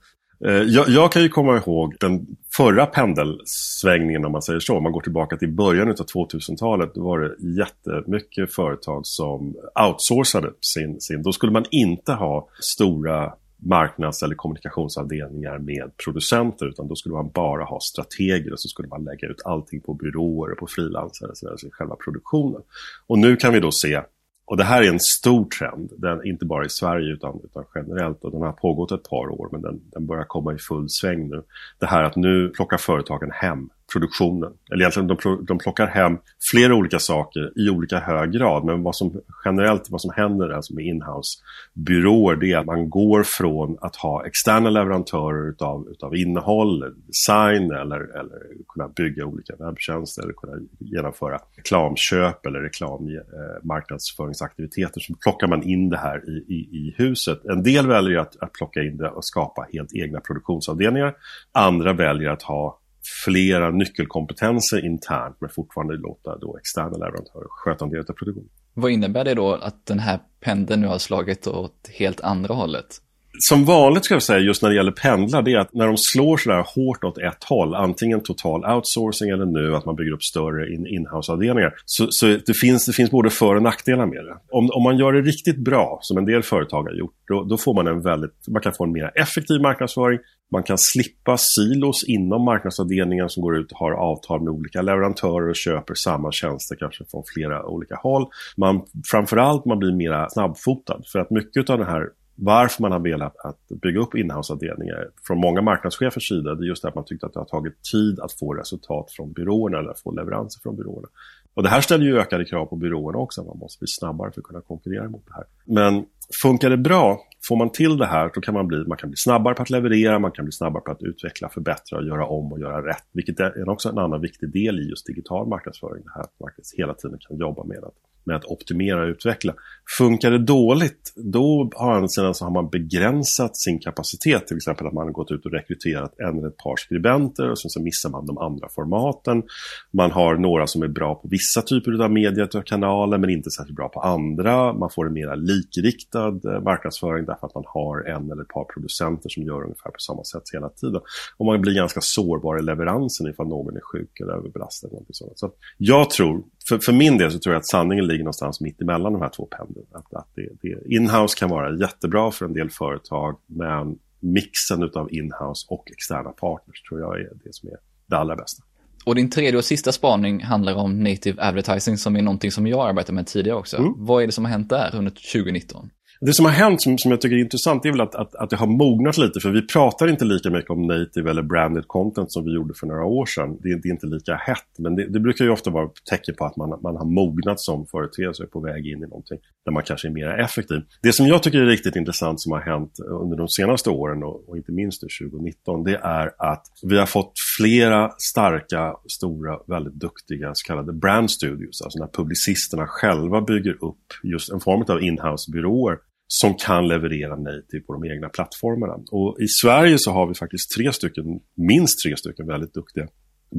Eh, 0.45 0.51
jag, 0.51 0.89
jag, 0.89 1.11
kan 1.11 1.21
ju 1.21 1.29
komma 1.29 1.57
ihåg 1.57 1.95
den 1.99 2.27
förra 2.57 2.85
pendelsvängningen 2.85 4.25
om 4.25 4.31
man 4.31 4.41
säger 4.41 4.59
så. 4.59 4.77
Om 4.77 4.83
man 4.83 4.91
går 4.91 5.01
tillbaka 5.01 5.37
till 5.37 5.51
början 5.51 5.89
av 5.89 5.95
2000-talet. 5.95 6.91
Då 6.95 7.03
var 7.03 7.19
det 7.19 7.35
jättemycket 7.61 8.53
företag 8.53 9.01
som 9.03 9.55
outsourcade 9.87 10.53
sin, 10.61 11.01
sin. 11.01 11.23
Då 11.23 11.31
skulle 11.31 11.51
man 11.51 11.65
inte 11.71 12.13
ha 12.13 12.49
stora 12.59 13.33
marknads 13.59 14.23
eller 14.23 14.35
kommunikationsavdelningar 14.35 15.57
med 15.57 15.91
producenter 16.03 16.65
utan 16.65 16.87
då 16.87 16.95
skulle 16.95 17.15
man 17.15 17.29
bara 17.33 17.63
ha 17.63 17.79
strateger 17.79 18.53
och 18.53 18.59
så 18.59 18.67
skulle 18.67 18.87
man 18.87 19.03
lägga 19.03 19.27
ut 19.27 19.41
allting 19.45 19.81
på 19.81 19.93
byråer 19.93 20.51
och 20.51 20.57
på 20.57 20.67
frilansare, 20.67 21.29
alltså 21.29 21.67
själva 21.71 21.95
produktionen. 21.95 22.61
Och 23.07 23.19
nu 23.19 23.35
kan 23.35 23.53
vi 23.53 23.59
då 23.59 23.69
se 23.71 24.01
och 24.47 24.57
det 24.57 24.63
här 24.63 24.83
är 24.83 24.87
en 24.87 24.99
stor 24.99 25.45
trend, 25.45 25.91
den, 25.97 26.25
inte 26.25 26.45
bara 26.45 26.65
i 26.65 26.69
Sverige 26.69 27.13
utan, 27.13 27.39
utan 27.43 27.63
generellt. 27.75 28.23
Och 28.23 28.31
den 28.31 28.41
har 28.41 28.51
pågått 28.51 28.91
ett 28.91 29.09
par 29.09 29.29
år 29.29 29.49
men 29.51 29.61
den, 29.61 29.81
den 29.91 30.07
börjar 30.07 30.23
komma 30.23 30.53
i 30.53 30.57
full 30.57 30.89
sväng 30.89 31.29
nu. 31.29 31.43
Det 31.79 31.85
här 31.85 32.03
att 32.03 32.15
nu 32.15 32.49
plockar 32.49 32.77
företagen 32.77 33.31
hem 33.31 33.69
produktionen. 33.93 34.53
Eller 34.71 34.81
egentligen 34.81 35.07
de, 35.07 35.45
de 35.47 35.57
plockar 35.57 35.87
hem 35.87 36.17
flera 36.51 36.75
olika 36.75 36.99
saker 36.99 37.51
i 37.55 37.69
olika 37.69 37.99
hög 37.99 38.31
grad. 38.31 38.65
Men 38.65 38.83
vad 38.83 38.95
som 38.95 39.21
generellt 39.45 39.89
vad 39.89 40.01
som 40.01 40.11
händer 40.15 40.49
alltså 40.49 40.73
med 40.73 40.85
inhouse 40.85 41.39
byråer 41.73 42.35
det 42.35 42.51
är 42.51 42.57
att 42.57 42.65
man 42.65 42.89
går 42.89 43.23
från 43.23 43.77
att 43.81 43.95
ha 43.95 44.25
externa 44.25 44.69
leverantörer 44.69 45.49
utav, 45.49 45.87
utav 45.91 46.15
innehåll, 46.15 46.95
design 47.07 47.71
eller, 47.71 48.19
eller 48.19 48.39
kunna 48.67 48.87
bygga 48.87 49.25
olika 49.25 49.53
webbtjänster 49.59 50.23
eller 50.23 50.33
kunna 50.33 50.53
genomföra 50.79 51.39
reklamköp 51.57 52.45
eller 52.45 52.59
reklammarknadsföringsaktiviteter. 52.59 55.01
Eh, 55.01 55.05
så 55.07 55.13
plockar 55.23 55.47
man 55.47 55.63
in 55.63 55.89
det 55.89 55.97
här 55.97 56.29
i, 56.29 56.45
i, 56.47 56.77
i 56.77 56.93
huset. 56.97 57.45
En 57.45 57.63
del 57.63 57.87
väljer 57.87 58.19
att, 58.19 58.37
att 58.39 58.53
plocka 58.53 58.81
in 58.81 58.97
det 58.97 59.09
och 59.09 59.25
skapa 59.25 59.67
helt 59.73 59.93
egna 59.93 60.19
produktionsavdelningar. 60.19 61.15
Andra 61.51 61.93
väljer 61.93 62.29
att 62.29 62.41
ha 62.41 62.79
flera 63.25 63.71
nyckelkompetenser 63.71 64.85
internt 64.85 65.37
men 65.39 65.49
fortfarande 65.49 65.93
låta 65.93 66.37
då 66.37 66.57
externa 66.57 66.97
leverantörer 66.97 67.47
sköta 67.49 67.85
en 67.85 67.91
del 67.91 67.99
av 67.99 68.13
produktionen. 68.13 68.49
Vad 68.73 68.91
innebär 68.91 69.25
det 69.25 69.33
då 69.33 69.53
att 69.53 69.85
den 69.85 69.99
här 69.99 70.19
pendeln 70.39 70.81
nu 70.81 70.87
har 70.87 70.97
slagit 70.97 71.47
åt 71.47 71.89
helt 71.93 72.21
andra 72.21 72.53
hållet? 72.53 73.01
Som 73.39 73.65
vanligt 73.65 74.05
ska 74.05 74.15
jag 74.15 74.23
säga 74.23 74.39
just 74.39 74.61
när 74.61 74.69
det 74.69 74.75
gäller 74.75 74.91
pendlar, 74.91 75.41
det 75.41 75.53
är 75.53 75.57
att 75.57 75.73
när 75.73 75.87
de 75.87 75.97
slår 75.97 76.37
sådär 76.37 76.65
hårt 76.75 77.03
åt 77.03 77.17
ett 77.17 77.43
håll, 77.43 77.75
antingen 77.75 78.23
total 78.23 78.75
outsourcing 78.75 79.29
eller 79.29 79.45
nu 79.45 79.75
att 79.75 79.85
man 79.85 79.95
bygger 79.95 80.11
upp 80.11 80.23
större 80.23 80.69
in-house-avdelningar, 80.69 81.73
så, 81.85 82.07
så, 82.09 82.25
det, 82.25 82.53
finns, 82.61 82.85
det 82.85 82.93
finns 82.93 83.11
både 83.11 83.29
för 83.29 83.55
och 83.55 83.63
nackdelar 83.63 84.05
med 84.05 84.25
det. 84.25 84.37
Om, 84.51 84.69
om 84.73 84.83
man 84.83 84.97
gör 84.97 85.13
det 85.13 85.21
riktigt 85.21 85.57
bra, 85.57 85.99
som 86.01 86.17
en 86.17 86.25
del 86.25 86.43
företag 86.43 86.83
har 86.83 86.93
gjort, 86.93 87.15
då, 87.27 87.43
då 87.43 87.57
får 87.57 87.73
man 87.73 87.87
en 87.87 88.01
väldigt, 88.01 88.47
man 88.47 88.61
kan 88.61 88.73
få 88.73 88.83
en 88.83 88.91
mer 88.91 89.11
effektiv 89.15 89.61
marknadsföring, 89.61 90.19
man 90.51 90.63
kan 90.63 90.77
slippa 90.79 91.37
silos 91.37 92.03
inom 92.07 92.45
marknadsavdelningen 92.45 93.29
som 93.29 93.43
går 93.43 93.57
ut 93.57 93.71
och 93.71 93.77
har 93.77 93.91
avtal 93.91 94.43
med 94.43 94.53
olika 94.53 94.81
leverantörer 94.81 95.49
och 95.49 95.55
köper 95.55 95.93
samma 95.93 96.31
tjänster 96.31 96.75
kanske 96.75 97.03
från 97.11 97.23
flera 97.33 97.65
olika 97.65 97.95
håll. 97.95 98.25
Man, 98.57 98.81
framförallt 99.11 99.65
man 99.65 99.79
blir 99.79 99.95
mer 99.95 100.27
snabbfotad 100.29 101.01
för 101.11 101.19
att 101.19 101.31
mycket 101.31 101.69
av 101.69 101.77
den 101.77 101.87
här 101.87 102.03
varför 102.39 102.81
man 102.81 102.91
har 102.91 102.99
velat 102.99 103.37
att 103.37 103.67
bygga 103.81 103.99
upp 103.99 104.15
inhouseavdelningar 104.15 105.09
från 105.27 105.37
många 105.37 105.61
marknadschefers 105.61 106.27
sida, 106.27 106.55
det 106.55 106.63
är 106.65 106.67
just 106.67 106.85
att 106.85 106.95
man 106.95 107.05
tyckte 107.05 107.25
att 107.25 107.33
det 107.33 107.39
har 107.39 107.45
tagit 107.45 107.83
tid 107.91 108.19
att 108.19 108.31
få 108.31 108.53
resultat 108.53 109.11
från 109.11 109.31
byråerna 109.31 109.79
eller 109.79 109.89
att 109.89 109.99
få 109.99 110.11
leveranser 110.11 110.61
från 110.61 110.75
byråerna. 110.75 111.07
Och 111.53 111.63
det 111.63 111.69
här 111.69 111.81
ställer 111.81 112.05
ju 112.05 112.19
ökade 112.19 112.45
krav 112.45 112.65
på 112.65 112.75
byråerna 112.75 113.17
också, 113.17 113.43
man 113.43 113.57
måste 113.57 113.79
bli 113.79 113.87
snabbare 113.87 114.31
för 114.31 114.41
att 114.41 114.47
kunna 114.47 114.61
konkurrera 114.61 115.09
mot 115.09 115.25
det 115.27 115.33
här. 115.33 115.43
Men 115.65 116.05
funkar 116.41 116.69
det 116.69 116.77
bra, 116.77 117.19
får 117.47 117.55
man 117.55 117.71
till 117.71 117.97
det 117.97 118.05
här, 118.05 118.31
då 118.33 118.41
kan 118.41 118.53
man 118.53 118.67
bli, 118.67 118.77
man 118.87 118.97
kan 118.97 119.09
bli 119.09 119.17
snabbare 119.17 119.53
på 119.53 119.61
att 119.61 119.69
leverera, 119.69 120.19
man 120.19 120.31
kan 120.31 120.45
bli 120.45 120.51
snabbare 120.51 120.83
på 120.83 120.91
att 120.91 121.03
utveckla, 121.03 121.49
förbättra, 121.49 122.03
göra 122.03 122.25
om 122.25 122.51
och 122.51 122.59
göra 122.59 122.87
rätt. 122.87 123.03
Vilket 123.13 123.39
är 123.39 123.69
också 123.69 123.89
en 123.89 123.97
annan 123.97 124.21
viktig 124.21 124.51
del 124.53 124.79
i 124.79 124.89
just 124.89 125.07
digital 125.07 125.47
marknadsföring. 125.47 126.03
Det 126.03 126.11
här 126.15 126.21
att 126.21 126.39
man 126.39 126.49
hela 126.77 126.93
tiden 126.93 127.19
kan 127.27 127.37
jobba 127.37 127.63
med 127.63 127.83
att 127.83 127.95
med 128.27 128.35
att 128.35 128.45
optimera 128.45 129.01
och 129.03 129.07
utveckla. 129.07 129.53
Funkar 129.97 130.31
det 130.31 130.37
dåligt, 130.37 131.13
då 131.15 131.69
har, 131.75 132.07
sedan 132.07 132.33
så 132.33 132.45
har 132.45 132.51
man 132.51 132.69
begränsat 132.69 133.57
sin 133.57 133.79
kapacitet. 133.79 134.47
Till 134.47 134.57
exempel 134.57 134.87
att 134.87 134.93
man 134.93 135.07
har 135.07 135.11
gått 135.11 135.31
ut 135.31 135.45
och 135.45 135.51
rekryterat 135.51 136.19
en 136.19 136.37
eller 136.37 136.47
ett 136.47 136.57
par 136.57 136.75
skribenter 136.75 137.49
och 137.51 137.59
sen 137.59 137.69
så 137.69 137.81
missar 137.81 138.09
man 138.09 138.25
de 138.25 138.37
andra 138.37 138.67
formaten. 138.75 139.43
Man 139.91 140.11
har 140.11 140.35
några 140.35 140.67
som 140.67 140.83
är 140.83 140.87
bra 140.87 141.15
på 141.15 141.27
vissa 141.27 141.61
typer 141.61 142.03
av 142.03 142.11
mediekanaler 142.11 143.17
men 143.17 143.29
inte 143.29 143.49
särskilt 143.51 143.75
bra 143.75 143.89
på 143.89 143.99
andra. 143.99 144.73
Man 144.73 144.89
får 144.89 145.07
en 145.07 145.13
mer 145.13 145.35
likriktad 145.35 146.27
eh, 146.27 146.63
marknadsföring 146.63 147.25
marknadsföring 147.25 147.25
därför 147.37 147.47
att 147.47 147.55
man 147.55 147.63
har 147.67 148.03
en 148.03 148.31
eller 148.31 148.41
ett 148.41 148.47
par 148.47 148.63
producenter 148.63 149.29
som 149.29 149.43
gör 149.43 149.63
ungefär 149.63 149.91
på 149.91 149.99
samma 149.99 150.23
sätt 150.23 150.43
hela 150.53 150.69
tiden. 150.69 151.01
Och 151.37 151.45
man 151.45 151.61
blir 151.61 151.75
ganska 151.75 152.01
sårbar 152.01 152.59
i 152.59 152.61
leveransen 152.61 153.27
ifall 153.27 153.47
någon 153.47 153.75
är 153.75 153.81
sjuk 153.81 154.19
eller 154.19 154.33
överbelastad. 154.33 154.87
Eller 154.87 155.05
sånt. 155.11 155.39
Så 155.39 155.51
jag 155.77 156.09
tror, 156.09 156.43
för, 156.69 156.79
för 156.79 156.93
min 156.93 157.17
del 157.17 157.31
så 157.31 157.39
tror 157.39 157.53
jag 157.53 157.59
att 157.59 157.67
sanningen 157.67 158.07
ligger 158.07 158.23
någonstans 158.23 158.61
mitt 158.61 158.81
emellan 158.81 159.13
de 159.13 159.21
här 159.21 159.29
två 159.29 159.45
pendeln. 159.45 159.87
Att, 159.91 160.13
att 160.13 160.29
det, 160.35 160.49
det, 160.61 160.95
inhouse 160.95 161.37
kan 161.39 161.49
vara 161.49 161.75
jättebra 161.75 162.31
för 162.31 162.45
en 162.45 162.53
del 162.53 162.69
företag 162.69 163.37
men 163.45 163.99
mixen 164.19 164.83
av 164.83 165.13
inhouse 165.13 165.65
och 165.69 165.91
externa 165.91 166.29
partners 166.29 166.81
tror 166.81 166.99
jag 166.99 167.19
är 167.19 167.31
det 167.43 167.53
som 167.53 167.69
är 167.69 167.77
det 168.07 168.17
allra 168.17 168.35
bästa. 168.35 168.63
Och 169.07 169.15
din 169.15 169.29
tredje 169.29 169.57
och 169.57 169.65
sista 169.65 169.91
spaning 169.91 170.43
handlar 170.43 170.75
om 170.75 171.03
native 171.03 171.41
advertising 171.41 171.97
som 171.97 172.15
är 172.15 172.21
någonting 172.21 172.51
som 172.51 172.67
jag 172.67 172.89
arbetat 172.89 173.15
med 173.15 173.27
tidigare 173.27 173.57
också. 173.57 173.77
Mm. 173.77 173.93
Vad 173.97 174.23
är 174.23 174.27
det 174.27 174.33
som 174.33 174.45
har 174.45 174.51
hänt 174.51 174.69
där 174.69 174.95
under 174.95 175.11
2019? 175.11 175.89
Det 176.21 176.33
som 176.33 176.45
har 176.45 176.51
hänt 176.51 176.81
som, 176.81 176.97
som 176.97 177.11
jag 177.11 177.21
tycker 177.21 177.35
är 177.35 177.39
intressant 177.39 177.85
är 177.85 177.91
väl 177.91 178.01
att, 178.01 178.15
att, 178.15 178.35
att 178.35 178.49
det 178.49 178.55
har 178.55 178.67
mognat 178.67 179.17
lite. 179.17 179.39
För 179.39 179.51
vi 179.51 179.67
pratar 179.67 180.07
inte 180.07 180.25
lika 180.25 180.49
mycket 180.49 180.69
om 180.69 180.87
native 180.87 181.29
eller 181.29 181.41
branded 181.41 181.87
content 181.87 182.31
som 182.31 182.45
vi 182.45 182.53
gjorde 182.53 182.73
för 182.73 182.87
några 182.87 183.05
år 183.05 183.25
sedan. 183.25 183.57
Det, 183.63 183.81
det 183.81 183.89
är 183.89 183.91
inte 183.91 184.07
lika 184.07 184.35
hett. 184.35 184.79
Men 184.79 184.95
det, 184.95 185.07
det, 185.07 185.19
brukar 185.19 185.45
ju 185.45 185.51
ofta 185.51 185.69
vara 185.69 185.85
ett 185.85 186.05
tecken 186.09 186.35
på 186.35 186.45
att 186.45 186.55
man, 186.55 186.79
man 186.81 186.95
har 186.95 187.05
mognat 187.05 187.59
som 187.59 187.87
företeelse 187.87 188.43
och 188.43 188.47
är 188.47 188.51
på 188.51 188.59
väg 188.59 188.87
in 188.87 188.97
i 188.97 189.07
någonting 189.07 189.37
där 189.65 189.71
man 189.71 189.83
kanske 189.83 190.07
är 190.07 190.11
mer 190.11 190.27
effektiv. 190.27 190.81
Det 191.01 191.13
som 191.13 191.27
jag 191.27 191.43
tycker 191.43 191.59
är 191.59 191.65
riktigt 191.65 191.95
intressant 191.95 192.41
som 192.41 192.51
har 192.51 192.61
hänt 192.61 192.99
under 192.99 193.37
de 193.37 193.47
senaste 193.47 193.89
åren 193.89 194.23
och, 194.23 194.49
och 194.49 194.57
inte 194.57 194.71
minst 194.71 195.01
2019 195.01 195.83
det 195.83 195.95
är 195.95 196.31
att 196.37 196.63
vi 196.83 196.97
har 196.97 197.05
fått 197.05 197.33
flera 197.57 198.11
starka, 198.17 198.95
stora, 199.17 199.59
väldigt 199.67 199.93
duktiga 199.93 200.51
så 200.53 200.67
kallade 200.67 200.93
brand 200.93 201.31
studios. 201.31 201.81
Alltså 201.81 201.99
när 201.99 202.07
publicisterna 202.07 202.87
själva 202.87 203.41
bygger 203.41 203.83
upp 203.83 204.05
just 204.23 204.51
en 204.51 204.59
form 204.59 204.85
av 204.87 205.03
inhouse-byråer 205.03 205.97
som 206.27 206.55
kan 206.55 206.87
leverera 206.87 207.35
native 207.35 207.83
på 207.87 207.93
de 207.93 208.11
egna 208.11 208.29
plattformarna. 208.29 208.93
Och 209.11 209.37
i 209.39 209.47
Sverige 209.47 209.95
så 209.97 210.11
har 210.11 210.27
vi 210.27 210.33
faktiskt 210.33 210.75
tre 210.77 210.93
stycken, 210.93 211.39
minst 211.55 211.95
tre 212.05 212.17
stycken 212.17 212.47
väldigt 212.47 212.73
duktiga 212.73 213.07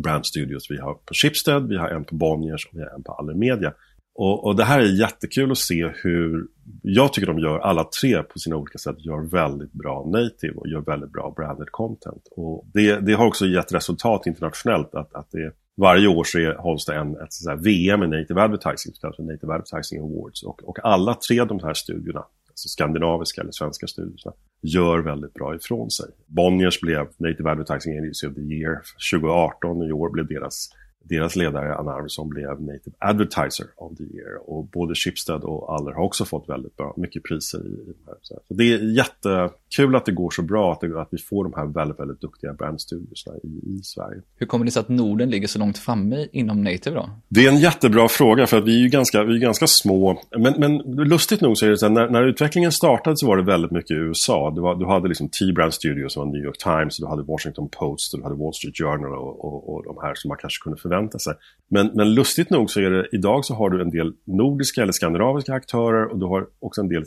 brand 0.03 0.27
studios. 0.27 0.71
Vi 0.71 0.79
har 0.79 0.95
på 0.95 1.15
Schibsted, 1.23 1.69
vi 1.69 1.77
har 1.77 1.89
en 1.89 2.05
på 2.05 2.15
Bonniers 2.15 2.67
och 2.67 2.79
vi 2.79 2.83
har 2.83 2.91
en 2.97 3.03
på 3.03 3.13
Allermedia. 3.13 3.73
Och, 4.15 4.45
och 4.45 4.57
det 4.57 4.65
här 4.65 4.81
är 4.81 5.01
jättekul 5.01 5.51
att 5.51 5.59
se 5.59 5.93
hur, 6.03 6.47
jag 6.83 7.13
tycker 7.13 7.27
de 7.27 7.39
gör 7.39 7.59
alla 7.59 7.85
tre 8.01 8.23
på 8.23 8.39
sina 8.39 8.57
olika 8.57 8.79
sätt, 8.79 8.97
gör 8.99 9.31
väldigt 9.31 9.73
bra 9.73 10.11
native 10.11 10.55
och 10.55 10.69
gör 10.69 10.81
väldigt 10.81 11.13
bra 11.13 11.35
branded 11.37 11.71
content. 11.71 12.23
Och 12.31 12.67
det, 12.75 13.01
det 13.01 13.13
har 13.13 13.27
också 13.27 13.47
gett 13.47 13.75
resultat 13.75 14.27
internationellt 14.27 14.95
att, 14.95 15.15
att 15.15 15.31
det 15.31 15.53
varje 15.77 16.09
år 16.09 16.25
så 16.25 16.39
är, 16.39 16.55
hålls 16.55 16.85
det 16.85 16.95
en, 16.95 17.17
ett 17.17 17.65
VM 17.67 18.03
i 18.03 18.07
native 18.07 18.41
advertising, 18.41 18.95
så 18.95 19.01
kallas 19.01 19.19
Native 19.19 19.53
Advertising 19.53 20.01
Awards. 20.01 20.43
Och, 20.43 20.69
och 20.69 20.79
alla 20.85 21.15
tre 21.15 21.45
de 21.45 21.61
här 21.63 21.75
studierna 21.75 22.25
alltså 22.59 22.69
skandinaviska 22.69 23.41
eller 23.41 23.53
svenska 23.53 23.87
studierna, 23.87 24.33
gör 24.63 24.99
väldigt 24.99 25.35
bra 25.35 25.57
ifrån 25.57 25.91
sig. 25.91 26.07
Bonniers 26.27 26.81
blev 26.81 27.09
Native 27.17 27.51
Advertising 27.51 27.99
Agency 27.99 28.27
of 28.27 28.35
the 28.35 28.41
Year 28.41 28.81
2018 29.13 29.77
och 29.77 29.89
i 29.89 29.93
år 29.93 30.11
blev 30.11 30.27
deras 30.27 30.69
deras 31.09 31.37
ledare 31.37 31.75
Anna 31.75 31.93
Arvidsson 31.93 32.29
blev 32.29 32.63
Native 32.63 32.97
Advertiser 32.99 33.67
of 33.77 33.97
the 33.99 34.05
Year 34.05 34.51
och 34.51 34.65
både 34.67 34.95
Schibsted 34.95 35.43
och 35.43 35.75
Aller 35.75 35.93
har 35.93 36.05
också 36.05 36.25
fått 36.25 36.49
väldigt 36.49 36.77
bra, 36.77 36.95
mycket 36.97 37.23
priser 37.23 37.59
i, 37.59 37.91
i 37.91 37.95
här. 38.07 38.17
Så 38.23 38.41
det 38.49 38.65
är 38.73 38.97
jättekul 38.97 39.97
att 39.97 40.07
det 40.07 40.13
går 40.13 40.31
så 40.31 40.43
bra, 40.43 40.73
att, 40.73 40.81
det, 40.81 41.01
att 41.01 41.09
vi 41.11 41.19
får 41.19 41.45
de 41.45 41.53
här 41.57 41.67
väldigt, 41.67 42.01
väldigt 42.01 42.21
duktiga 42.21 42.53
brandstudiosna 42.53 43.33
i, 43.43 43.49
i 43.49 43.81
Sverige. 43.83 44.23
Hur 44.37 44.47
kommer 44.47 44.65
det 44.65 44.71
sig 44.71 44.81
att 44.81 44.89
Norden 44.89 45.31
ligger 45.31 45.49
så 45.49 45.59
långt 45.59 45.79
framme 45.79 46.27
inom 46.33 46.65
Native 46.65 46.97
då? 46.97 47.11
Det 47.29 47.47
är 47.47 47.49
en 47.49 47.59
jättebra 47.59 48.09
fråga 48.09 48.47
för 48.47 48.59
att 48.59 48.65
vi 48.65 48.77
är 48.77 48.81
ju 48.81 48.89
ganska, 48.89 49.25
vi 49.25 49.35
är 49.35 49.39
ganska 49.39 49.67
små. 49.67 50.23
Men, 50.39 50.55
men 50.59 50.77
lustigt 51.09 51.41
nog 51.41 51.59
så 51.59 51.67
är 51.67 51.71
det 51.71 51.79
så 51.79 51.87
här, 51.87 51.93
när, 51.93 52.09
när 52.09 52.23
utvecklingen 52.23 52.73
startade 52.73 53.17
så 53.17 53.27
var 53.27 53.37
det 53.37 53.43
väldigt 53.43 53.71
mycket 53.71 53.91
i 53.91 53.95
USA. 53.95 54.53
Du, 54.55 54.61
var, 54.61 54.75
du 54.75 54.87
hade 54.87 55.09
liksom 55.09 55.29
T-Brand 55.29 55.75
Studios 55.75 56.13
som 56.13 56.27
var 56.27 56.33
New 56.33 56.45
York 56.45 56.59
Times, 56.59 56.97
du 56.97 57.07
hade 57.07 57.23
Washington 57.23 57.69
Post, 57.69 58.13
du 58.13 58.23
hade 58.23 58.35
Wall 58.35 58.55
Street 58.55 58.77
Journal 58.79 59.13
och, 59.19 59.45
och, 59.45 59.75
och 59.75 59.85
de 59.85 59.97
här 60.03 60.13
som 60.15 60.29
man 60.29 60.39
kanske 60.41 60.63
kunde 60.63 60.79
förvänta 60.81 60.98
förvänta 60.99 61.19
sig. 61.19 61.31
Alltså. 61.31 61.45
Men, 61.71 61.91
men 61.95 62.15
lustigt 62.15 62.51
nog 62.51 62.71
så 62.71 62.81
är 62.81 62.91
det 62.91 63.09
idag 63.13 63.45
så 63.45 63.55
har 63.55 63.71
du 63.71 63.83
en 63.83 63.91
del 63.91 64.13
nordiska 64.25 64.83
eller 64.83 64.93
skandinaviska 64.93 65.53
aktörer 65.53 66.13
och 66.13 66.19
du 66.19 66.27
har 66.27 66.47
också 66.61 66.81
en 66.81 66.89
del 66.89 67.05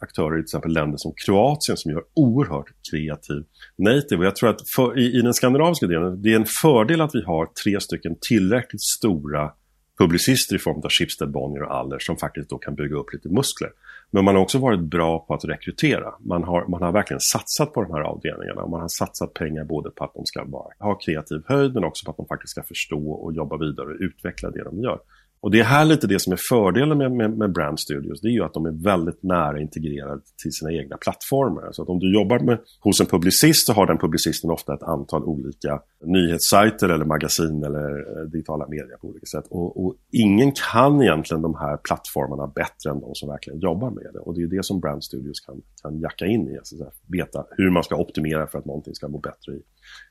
aktörer 0.00 0.38
i 0.38 0.38
till 0.38 0.44
exempel 0.44 0.72
länder 0.72 0.96
som 0.98 1.12
Kroatien 1.26 1.76
som 1.76 1.92
gör 1.92 2.02
oerhört 2.14 2.66
kreativ 2.90 3.44
native. 3.78 4.18
Och 4.18 4.24
jag 4.24 4.36
tror 4.36 4.50
att 4.50 4.60
för, 4.76 4.98
i, 4.98 5.18
i 5.18 5.22
den 5.22 5.34
skandinaviska 5.34 5.86
delen, 5.86 6.22
det 6.22 6.32
är 6.32 6.36
en 6.36 6.46
fördel 6.62 7.00
att 7.00 7.14
vi 7.14 7.22
har 7.22 7.46
tre 7.64 7.80
stycken 7.80 8.16
tillräckligt 8.20 8.82
stora 8.98 9.50
publicister 9.98 10.56
i 10.56 10.58
form 10.58 10.80
av 10.84 10.90
Schibsted, 10.90 11.30
Bonnier 11.30 11.62
och 11.62 11.74
Aller 11.74 11.98
som 11.98 12.16
faktiskt 12.16 12.50
då 12.50 12.58
kan 12.58 12.74
bygga 12.74 12.96
upp 12.96 13.12
lite 13.12 13.28
muskler. 13.28 13.70
Men 14.14 14.24
man 14.24 14.34
har 14.34 14.42
också 14.42 14.58
varit 14.58 14.80
bra 14.80 15.18
på 15.18 15.34
att 15.34 15.44
rekrytera. 15.44 16.14
Man 16.20 16.44
har, 16.44 16.66
man 16.66 16.82
har 16.82 16.92
verkligen 16.92 17.20
satsat 17.20 17.72
på 17.72 17.82
de 17.82 17.92
här 17.92 18.00
avdelningarna. 18.00 18.66
Man 18.66 18.80
har 18.80 18.88
satsat 18.88 19.34
pengar 19.34 19.64
både 19.64 19.90
på 19.90 20.04
att 20.04 20.14
de 20.14 20.26
ska 20.26 20.44
vara, 20.44 20.72
ha 20.78 20.94
kreativ 20.94 21.42
höjd 21.46 21.74
men 21.74 21.84
också 21.84 22.04
på 22.04 22.10
att 22.10 22.16
de 22.16 22.26
faktiskt 22.26 22.50
ska 22.50 22.62
förstå 22.62 23.10
och 23.10 23.32
jobba 23.32 23.56
vidare 23.56 23.86
och 23.86 23.96
utveckla 24.00 24.50
det 24.50 24.64
de 24.64 24.80
gör. 24.80 24.98
Och 25.42 25.50
det 25.50 25.60
är 25.60 25.64
här 25.64 25.84
lite 25.84 26.06
det 26.06 26.20
som 26.20 26.32
är 26.32 26.38
fördelen 26.48 26.98
med, 26.98 27.12
med, 27.12 27.38
med 27.38 27.52
Brand 27.52 27.80
Studios. 27.80 28.20
Det 28.20 28.28
är 28.28 28.32
ju 28.32 28.44
att 28.44 28.54
de 28.54 28.66
är 28.66 28.84
väldigt 28.84 29.22
nära 29.22 29.60
integrerade 29.60 30.20
till 30.42 30.52
sina 30.52 30.72
egna 30.72 30.96
plattformar. 30.96 31.72
Så 31.72 31.82
att 31.82 31.88
om 31.88 31.98
du 31.98 32.14
jobbar 32.14 32.38
med, 32.38 32.58
hos 32.80 33.00
en 33.00 33.06
publicist 33.06 33.66
så 33.66 33.72
har 33.72 33.86
den 33.86 33.98
publicisten 33.98 34.50
ofta 34.50 34.74
ett 34.74 34.82
antal 34.82 35.24
olika 35.24 35.82
nyhetssajter 36.04 36.88
eller 36.88 37.04
magasin 37.04 37.64
eller 37.64 37.88
eh, 37.90 38.24
digitala 38.26 38.66
medier 38.68 38.96
på 39.00 39.08
olika 39.08 39.26
sätt. 39.26 39.44
Och, 39.50 39.84
och, 39.84 39.94
ingen 40.10 40.52
kan 40.72 41.02
egentligen 41.02 41.42
de 41.42 41.54
här 41.54 41.76
plattformarna 41.76 42.46
bättre 42.46 42.90
än 42.90 43.00
de 43.00 43.14
som 43.14 43.28
verkligen 43.28 43.60
jobbar 43.60 43.90
med 43.90 44.10
det. 44.12 44.18
Och 44.18 44.34
det 44.34 44.42
är 44.42 44.46
det 44.46 44.64
som 44.64 44.80
Brand 44.80 45.04
Studios 45.04 45.40
kan, 45.40 45.62
kan 45.82 46.00
jacka 46.00 46.26
in 46.26 46.48
i. 46.48 46.58
Alltså 46.58 46.76
veta 47.06 47.44
hur 47.50 47.70
man 47.70 47.84
ska 47.84 47.96
optimera 47.96 48.46
för 48.46 48.58
att 48.58 48.64
någonting 48.64 48.94
ska 48.94 49.08
må 49.08 49.18
bättre 49.18 49.52
i 49.52 49.62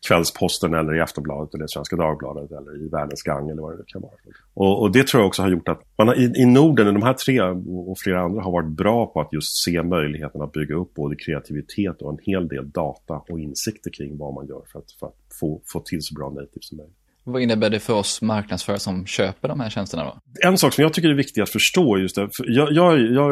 Kvällsposten 0.08 0.74
eller 0.74 0.96
i 0.96 1.02
Aftonbladet 1.02 1.54
eller 1.54 1.68
Svenska 1.68 1.96
Dagbladet 1.96 2.52
eller 2.52 2.86
i 2.86 2.88
Världens 2.88 3.24
Gang 3.24 3.50
eller 3.50 3.62
vad 3.62 3.78
det 3.78 3.84
kan 3.88 4.02
vara. 4.02 4.14
Och, 4.54 4.82
och 4.82 4.92
det 4.92 5.08
tror 5.08 5.21
jag 5.22 5.28
också 5.28 5.42
har 5.42 5.50
gjort 5.50 5.68
att 5.68 5.82
man 5.98 6.08
har, 6.08 6.16
i, 6.16 6.42
i 6.42 6.46
Norden, 6.46 6.94
de 6.94 7.04
här 7.04 7.14
tre 7.14 7.42
och 7.90 7.98
flera 8.04 8.22
andra 8.22 8.42
har 8.42 8.52
varit 8.52 8.78
bra 8.78 9.06
på 9.06 9.22
att 9.22 9.34
just 9.34 9.64
se 9.64 9.84
möjligheten 9.84 10.42
att 10.42 10.52
bygga 10.52 10.76
upp 10.76 10.94
både 10.94 11.16
kreativitet 11.16 12.02
och 12.02 12.12
en 12.12 12.20
hel 12.22 12.48
del 12.48 12.70
data 12.70 13.14
och 13.30 13.40
insikter 13.40 13.92
kring 13.98 14.18
vad 14.18 14.34
man 14.34 14.48
gör 14.48 14.64
för 14.72 14.80
att, 14.80 14.92
för 15.00 15.08
att 15.08 15.16
få, 15.40 15.62
få 15.74 15.80
till 15.80 16.02
så 16.02 16.16
bra 16.16 16.30
native 16.30 16.62
som 16.62 16.78
möjligt. 16.78 16.98
Vad 17.24 17.42
innebär 17.42 17.70
det 17.70 17.80
för 17.80 17.94
oss 17.94 18.22
marknadsförare 18.22 18.80
som 18.80 19.06
köper 19.06 19.48
de 19.48 19.60
här 19.60 19.70
tjänsterna 19.70 20.04
då? 20.04 20.20
En 20.48 20.58
sak 20.58 20.74
som 20.74 20.82
jag 20.82 20.94
tycker 20.94 21.10
är 21.10 21.14
viktig 21.14 21.42
att 21.42 21.50
förstå 21.50 21.98
just 21.98 22.16
det. 22.16 22.22
För 22.22 22.46
jag, 22.48 22.72
jag, 22.72 23.00
jag 23.00 23.24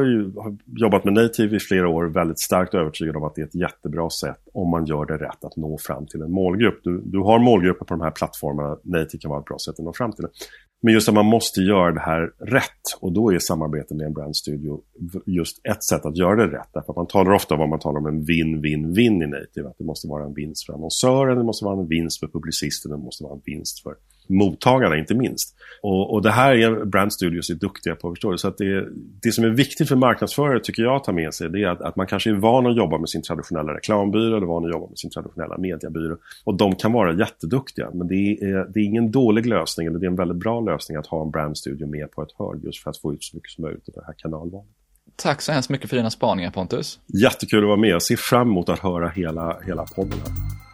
har 0.43 0.57
jobbat 0.65 1.05
med 1.05 1.13
native 1.13 1.55
i 1.55 1.59
flera 1.59 1.89
år, 1.89 2.05
väldigt 2.05 2.39
starkt 2.39 2.73
övertygad 2.73 3.15
om 3.15 3.23
att 3.23 3.35
det 3.35 3.41
är 3.41 3.45
ett 3.45 3.55
jättebra 3.55 4.09
sätt 4.09 4.41
om 4.53 4.69
man 4.69 4.85
gör 4.85 5.05
det 5.05 5.17
rätt 5.17 5.43
att 5.43 5.57
nå 5.57 5.77
fram 5.77 6.05
till 6.07 6.21
en 6.21 6.31
målgrupp. 6.31 6.79
Du, 6.83 7.01
du 7.05 7.19
har 7.19 7.39
målgrupper 7.39 7.85
på 7.85 7.93
de 7.93 8.01
här 8.01 8.11
plattformarna, 8.11 8.77
native 8.83 9.21
kan 9.21 9.29
vara 9.29 9.39
ett 9.39 9.45
bra 9.45 9.57
sätt 9.65 9.79
att 9.79 9.85
nå 9.85 9.93
fram 9.93 10.11
till 10.11 10.23
det. 10.23 10.31
Men 10.81 10.93
just 10.93 11.09
att 11.09 11.15
man 11.15 11.25
måste 11.25 11.61
göra 11.61 11.91
det 11.91 11.99
här 11.99 12.31
rätt 12.39 12.85
och 12.99 13.11
då 13.11 13.33
är 13.33 13.39
samarbete 13.39 13.95
med 13.95 14.05
en 14.05 14.13
brandstudio 14.13 14.81
just 15.25 15.65
ett 15.65 15.83
sätt 15.83 16.05
att 16.05 16.17
göra 16.17 16.35
det 16.35 16.57
rätt. 16.57 16.69
Därför 16.73 16.91
att 16.91 16.97
man 16.97 17.07
talar 17.07 17.31
ofta 17.31 17.55
om 17.55 17.69
man 17.69 17.79
talar 17.79 17.99
om 17.99 18.05
en 18.05 18.23
vinn-vinn-vinn 18.23 19.21
i 19.21 19.27
native. 19.27 19.69
Att 19.69 19.77
det 19.77 19.83
måste 19.83 20.07
vara 20.07 20.25
en 20.25 20.33
vinst 20.33 20.65
för 20.65 20.73
annonsören, 20.73 21.37
det 21.37 21.43
måste 21.43 21.65
vara 21.65 21.79
en 21.79 21.87
vinst 21.87 22.19
för 22.19 22.27
publicisten, 22.27 22.91
det 22.91 22.97
måste 22.97 23.23
vara 23.23 23.33
en 23.33 23.41
vinst 23.45 23.83
för 23.83 23.95
mottagarna 24.29 24.97
inte 24.97 25.15
minst. 25.15 25.55
Och, 25.81 26.13
och 26.13 26.21
det 26.21 26.31
här 26.31 26.55
är 26.55 26.85
Brand 26.85 27.13
Studios 27.13 27.49
är 27.49 27.55
duktiga 27.55 27.95
på 27.95 28.07
att 28.07 28.11
förstå. 28.13 28.37
Så 28.37 28.47
att 28.47 28.57
det, 28.57 28.87
det 29.23 29.31
som 29.31 29.43
är 29.43 29.49
viktigt 29.49 29.87
för 29.87 29.95
marknadsförare 29.95 30.59
tycker 30.59 30.83
jag 30.83 30.95
att 30.95 31.03
ta 31.03 31.11
med 31.11 31.33
sig 31.33 31.49
det 31.49 31.63
är 31.63 31.67
att, 31.67 31.81
att 31.81 31.95
man 31.95 32.07
kanske 32.07 32.29
är 32.29 32.33
van 32.33 32.67
att 32.67 32.77
jobba 32.77 32.97
med 32.97 33.09
sin 33.09 33.21
traditionella 33.21 33.73
reklambyrå 33.73 34.37
eller 34.37 34.47
van 34.47 34.65
att 34.65 34.71
jobba 34.71 34.87
med 34.87 34.99
sin 34.99 35.09
traditionella 35.09 35.57
mediebyrå. 35.57 36.17
Och 36.43 36.57
de 36.57 36.75
kan 36.75 36.91
vara 36.91 37.13
jätteduktiga 37.13 37.89
men 37.93 38.07
det 38.07 38.15
är, 38.15 38.73
det 38.73 38.79
är 38.79 38.83
ingen 38.83 39.11
dålig 39.11 39.45
lösning 39.45 39.87
eller 39.87 39.99
det 39.99 40.05
är 40.05 40.09
en 40.09 40.15
väldigt 40.15 40.37
bra 40.37 40.59
lösning 40.61 40.97
att 40.97 41.07
ha 41.07 41.21
en 41.21 41.31
Brand 41.31 41.57
Studio 41.57 41.87
med 41.87 42.11
på 42.11 42.21
ett 42.21 42.31
hörn 42.37 42.61
just 42.63 42.83
för 42.83 42.89
att 42.89 42.97
få 42.97 43.13
ut 43.13 43.23
så 43.23 43.37
mycket 43.37 43.51
som 43.51 43.63
möjligt 43.63 43.87
av 43.87 43.93
det 43.93 44.05
här 44.05 44.15
kanalvalet. 44.17 44.69
Tack 45.15 45.41
så 45.41 45.51
hemskt 45.51 45.69
mycket 45.69 45.89
för 45.89 45.97
dina 45.97 46.09
spaningar 46.09 46.51
Pontus. 46.51 46.99
Jättekul 47.23 47.63
att 47.63 47.67
vara 47.67 47.77
med. 47.77 47.89
Jag 47.89 48.03
ser 48.03 48.15
fram 48.15 48.47
emot 48.47 48.69
att 48.69 48.79
höra 48.79 49.09
hela, 49.09 49.59
hela 49.65 49.85
podden. 49.95 50.19
Här. 50.19 50.68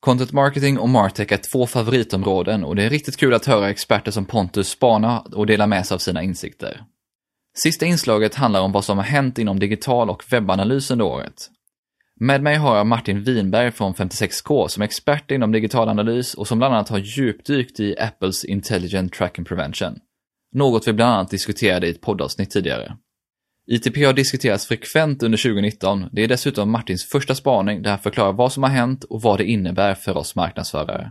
Content 0.00 0.32
marketing 0.32 0.78
och 0.78 0.88
martech 0.88 1.32
är 1.32 1.36
två 1.52 1.66
favoritområden 1.66 2.64
och 2.64 2.76
det 2.76 2.82
är 2.82 2.90
riktigt 2.90 3.16
kul 3.16 3.34
att 3.34 3.46
höra 3.46 3.70
experter 3.70 4.10
som 4.10 4.24
Pontus 4.24 4.68
spana 4.68 5.20
och 5.20 5.46
dela 5.46 5.66
med 5.66 5.86
sig 5.86 5.94
av 5.94 5.98
sina 5.98 6.22
insikter. 6.22 6.84
Sista 7.58 7.86
inslaget 7.86 8.34
handlar 8.34 8.60
om 8.60 8.72
vad 8.72 8.84
som 8.84 8.98
har 8.98 9.04
hänt 9.04 9.38
inom 9.38 9.58
digital 9.58 10.10
och 10.10 10.24
webbanalys 10.30 10.90
under 10.90 11.04
året. 11.04 11.50
Med 12.20 12.42
mig 12.42 12.56
har 12.56 12.76
jag 12.76 12.86
Martin 12.86 13.22
Winberg 13.22 13.72
från 13.72 13.94
56K 13.94 14.68
som 14.68 14.82
är 14.82 14.84
expert 14.84 15.30
inom 15.30 15.52
digital 15.52 15.88
analys 15.88 16.34
och 16.34 16.48
som 16.48 16.58
bland 16.58 16.74
annat 16.74 16.88
har 16.88 16.98
djupdykt 16.98 17.80
i 17.80 17.98
Apples 17.98 18.44
Intelligent 18.44 19.12
Tracking 19.12 19.44
Prevention. 19.44 19.98
Något 20.52 20.88
vi 20.88 20.92
bland 20.92 21.14
annat 21.14 21.30
diskuterade 21.30 21.86
i 21.86 21.90
ett 21.90 22.00
poddavsnitt 22.00 22.50
tidigare. 22.50 22.96
ITP 23.70 24.06
har 24.06 24.12
diskuterats 24.12 24.66
frekvent 24.66 25.22
under 25.22 25.38
2019. 25.38 26.08
Det 26.12 26.24
är 26.24 26.28
dessutom 26.28 26.70
Martins 26.70 27.04
första 27.04 27.34
spaning 27.34 27.82
där 27.82 27.90
han 27.90 27.98
förklarar 27.98 28.32
vad 28.32 28.52
som 28.52 28.62
har 28.62 28.70
hänt 28.70 29.04
och 29.04 29.22
vad 29.22 29.38
det 29.38 29.44
innebär 29.44 29.94
för 29.94 30.16
oss 30.16 30.36
marknadsförare. 30.36 31.10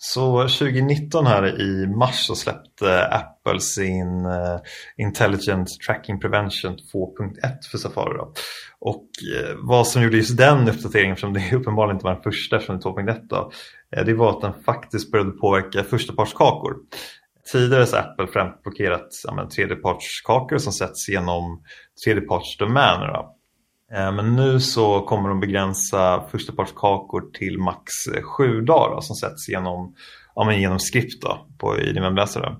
Så 0.00 0.48
2019 0.48 1.26
här 1.26 1.60
i 1.60 1.86
mars 1.86 2.26
så 2.26 2.34
släppte 2.34 3.06
Apple 3.06 3.60
sin 3.60 4.26
eh, 4.26 4.60
Intelligent 4.96 5.68
Tracking 5.86 6.20
Prevention 6.20 6.72
2.1 6.72 7.70
för 7.70 7.78
Safari. 7.78 8.16
Då. 8.16 8.32
Och 8.80 9.08
eh, 9.36 9.56
vad 9.62 9.86
som 9.86 10.02
gjorde 10.02 10.16
just 10.16 10.36
den 10.36 10.68
uppdateringen, 10.68 11.12
eftersom 11.12 11.32
det 11.32 11.52
uppenbarligen 11.52 11.96
inte 11.96 12.04
var 12.04 12.14
den 12.14 12.22
första 12.22 12.56
eftersom 12.56 12.78
det 12.78 13.12
är 13.12 13.14
2.1 13.14 13.26
då, 13.28 13.50
eh, 13.96 14.04
det 14.04 14.14
var 14.14 14.30
att 14.30 14.40
den 14.40 14.62
faktiskt 14.62 15.12
började 15.12 15.30
påverka 15.30 15.84
förstapartskakor. 15.84 16.76
Tidigare 17.52 17.86
har 17.92 17.98
Apple 17.98 18.26
främst 18.26 18.62
blockerat 18.62 19.08
ja, 19.24 19.48
tredjepartskakor 19.54 20.58
som 20.58 20.72
sätts 20.72 21.08
genom 21.08 21.62
tredjepartsdomäner. 22.04 23.14
Eh, 23.92 24.12
men 24.12 24.36
nu 24.36 24.60
så 24.60 25.00
kommer 25.00 25.28
de 25.28 25.40
begränsa 25.40 26.28
förstapartskakor 26.30 27.30
till 27.38 27.58
max 27.58 27.92
eh, 28.16 28.22
sju 28.22 28.60
dagar 28.60 28.94
då, 28.94 29.00
som 29.00 29.16
sätts 29.16 29.48
genom, 29.48 29.94
ja, 30.34 30.44
men 30.44 30.60
genom 30.60 30.78
skript 30.78 31.22
då, 31.22 31.46
på, 31.58 31.80
i 31.80 31.92
din 31.92 32.02
webbläsare. 32.02 32.56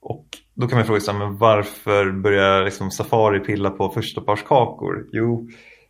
Och 0.00 0.26
då 0.54 0.68
kan 0.68 0.78
man 0.78 0.86
fråga 0.86 1.00
sig, 1.00 1.14
men 1.14 1.36
varför 1.36 2.10
börjar 2.12 2.64
liksom 2.64 2.90
Safari 2.90 3.40
pilla 3.40 3.70
på 3.70 3.88
förstapartskakor? 3.88 5.06
Jo, 5.12 5.48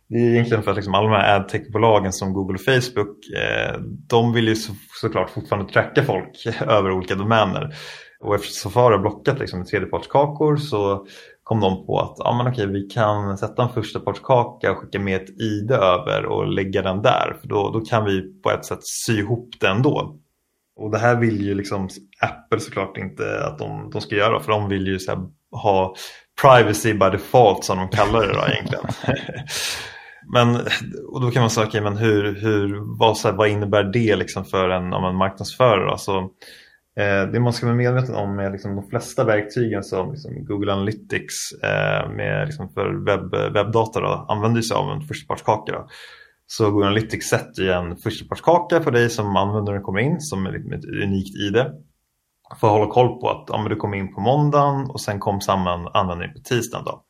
det 0.09 0.15
är 0.15 0.29
egentligen 0.31 0.63
för 0.63 0.71
att 0.71 0.77
liksom 0.77 0.95
alla 0.95 1.09
de 1.09 1.15
här 1.15 1.39
adtech-bolagen 1.39 2.11
som 2.13 2.33
Google 2.33 2.53
och 2.53 2.61
Facebook, 2.61 3.17
eh, 3.37 3.79
de 4.09 4.33
vill 4.33 4.47
ju 4.47 4.55
så, 4.55 4.73
såklart 5.01 5.29
fortfarande 5.29 5.73
tracka 5.73 6.03
folk 6.03 6.45
över 6.61 6.91
olika 6.91 7.15
domäner. 7.15 7.75
Och 8.19 8.35
eftersom 8.35 8.71
Safari 8.71 8.93
har 8.93 9.01
blockat 9.01 9.39
liksom 9.39 9.65
tredjepartskakor 9.65 10.57
så 10.57 11.07
kom 11.43 11.59
de 11.59 11.85
på 11.85 11.99
att 11.99 12.15
ja, 12.17 12.37
men 12.37 12.53
okej, 12.53 12.67
vi 12.67 12.81
kan 12.81 13.37
sätta 13.37 13.63
en 13.63 13.69
förstapartskaka 13.69 14.71
och 14.71 14.77
skicka 14.77 14.99
med 14.99 15.21
ett 15.21 15.29
ID 15.29 15.71
över 15.71 16.25
och 16.25 16.47
lägga 16.47 16.81
den 16.81 17.01
där. 17.01 17.37
För 17.41 17.47
då, 17.47 17.71
då 17.71 17.81
kan 17.81 18.05
vi 18.05 18.41
på 18.41 18.51
ett 18.51 18.65
sätt 18.65 18.79
sy 18.81 19.19
ihop 19.19 19.49
det 19.59 19.67
ändå. 19.67 20.19
Och 20.75 20.91
det 20.91 20.97
här 20.97 21.15
vill 21.15 21.45
ju 21.45 21.55
liksom 21.55 21.89
Apple 22.21 22.59
såklart 22.59 22.97
inte 22.97 23.45
att 23.45 23.59
de, 23.59 23.89
de 23.93 24.01
ska 24.01 24.15
göra 24.15 24.39
för 24.39 24.51
de 24.51 24.69
vill 24.69 24.87
ju 24.87 24.99
så 24.99 25.31
ha 25.51 25.95
privacy 26.41 26.93
by 26.93 27.09
default 27.09 27.63
som 27.63 27.77
de 27.77 27.89
kallar 27.89 28.27
det 28.27 28.33
då 28.33 28.47
egentligen. 28.47 28.85
men, 30.33 30.55
och 31.11 31.21
då 31.21 31.31
kan 31.31 31.41
man 31.41 31.49
säga, 31.49 31.67
okay, 31.67 31.81
men 31.81 31.97
hur, 31.97 32.35
hur, 32.41 32.97
vad, 32.99 33.17
så 33.17 33.27
här, 33.27 33.35
vad 33.35 33.49
innebär 33.49 33.83
det 33.83 34.15
liksom 34.15 34.45
för 34.45 34.69
en, 34.69 34.93
om 34.93 35.05
en 35.05 35.15
marknadsförare? 35.15 35.91
Alltså, 35.91 36.29
Eh, 36.97 37.31
det 37.31 37.39
man 37.39 37.53
ska 37.53 37.65
vara 37.65 37.75
medveten 37.75 38.15
om 38.15 38.39
är 38.39 38.51
liksom 38.51 38.75
de 38.75 38.89
flesta 38.89 39.23
verktygen 39.23 39.83
som 39.83 40.11
liksom 40.11 40.45
Google 40.45 40.73
Analytics 40.73 41.51
eh, 41.63 42.09
med 42.09 42.47
liksom 42.47 42.69
för 42.69 43.05
webb, 43.05 43.53
webbdata 43.53 43.99
då, 43.99 44.25
använder 44.29 44.61
sig 44.61 44.77
av 44.77 44.91
en 44.91 45.01
förstapartskaka. 45.01 45.71
Då. 45.71 45.87
Så 46.47 46.71
Google 46.71 46.85
Analytics 46.85 47.27
sätter 47.27 47.63
ju 47.63 47.71
en 47.71 47.97
förstapartskaka 47.97 48.81
för 48.81 48.91
dig 48.91 49.09
som 49.09 49.35
användaren 49.35 49.81
kommer 49.81 49.99
in 49.99 50.21
som 50.21 50.45
är 50.45 50.51
liksom 50.51 50.73
ett 50.73 50.85
unikt 50.85 51.35
ID. 51.35 51.55
För 52.59 52.67
att 52.67 52.73
hålla 52.73 52.91
koll 52.91 53.19
på 53.19 53.29
att 53.29 53.45
ja, 53.47 53.67
du 53.69 53.75
kom 53.75 53.93
in 53.93 54.13
på 54.13 54.21
måndagen 54.21 54.89
och 54.89 55.01
sen 55.01 55.19
kom 55.19 55.41
samma 55.41 55.91
användare 55.93 56.29
på 56.29 56.39
tisdagen. 56.39 56.85
Då. 56.85 57.03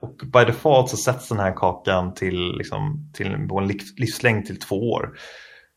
Och 0.00 0.16
by 0.32 0.44
default 0.44 0.88
så 0.88 0.96
sätts 0.96 1.28
den 1.28 1.38
här 1.38 1.52
kakan 1.56 2.14
till, 2.14 2.56
liksom, 2.56 3.10
till 3.14 3.26
en 3.26 3.66
livslängd 3.96 4.46
till 4.46 4.58
två 4.58 4.76
år. 4.76 5.18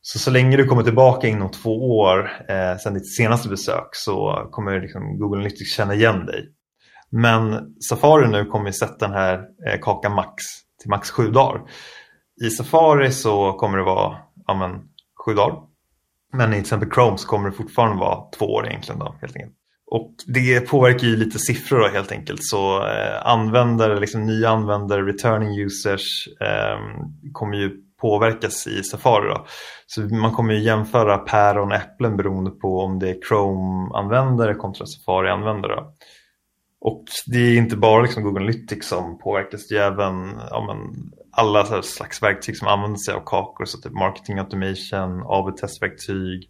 Så 0.02 0.20
så 0.20 0.32
länge 0.32 0.58
du 0.58 0.66
kommer 0.66 0.84
tillbaka 0.84 1.28
inom 1.28 1.52
två 1.52 2.00
år 2.00 2.32
eh, 2.50 2.78
sedan 2.78 2.94
ditt 2.94 3.16
senaste 3.16 3.50
besök 3.50 3.90
så 3.92 4.48
kommer 4.52 4.82
liksom 4.82 5.20
Google 5.20 5.38
Analytics 5.40 5.76
känna 5.76 5.94
igen 5.94 6.26
dig. 6.26 6.54
Men 7.12 7.74
Safari 7.90 8.28
nu 8.28 8.46
kommer 8.46 8.72
sätta 8.72 9.08
den 9.08 9.16
här 9.16 9.40
eh, 9.68 9.80
kakan 9.82 10.14
max 10.14 10.44
till 10.82 10.90
max 10.90 11.12
sju 11.12 11.32
dagar. 11.32 11.62
I 12.46 12.50
Safari 12.50 13.12
så 13.12 13.54
kommer 13.54 13.78
det 13.78 13.84
vara 13.84 14.18
ja, 14.48 14.54
men, 14.54 14.82
sju 15.26 15.34
dagar. 15.34 15.58
Men 16.34 16.50
i 16.50 16.54
till 16.54 16.62
exempel 16.62 16.92
Chrome 16.92 17.18
så 17.18 17.28
kommer 17.28 17.50
det 17.50 17.56
fortfarande 17.56 18.00
vara 18.00 18.30
två 18.38 18.46
år 18.46 18.68
egentligen. 18.68 19.00
Då, 19.00 19.16
helt 19.22 19.36
enkelt. 19.36 19.56
Och 19.92 20.16
det 20.28 20.62
påverkar 20.62 21.08
ju 21.08 21.16
lite 21.16 21.40
siffror 21.40 21.80
då, 21.80 21.88
helt 21.88 22.12
enkelt. 22.12 22.44
Så 22.44 22.88
eh, 22.88 23.28
användare, 23.28 24.00
liksom 24.00 24.26
nya 24.26 24.50
användare, 24.50 25.02
returning 25.02 25.60
users 25.60 26.28
eh, 26.42 26.80
kommer 27.34 27.58
ju 27.58 27.72
påverkas 28.02 28.68
i 28.68 28.84
Safari. 28.84 29.30
Då. 29.30 29.46
Så 29.88 30.02
man 30.02 30.32
kommer 30.32 30.54
ju 30.54 30.60
jämföra 30.60 31.18
päron 31.18 31.72
och 31.72 31.78
äpplen 31.78 32.18
beroende 32.18 32.52
på 32.52 32.80
om 32.80 33.00
det 33.00 33.10
är 33.10 33.18
Chrome-användare 33.30 34.56
kontra 34.56 34.86
Safari-användare. 34.86 35.84
Och 36.82 37.04
det 37.26 37.38
är 37.38 37.58
inte 37.58 37.78
bara 37.78 38.02
liksom 38.02 38.24
Google 38.24 38.40
Analytics 38.40 38.88
som 38.88 39.18
påverkas, 39.18 39.68
det 39.68 39.78
är 39.78 39.92
även 39.92 40.40
ja, 40.50 40.66
men, 40.68 41.12
alla 41.32 41.82
slags 41.84 42.24
verktyg 42.24 42.58
som 42.58 42.68
använder 42.68 42.98
sig 42.98 43.14
av 43.14 43.22
kakor, 43.26 43.66
så 43.66 43.78
typ 43.78 43.92
marketing 43.92 44.40
automation, 44.40 45.24
AB-testverktyg, 45.26 46.50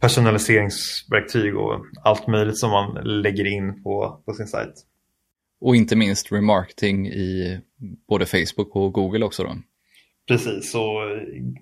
personaliseringsverktyg 0.00 1.56
och 1.56 1.84
allt 2.02 2.26
möjligt 2.26 2.58
som 2.58 2.70
man 2.70 2.94
lägger 3.04 3.46
in 3.46 3.82
på, 3.82 4.22
på 4.26 4.32
sin 4.32 4.46
sajt. 4.46 4.74
Och 5.60 5.76
inte 5.76 5.96
minst 5.96 6.32
remarketing 6.32 7.06
i 7.06 7.60
både 8.08 8.26
Facebook 8.26 8.76
och 8.76 8.92
Google 8.92 9.24
också 9.24 9.42
då? 9.42 9.56
Precis, 10.28 10.72
så 10.72 11.04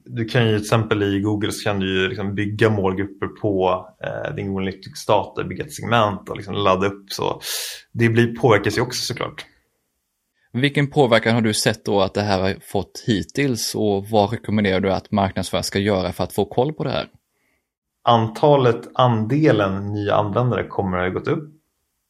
du 0.04 0.24
kan 0.24 0.48
ju 0.48 0.56
till 0.56 0.62
exempel 0.62 1.02
i 1.02 1.20
Google 1.20 1.52
så 1.52 1.64
kan 1.64 1.80
du 1.80 2.08
liksom 2.08 2.34
bygga 2.34 2.70
målgrupper 2.70 3.26
på 3.26 3.86
eh, 4.04 4.34
din 4.34 4.46
Google 4.48 4.70
Analytics-data, 4.70 5.44
bygga 5.44 5.64
ett 5.64 5.74
segment 5.74 6.28
och 6.28 6.36
liksom 6.36 6.54
ladda 6.54 6.86
upp. 6.86 7.04
Så 7.08 7.40
det 7.92 8.08
blir, 8.08 8.34
påverkas 8.36 8.78
ju 8.78 8.82
också 8.82 9.04
såklart. 9.04 9.46
Vilken 10.52 10.90
påverkan 10.90 11.34
har 11.34 11.42
du 11.42 11.54
sett 11.54 11.84
då 11.84 12.00
att 12.00 12.14
det 12.14 12.22
här 12.22 12.40
har 12.40 12.56
fått 12.60 13.04
hittills 13.06 13.74
och 13.74 14.08
vad 14.08 14.32
rekommenderar 14.32 14.80
du 14.80 14.92
att 14.92 15.10
marknadsförare 15.10 15.62
ska 15.62 15.78
göra 15.78 16.12
för 16.12 16.24
att 16.24 16.32
få 16.32 16.44
koll 16.44 16.72
på 16.72 16.84
det 16.84 16.90
här? 16.90 17.08
Antalet, 18.04 18.88
andelen 18.94 19.92
nya 19.92 20.14
användare 20.14 20.66
kommer 20.66 20.98
att 20.98 21.04
ha 21.04 21.20
gått 21.20 21.28
upp. 21.28 21.52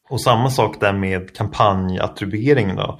Och 0.09 0.21
samma 0.21 0.49
sak 0.49 0.79
där 0.79 0.93
med 0.93 1.35
kampanjattribuering 1.35 2.75
då. 2.75 2.99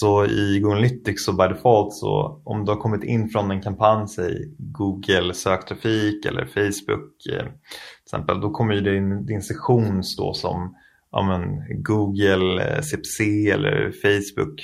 Så 0.00 0.26
i 0.26 0.60
Google 0.60 0.76
Analytics 0.76 1.24
så 1.24 1.32
by 1.32 1.48
default 1.48 1.94
så 1.94 2.42
om 2.44 2.64
du 2.64 2.72
har 2.72 2.80
kommit 2.80 3.04
in 3.04 3.28
från 3.28 3.50
en 3.50 3.62
kampanj, 3.62 4.08
säg 4.08 4.34
Google 4.58 5.34
söktrafik 5.34 6.24
eller 6.24 6.46
Facebook 6.46 7.26
eh, 7.32 7.44
till 7.44 8.06
exempel, 8.06 8.40
då 8.40 8.50
kommer 8.50 8.74
ju 8.74 8.80
din, 8.80 9.26
din 9.26 9.42
sektion 9.42 10.04
stå 10.04 10.34
som 10.34 10.74
ja, 11.10 11.22
men, 11.22 11.42
Google, 11.82 12.64
eh, 12.64 12.82
CPC 12.82 13.50
eller 13.50 13.92
Facebook. 14.02 14.60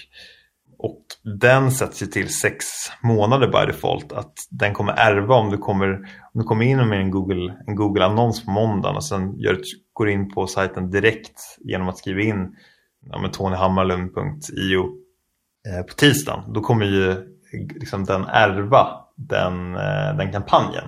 Och 0.78 1.04
den 1.40 1.70
sätts 1.70 2.02
ju 2.02 2.06
till 2.06 2.34
sex 2.34 2.64
månader 3.02 3.46
by 3.46 3.72
default. 3.72 4.12
Att 4.12 4.34
den 4.50 4.74
kommer 4.74 4.92
ärva 4.92 5.34
om 5.34 5.50
du 5.50 5.58
kommer, 5.58 5.88
om 6.34 6.40
du 6.40 6.42
kommer 6.42 6.64
in 6.64 6.88
med 6.88 7.00
en 7.00 7.10
Google, 7.10 7.56
en 7.66 7.74
Google 7.74 8.04
annons 8.04 8.44
på 8.44 8.50
måndagen 8.50 8.96
och 8.96 9.04
sen 9.04 9.38
gör, 9.38 9.60
går 9.92 10.08
in 10.08 10.30
på 10.30 10.46
sajten 10.46 10.90
direkt 10.90 11.40
genom 11.60 11.88
att 11.88 11.98
skriva 11.98 12.20
in 12.20 12.54
ja, 13.10 13.30
tonyhammarlund.io 13.32 15.00
på 15.88 15.94
tisdagen. 15.94 16.52
Då 16.52 16.60
kommer 16.60 16.86
ju 16.86 17.16
liksom 17.80 18.04
den 18.04 18.24
ärva 18.24 19.00
den, 19.28 19.74
eh, 19.74 20.16
den 20.16 20.32
kampanjen. 20.32 20.84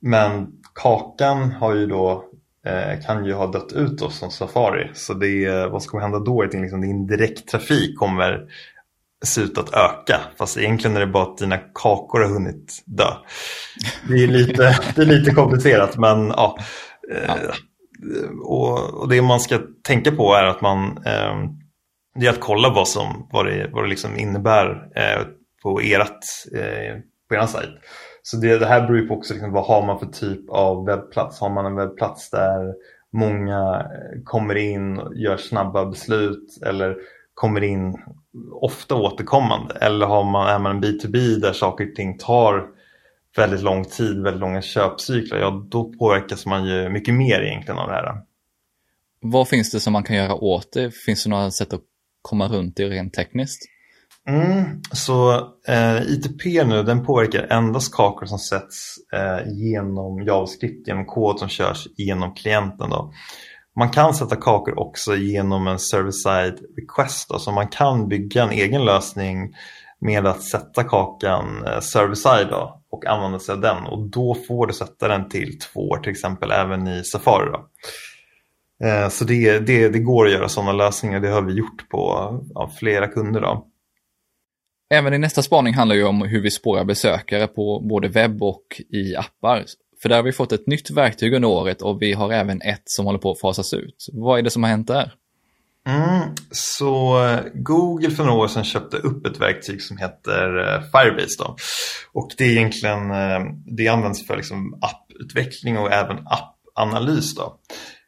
Men 0.00 0.46
Kakan 0.74 1.50
har 1.50 1.74
ju 1.74 1.86
då 1.86 2.24
eh, 2.66 3.06
kan 3.06 3.24
ju 3.24 3.32
ha 3.32 3.46
dött 3.46 3.72
ut 3.72 3.98
då 3.98 4.10
som 4.10 4.30
Safari. 4.30 4.90
Så 4.94 5.14
det, 5.14 5.66
vad 5.66 5.86
kommer 5.86 6.02
hända 6.02 6.18
då 6.18 6.42
liksom, 6.42 6.80
din 6.80 7.06
direkttrafik 7.06 7.98
kommer 7.98 8.46
se 9.24 9.40
ut 9.40 9.58
att 9.58 9.74
öka. 9.74 10.20
Fast 10.38 10.58
egentligen 10.58 10.96
är 10.96 11.00
det 11.00 11.06
bara 11.06 11.22
att 11.22 11.38
dina 11.38 11.58
kakor 11.74 12.20
har 12.20 12.28
hunnit 12.28 12.82
dö. 12.84 13.10
Det 14.08 14.14
är 14.14 14.26
lite, 14.26 14.78
det 14.96 15.02
är 15.02 15.06
lite 15.06 15.30
komplicerat 15.30 15.96
men 15.96 16.28
ja. 16.28 16.56
ja. 17.26 17.36
Och, 18.42 18.94
och, 18.94 19.08
det 19.08 19.22
man 19.22 19.40
ska 19.40 19.58
tänka 19.82 20.12
på 20.12 20.34
är 20.34 20.44
att 20.44 20.60
man 20.60 20.98
eh, 21.06 21.50
det 22.18 22.26
är 22.26 22.30
att 22.30 22.40
kolla 22.40 22.70
vad, 22.70 22.88
som, 22.88 23.28
vad 23.32 23.46
det, 23.46 23.70
vad 23.72 23.84
det 23.84 23.88
liksom 23.88 24.18
innebär 24.18 24.90
eh, 24.96 25.26
på, 25.62 25.82
erat, 25.82 26.18
eh, 26.54 27.00
på 27.28 27.34
er 27.34 27.46
sajt. 27.46 27.70
Så 28.22 28.36
det, 28.36 28.58
det, 28.58 28.66
här 28.66 28.80
beror 28.80 28.98
ju 28.98 29.06
på 29.06 29.14
också 29.14 29.34
liksom, 29.34 29.52
vad 29.52 29.64
har 29.64 29.86
man 29.86 29.98
för 29.98 30.06
typ 30.06 30.50
av 30.50 30.86
webbplats. 30.86 31.40
Har 31.40 31.50
man 31.50 31.66
en 31.66 31.76
webbplats 31.76 32.30
där 32.30 32.74
många 33.12 33.74
eh, 33.74 34.22
kommer 34.24 34.54
in 34.54 34.98
och 34.98 35.16
gör 35.16 35.36
snabba 35.36 35.86
beslut 35.86 36.62
eller 36.66 36.96
kommer 37.34 37.64
in 37.64 37.96
ofta 38.52 38.94
återkommande 38.94 39.74
eller 39.74 40.06
har 40.06 40.24
man, 40.24 40.48
är 40.48 40.58
man 40.58 40.76
en 40.76 40.82
B2B 40.82 41.40
där 41.40 41.52
saker 41.52 41.88
och 41.88 41.94
ting 41.94 42.18
tar 42.18 42.66
väldigt 43.36 43.62
lång 43.62 43.84
tid, 43.84 44.22
väldigt 44.22 44.40
långa 44.40 44.62
köpcykler, 44.62 45.38
ja 45.38 45.66
då 45.70 45.92
påverkas 45.92 46.46
man 46.46 46.66
ju 46.66 46.88
mycket 46.88 47.14
mer 47.14 47.40
egentligen 47.40 47.78
av 47.78 47.88
det 47.88 47.94
här. 47.94 48.22
Vad 49.20 49.48
finns 49.48 49.70
det 49.70 49.80
som 49.80 49.92
man 49.92 50.02
kan 50.02 50.16
göra 50.16 50.34
åt 50.34 50.72
det? 50.72 50.90
Finns 50.90 51.24
det 51.24 51.30
några 51.30 51.50
sätt 51.50 51.72
att 51.72 51.82
komma 52.26 52.48
runt 52.48 52.76
det 52.76 52.88
rent 52.88 53.14
tekniskt? 53.14 53.62
Mm, 54.28 54.82
så 54.92 55.34
eh, 55.68 56.02
ITP 56.02 56.44
nu 56.66 56.82
den 56.82 57.04
påverkar 57.04 57.46
endast 57.50 57.94
kakor 57.94 58.26
som 58.26 58.38
sätts 58.38 58.94
eh, 59.12 59.52
genom 59.52 60.22
JavaScript, 60.22 60.88
genom 60.88 61.06
kod 61.06 61.38
som 61.38 61.48
körs 61.48 61.86
genom 61.96 62.34
klienten. 62.34 62.90
Då. 62.90 63.12
Man 63.78 63.90
kan 63.90 64.14
sätta 64.14 64.36
kakor 64.36 64.78
också 64.78 65.16
genom 65.16 65.66
en 65.66 65.78
server-side 65.78 66.58
request. 66.76 67.28
Då, 67.28 67.38
så 67.38 67.52
man 67.52 67.68
kan 67.68 68.08
bygga 68.08 68.42
en 68.42 68.50
egen 68.50 68.84
lösning 68.84 69.54
med 70.00 70.26
att 70.26 70.42
sätta 70.42 70.84
kakan 70.84 71.66
eh, 71.66 71.80
server-side 71.80 72.52
och 72.90 73.06
använda 73.06 73.38
sig 73.38 73.52
av 73.52 73.60
den. 73.60 73.86
Och 73.86 74.10
då 74.10 74.36
får 74.48 74.66
du 74.66 74.72
sätta 74.72 75.08
den 75.08 75.28
till 75.28 75.58
två 75.58 75.80
år 75.80 75.98
till 75.98 76.12
exempel 76.12 76.50
även 76.50 76.88
i 76.88 77.04
Safari. 77.04 77.50
Då. 77.52 77.68
Eh, 78.84 79.08
så 79.08 79.24
det, 79.24 79.58
det, 79.58 79.88
det 79.88 79.98
går 79.98 80.26
att 80.26 80.32
göra 80.32 80.48
sådana 80.48 80.72
lösningar. 80.72 81.20
Det 81.20 81.28
har 81.28 81.42
vi 81.42 81.52
gjort 81.52 81.88
på 81.88 82.00
ja, 82.54 82.70
flera 82.78 83.08
kunder. 83.08 83.40
Då. 83.40 83.66
Även 84.90 85.14
i 85.14 85.18
nästa 85.18 85.42
spaning 85.42 85.74
handlar 85.74 85.96
ju 85.96 86.04
om 86.04 86.22
hur 86.22 86.40
vi 86.40 86.50
spårar 86.50 86.84
besökare 86.84 87.46
på 87.46 87.80
både 87.80 88.08
webb 88.08 88.42
och 88.42 88.82
i 88.88 89.16
appar. 89.16 89.64
För 90.02 90.08
där 90.08 90.16
har 90.16 90.22
vi 90.22 90.32
fått 90.32 90.52
ett 90.52 90.66
nytt 90.66 90.90
verktyg 90.90 91.34
under 91.34 91.48
året 91.48 91.82
och 91.82 92.02
vi 92.02 92.12
har 92.12 92.32
även 92.32 92.62
ett 92.62 92.82
som 92.84 93.06
håller 93.06 93.18
på 93.18 93.30
att 93.30 93.40
fasas 93.40 93.74
ut. 93.74 94.06
Vad 94.12 94.38
är 94.38 94.42
det 94.42 94.50
som 94.50 94.62
har 94.62 94.70
hänt 94.70 94.86
där? 94.86 95.12
Mm, 95.88 96.34
så 96.50 97.24
eh, 97.24 97.40
Google 97.54 98.10
för 98.10 98.24
några 98.24 98.38
år 98.38 98.48
sedan 98.48 98.64
köpte 98.64 98.96
upp 98.96 99.26
ett 99.26 99.40
verktyg 99.40 99.82
som 99.82 99.96
heter 99.96 100.58
eh, 100.58 100.82
Firebase. 100.82 101.36
Då. 101.38 101.56
Och 102.12 102.30
det 102.38 102.44
är 102.44 102.50
egentligen, 102.50 103.00
det 103.76 103.88
används 103.88 104.26
för 104.26 104.36
liksom 104.36 104.78
apputveckling 104.82 105.78
och 105.78 105.92
även 105.92 106.16
appanalys. 106.26 107.34
Då. 107.34 107.58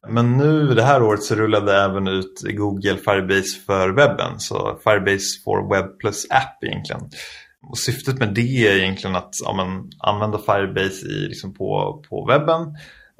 Men 0.06 0.36
nu 0.36 0.74
det 0.74 0.82
här 0.82 1.02
året 1.02 1.22
så 1.22 1.34
rullade 1.34 1.76
även 1.76 2.08
ut 2.08 2.42
Google 2.42 2.96
Firebase 2.96 3.60
för 3.66 3.88
webben. 3.88 4.38
Så 4.40 4.78
Firebase 4.84 5.42
for 5.44 5.74
Web 5.74 5.98
plus 5.98 6.26
App 6.30 6.64
egentligen. 6.64 7.02
Och 7.70 7.78
syftet 7.78 8.18
med 8.18 8.34
det 8.34 8.68
är 8.68 8.76
egentligen 8.76 9.16
att 9.16 9.30
ja, 9.44 9.52
men, 9.52 9.90
använda 9.98 10.38
Firebase 10.38 11.06
i, 11.06 11.28
liksom 11.28 11.54
på, 11.54 12.02
på 12.08 12.26
webben. 12.26 12.60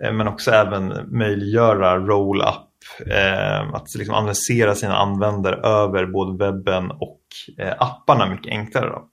Eh, 0.03 0.13
men 0.13 0.29
också 0.29 0.51
även 0.51 0.93
möjliggöra 1.19 1.99
roll-up. 1.99 2.65
Eh, 3.07 3.75
att 3.75 3.95
liksom 3.95 4.15
analysera 4.15 4.75
sina 4.75 4.97
användare 4.97 5.57
över 5.57 6.07
både 6.07 6.45
webben 6.45 6.91
och 6.91 7.21
eh, 7.59 7.75
apparna 7.79 8.31
mycket 8.31 8.53
enklare. 8.53 8.91
Då. 8.91 9.09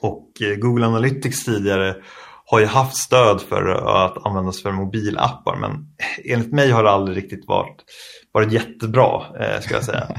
Och 0.00 0.30
eh, 0.42 0.56
Google 0.56 0.86
Analytics 0.86 1.44
tidigare 1.44 1.94
har 2.46 2.60
ju 2.60 2.66
haft 2.66 2.96
stöd 2.96 3.40
för 3.40 3.68
att 4.04 4.26
användas 4.26 4.62
för 4.62 4.72
mobilappar 4.72 5.56
men 5.56 5.86
enligt 6.24 6.52
mig 6.52 6.70
har 6.70 6.82
det 6.82 6.90
aldrig 6.90 7.16
riktigt 7.16 7.46
varit, 7.46 7.76
varit 8.32 8.52
jättebra 8.52 9.22
eh, 9.40 9.60
ska 9.60 9.74
jag 9.74 9.84
säga. 9.84 10.08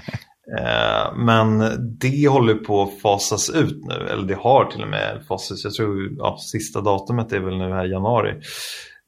Eh, 0.60 1.16
men 1.16 1.60
det 2.00 2.28
håller 2.28 2.56
på 2.56 2.84
att 2.84 3.02
fasas 3.02 3.50
ut 3.50 3.86
nu, 3.86 4.08
eller 4.08 4.28
det 4.28 4.36
har 4.36 4.66
till 4.66 4.82
och 4.82 4.88
med 4.88 5.24
fasats 5.28 5.64
Jag 5.64 5.74
tror 5.74 6.10
ja, 6.18 6.38
sista 6.52 6.82
datumet 6.82 7.34
är 7.34 7.40
väl 7.40 7.58
nu 7.58 7.70
här 7.70 7.86
i 7.86 7.92
januari. 7.92 8.42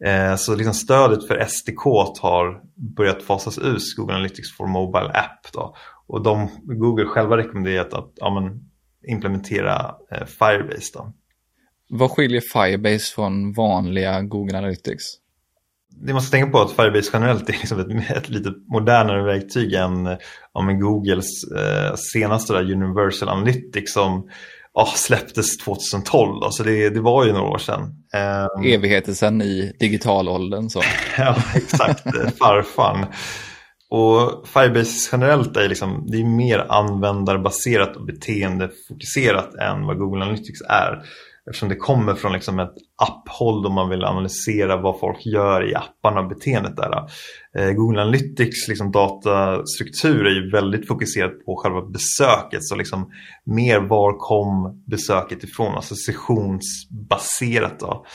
Eh, 0.06 0.36
så 0.36 0.56
liksom 0.56 0.74
stödet 0.74 1.28
för 1.28 1.46
SDK 1.46 1.84
har 2.22 2.62
börjat 2.96 3.24
fasas 3.24 3.58
ut, 3.58 3.82
Google 3.98 4.14
Analytics 4.14 4.58
for 4.58 4.68
Mobile 4.68 5.10
App. 5.10 5.54
Då. 5.54 5.76
Och 6.08 6.24
de, 6.24 6.50
Google 6.64 7.06
själva 7.06 7.38
rekommenderat 7.38 7.94
att 7.94 8.12
ja, 8.16 8.34
men, 8.34 8.60
implementera 9.08 9.96
Firebase. 10.26 10.92
Då. 10.94 11.14
Vad 11.90 12.12
skiljer 12.12 12.42
Firebase 12.54 13.14
från 13.16 13.54
vanliga 13.54 14.22
Google 14.22 14.58
Analytics? 14.58 15.04
Det 15.90 16.22
ska 16.22 16.32
tänka 16.32 16.52
på 16.52 16.62
att 16.62 16.72
Firebase 16.72 17.10
generellt 17.14 17.50
är 17.50 17.54
liksom 17.54 17.80
ett, 17.80 18.12
ett 18.18 18.30
lite 18.30 18.54
modernare 18.68 19.24
verktyg 19.24 19.74
än 19.74 20.06
ja, 20.54 20.62
Googles 20.62 21.44
eh, 21.58 21.96
senaste 21.96 22.54
där, 22.54 22.72
Universal 22.72 23.30
Analytics 23.30 23.94
som 23.94 24.30
ja, 24.74 24.86
släpptes 24.96 25.58
2012. 25.58 26.40
Då, 26.42 26.52
så 26.52 26.64
det, 26.64 26.90
det 26.90 27.02
var 27.02 27.26
ju 27.26 27.34
några 27.34 27.50
år 27.50 27.58
sedan. 27.58 27.82
Eh, 28.14 28.74
Evigheter 28.74 29.14
sedan 29.14 29.42
i 29.42 29.74
digitalåldern. 29.80 30.70
Så. 30.70 30.82
ja, 31.18 31.36
exakt. 31.56 32.04
Farfan. 32.38 33.06
Och 33.90 34.48
Firebase 34.48 35.10
generellt 35.12 35.58
är, 35.58 35.70
liksom, 35.70 36.08
det 36.12 36.18
är 36.18 36.26
mer 36.26 36.66
användarbaserat 36.70 37.96
och 37.96 38.06
beteendefokuserat 38.06 39.56
än 39.56 39.86
vad 39.86 39.98
Google 39.98 40.24
Analytics 40.24 40.62
är. 40.70 41.04
Eftersom 41.50 41.70
det 41.70 41.76
kommer 41.76 42.14
från 42.14 42.34
liksom 42.34 42.60
ett 42.60 42.74
apphåll 42.96 43.64
då 43.64 43.70
man 43.70 43.90
vill 43.90 44.04
analysera 44.04 44.82
vad 44.82 45.00
folk 45.00 45.26
gör 45.26 45.70
i 45.72 45.76
apparna 45.76 46.22
och 46.22 46.28
beteendet 46.28 46.76
där. 46.76 47.10
Eh, 47.58 47.72
Google 47.72 48.02
Analytics 48.02 48.68
liksom 48.68 48.92
datastruktur 48.92 50.26
är 50.26 50.32
ju 50.32 50.52
väldigt 50.52 50.88
fokuserat 50.88 51.46
på 51.46 51.56
själva 51.56 51.82
besöket. 51.82 52.64
Så 52.64 52.76
liksom 52.76 53.12
mer 53.46 53.80
var 53.80 54.14
kom 54.14 54.84
besöket 54.88 55.44
ifrån, 55.44 55.76
alltså 55.76 55.96
sessionsbaserat. 55.96 57.80
Då. 57.80 58.06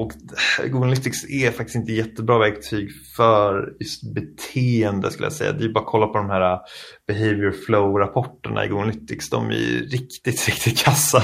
Och 0.00 0.12
Google 0.58 0.86
Analytics 0.86 1.30
är 1.30 1.50
faktiskt 1.50 1.76
inte 1.76 1.92
jättebra 1.92 2.38
verktyg 2.38 2.90
för 3.16 3.72
just 3.80 4.14
beteende 4.14 5.10
skulle 5.10 5.26
jag 5.26 5.32
säga. 5.32 5.52
Det 5.52 5.64
är 5.64 5.68
bara 5.68 5.84
att 5.84 5.90
kolla 5.90 6.06
på 6.06 6.18
de 6.18 6.30
här 6.30 6.58
behavior 7.06 7.50
flow-rapporterna 7.66 8.64
i 8.64 8.68
Google 8.68 8.82
Analytics. 8.82 9.30
De 9.30 9.46
är 9.46 9.90
riktigt, 9.90 10.48
riktigt 10.48 10.84
kassa 10.84 11.20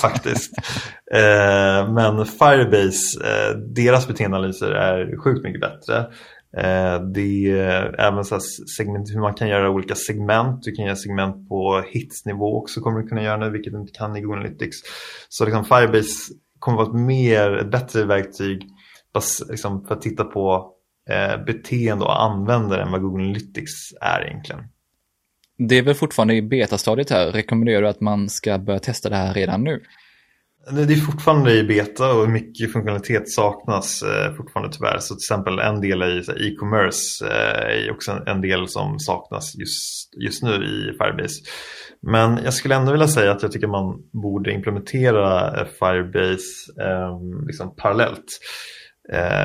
faktiskt. 0.00 0.52
Eh, 1.12 1.92
men 1.92 2.26
Firebase, 2.26 3.20
eh, 3.24 3.56
deras 3.56 4.08
beteendeanalyser 4.08 4.70
är 4.70 5.16
sjukt 5.16 5.44
mycket 5.44 5.60
bättre. 5.60 5.98
Eh, 6.56 7.02
det 7.14 7.50
är 7.50 8.00
även 8.00 8.24
så 8.24 8.40
segment, 8.76 9.10
hur 9.10 9.20
man 9.20 9.34
kan 9.34 9.48
göra 9.48 9.70
olika 9.70 9.94
segment. 9.94 10.62
Du 10.62 10.72
kan 10.72 10.84
göra 10.84 10.96
segment 10.96 11.48
på 11.48 11.84
hitsnivå 11.90 12.58
också 12.62 12.80
kommer 12.80 13.00
du 13.00 13.08
kunna 13.08 13.22
göra 13.22 13.36
nu, 13.36 13.50
vilket 13.50 13.72
du 13.72 13.80
inte 13.80 13.92
kan 13.92 14.16
i 14.16 14.20
Google 14.20 14.40
Analytics. 14.40 14.76
Så 15.28 15.44
liksom 15.44 15.64
Firebase 15.64 16.34
kommer 16.60 16.78
vara 16.78 16.88
ett 16.88 16.94
mer, 16.94 17.56
ett 17.56 17.70
bättre 17.70 18.04
verktyg 18.04 18.66
liksom, 19.50 19.86
för 19.86 19.94
att 19.94 20.02
titta 20.02 20.24
på 20.24 20.72
eh, 21.10 21.44
beteende 21.44 22.04
och 22.04 22.22
användare 22.22 22.82
än 22.82 22.92
vad 22.92 23.02
Google 23.02 23.24
Analytics 23.24 23.92
är 24.00 24.26
egentligen. 24.26 24.64
Det 25.68 25.78
är 25.78 25.82
väl 25.82 25.94
fortfarande 25.94 26.34
i 26.34 26.42
betastadiet 26.42 27.10
här. 27.10 27.32
Rekommenderar 27.32 27.82
du 27.82 27.88
att 27.88 28.00
man 28.00 28.28
ska 28.28 28.58
börja 28.58 28.78
testa 28.78 29.08
det 29.08 29.16
här 29.16 29.34
redan 29.34 29.64
nu? 29.64 29.82
Det 30.68 30.92
är 30.92 30.96
fortfarande 30.96 31.52
i 31.52 31.64
beta 31.64 32.12
och 32.14 32.30
mycket 32.30 32.72
funktionalitet 32.72 33.30
saknas 33.30 34.02
eh, 34.02 34.34
fortfarande 34.34 34.72
tyvärr. 34.76 34.98
Så 34.98 35.14
till 35.14 35.34
exempel 35.34 35.58
en 35.58 35.80
del 35.80 36.02
i 36.02 36.18
e-commerce 36.18 37.26
eh, 37.26 37.86
är 37.86 37.90
också 37.90 38.22
en 38.26 38.40
del 38.40 38.68
som 38.68 38.98
saknas 38.98 39.54
just, 39.58 40.22
just 40.24 40.42
nu 40.42 40.50
i 40.50 40.92
Firebase. 40.98 41.40
Men 42.02 42.44
jag 42.44 42.54
skulle 42.54 42.74
ändå 42.74 42.92
vilja 42.92 43.08
säga 43.08 43.32
att 43.32 43.42
jag 43.42 43.52
tycker 43.52 43.66
man 43.66 44.02
borde 44.22 44.52
implementera 44.52 45.60
eh, 45.60 45.66
Firebase 45.78 46.82
ehm, 46.82 47.46
liksom 47.46 47.74
parallellt 47.76 48.26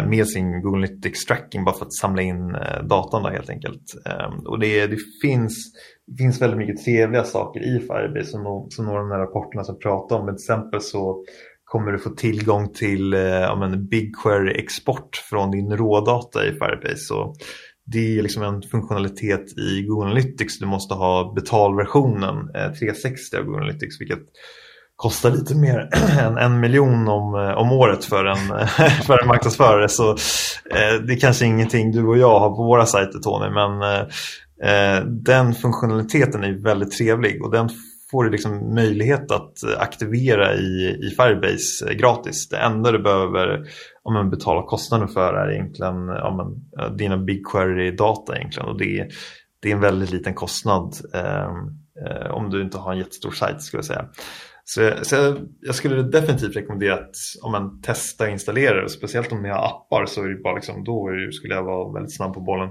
med 0.07 0.28
sin 0.28 0.61
Google 0.61 0.78
Analytics 0.78 1.26
tracking 1.26 1.66
bara 1.66 1.76
för 1.76 1.86
att 1.86 1.93
samla 1.93 2.22
in 2.22 2.51
datan 2.84 3.24
då, 3.24 3.30
helt 3.30 3.49
enkelt. 3.49 3.84
Ehm, 4.05 4.47
och 4.47 4.59
det, 4.59 4.88
det, 4.88 4.97
finns, 5.22 5.72
det 6.08 6.18
finns 6.18 6.41
väldigt 6.41 6.58
mycket 6.58 6.86
trevliga 6.86 7.24
saker 7.24 7.60
i 7.60 7.80
Firebase 7.80 8.30
som, 8.30 8.68
som 8.70 8.86
några 8.86 8.99
av 8.99 9.10
de 9.10 9.12
här 9.12 9.20
rapporterna 9.20 9.64
som 9.64 9.80
pratar 9.80 10.16
om. 10.16 10.26
Till 10.26 10.36
exempel 10.36 10.82
så 10.82 11.24
kommer 11.64 11.91
du 11.91 11.99
få 11.99 12.10
tillgång 12.10 12.74
till 12.74 13.14
eh, 13.14 13.76
BigQuery-export 13.91 15.16
från 15.30 15.51
din 15.51 15.78
rådata 15.78 16.45
i 16.45 16.51
Firebase. 16.51 16.97
Så 16.97 17.36
det 17.86 18.18
är 18.18 18.24
liksom 18.24 18.43
en 18.43 18.62
funktionalitet 18.62 19.58
i 19.58 19.84
Google 19.84 20.06
Analytics. 20.06 20.60
Du 20.60 20.66
måste 20.66 20.93
ha 20.93 21.34
betalversionen 21.36 22.56
eh, 22.56 22.72
360 22.72 23.38
av 23.38 23.43
Google 23.43 23.62
Analytics 23.62 24.01
vilket 24.01 24.20
kostar 24.95 25.32
lite 25.32 25.56
mer 25.56 25.89
än 26.20 26.38
en 26.38 26.60
miljon 26.60 27.08
om, 27.08 27.36
eh, 27.36 27.58
om 27.58 27.72
året 27.72 28.06
för 28.06 28.26
en, 28.26 28.68
för 29.06 29.22
en 29.22 29.28
marknadsförare. 29.28 29.89
Så 29.89 30.10
eh, 30.12 31.01
det 31.08 31.14
är 31.14 31.20
kanske 31.20 31.45
ingenting 31.45 31.91
du 31.91 32.08
och 32.08 32.18
jag 32.18 32.39
har 32.39 32.49
på 32.49 32.64
våra 32.64 32.86
sajter 32.86 33.20
Tony, 33.20 33.49
men 33.49 33.82
eh, 33.82 34.08
Eh, 34.64 35.06
den 35.06 35.53
funktionaliteten 35.53 36.43
är 36.43 36.64
väldigt 36.64 36.91
trevlig 36.91 37.43
och 37.43 37.51
den 37.51 37.70
får 38.12 38.24
du 38.24 38.30
liksom 38.30 38.76
möjlighet 38.76 39.32
att 39.32 39.53
aktivera 39.78 40.53
i, 40.56 40.99
i 41.01 41.16
Firebase 41.18 41.89
eh, 41.89 41.97
gratis. 41.97 42.49
Det 42.49 42.58
enda 42.58 42.91
du 42.91 42.99
behöver 42.99 43.68
om 44.03 44.14
man 44.14 44.30
betala 44.30 44.64
kostnaden 44.64 45.08
för 45.08 45.34
är 45.34 45.51
egentligen 45.51 46.10
om 46.10 46.38
man, 46.38 46.70
eh, 46.80 46.95
dina 46.95 47.18
BigQuery-data 47.18 48.36
egentligen 48.36 48.70
och 48.70 48.78
det, 48.78 49.08
det 49.60 49.70
är 49.70 49.76
en 49.76 49.82
väldigt 49.82 50.12
liten 50.12 50.34
kostnad 50.34 50.95
ehm, 51.14 51.86
eh, 52.06 52.32
om 52.32 52.49
du 52.49 52.62
inte 52.62 52.78
har 52.78 52.91
en 52.91 52.97
jättestor 52.97 53.32
sajt 53.32 53.62
skulle 53.62 53.78
jag 53.78 53.86
säga. 53.86 54.06
Så, 54.64 54.91
så 55.01 55.16
jag, 55.16 55.38
jag, 55.62 55.76
skulle 55.76 56.03
definitivt 56.03 56.56
rekommendera 56.56 56.93
att 56.93 57.16
om 57.43 57.51
man 57.51 57.82
testar 57.84 58.26
och 58.26 58.32
installerar 58.32 58.82
det, 58.82 58.89
speciellt 58.89 59.32
om 59.32 59.41
ni 59.41 59.49
har 59.49 59.66
appar 59.66 60.06
så 60.06 60.24
är 60.24 60.30
det 60.30 60.43
bara 60.43 60.56
liksom, 60.56 60.84
då 60.84 61.10
skulle 61.32 61.53
jag 61.53 61.64
vara 61.64 61.93
väldigt 61.93 62.16
snabb 62.16 62.34
på 62.34 62.41
bollen. 62.41 62.70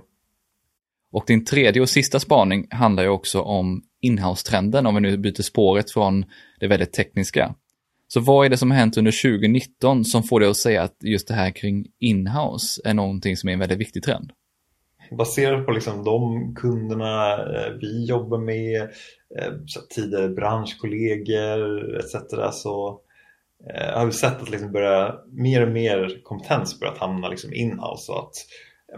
Och 1.14 1.24
din 1.26 1.44
tredje 1.44 1.82
och 1.82 1.88
sista 1.88 2.20
spaning 2.20 2.66
handlar 2.70 3.02
ju 3.02 3.08
också 3.08 3.40
om 3.40 3.82
inhouse-trenden, 4.00 4.86
om 4.86 4.94
vi 4.94 5.00
nu 5.00 5.16
byter 5.16 5.42
spåret 5.42 5.90
från 5.90 6.24
det 6.60 6.66
väldigt 6.66 6.92
tekniska. 6.92 7.54
Så 8.08 8.20
vad 8.20 8.46
är 8.46 8.50
det 8.50 8.56
som 8.56 8.70
har 8.70 8.78
hänt 8.78 8.96
under 8.96 9.22
2019 9.22 10.04
som 10.04 10.22
får 10.22 10.40
dig 10.40 10.48
att 10.48 10.56
säga 10.56 10.82
att 10.82 10.96
just 11.00 11.28
det 11.28 11.34
här 11.34 11.50
kring 11.50 11.86
inhouse 12.00 12.80
är 12.84 12.94
någonting 12.94 13.36
som 13.36 13.48
är 13.48 13.52
en 13.52 13.58
väldigt 13.58 13.78
viktig 13.78 14.02
trend? 14.02 14.32
Baserat 15.10 15.66
på 15.66 15.72
liksom 15.72 16.04
de 16.04 16.54
kunderna 16.54 17.32
eh, 17.32 17.72
vi 17.80 18.06
jobbar 18.06 18.38
med, 18.38 18.82
eh, 19.38 19.52
tidigare 19.94 20.28
branschkollegor 20.28 21.96
etc. 21.98 22.12
så 22.52 23.00
eh, 23.74 23.98
har 23.98 24.06
vi 24.06 24.12
sett 24.12 24.42
att 24.42 24.50
liksom 24.50 24.72
börja, 24.72 25.14
mer 25.32 25.66
och 25.66 25.72
mer 25.72 26.20
kompetens 26.24 26.80
börjat 26.80 26.98
hamna 26.98 27.28
liksom 27.28 27.52
inhouse. 27.52 28.12
Och 28.12 28.18
att 28.18 28.34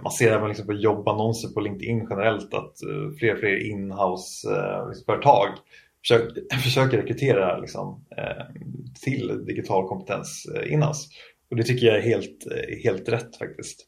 man 0.02 0.12
ser 0.12 0.32
även 0.32 0.48
liksom 0.48 0.66
på 0.66 0.72
jobbannonser 0.72 1.48
på 1.48 1.60
LinkedIn 1.60 2.06
generellt 2.10 2.54
att 2.54 2.82
eh, 2.82 3.16
fler 3.18 3.32
och 3.32 3.38
fler 3.38 3.70
inhouse-företag 3.70 5.48
eh, 5.48 5.54
försöker, 6.00 6.56
försöker 6.62 6.96
rekrytera 6.96 7.58
liksom, 7.58 8.04
eh, 8.16 8.44
till 9.02 9.44
digital 9.46 9.88
kompetens 9.88 10.46
inhouse. 10.66 11.08
Och 11.50 11.56
det 11.56 11.62
tycker 11.62 11.86
jag 11.86 11.96
är 11.96 12.02
helt, 12.02 12.46
helt 12.84 13.08
rätt 13.08 13.36
faktiskt 13.36 13.86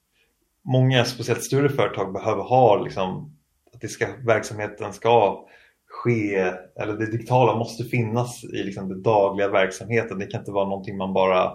många, 0.65 1.05
speciellt 1.05 1.45
större 1.45 1.69
företag, 1.69 2.13
behöver 2.13 2.43
ha 2.43 2.83
liksom, 2.85 3.37
att 3.75 3.81
det 3.81 3.89
ska, 3.89 4.07
verksamheten 4.27 4.93
ska 4.93 5.45
ske, 5.89 6.35
eller 6.81 6.97
det 6.99 7.11
digitala 7.11 7.59
måste 7.59 7.85
finnas 7.85 8.45
i 8.45 8.63
liksom, 8.63 8.89
den 8.89 9.03
dagliga 9.03 9.49
verksamheten. 9.49 10.19
Det 10.19 10.27
kan 10.27 10.41
inte 10.41 10.53
vara 10.53 10.69
någonting 10.69 10.97
man 10.97 11.13
bara 11.13 11.53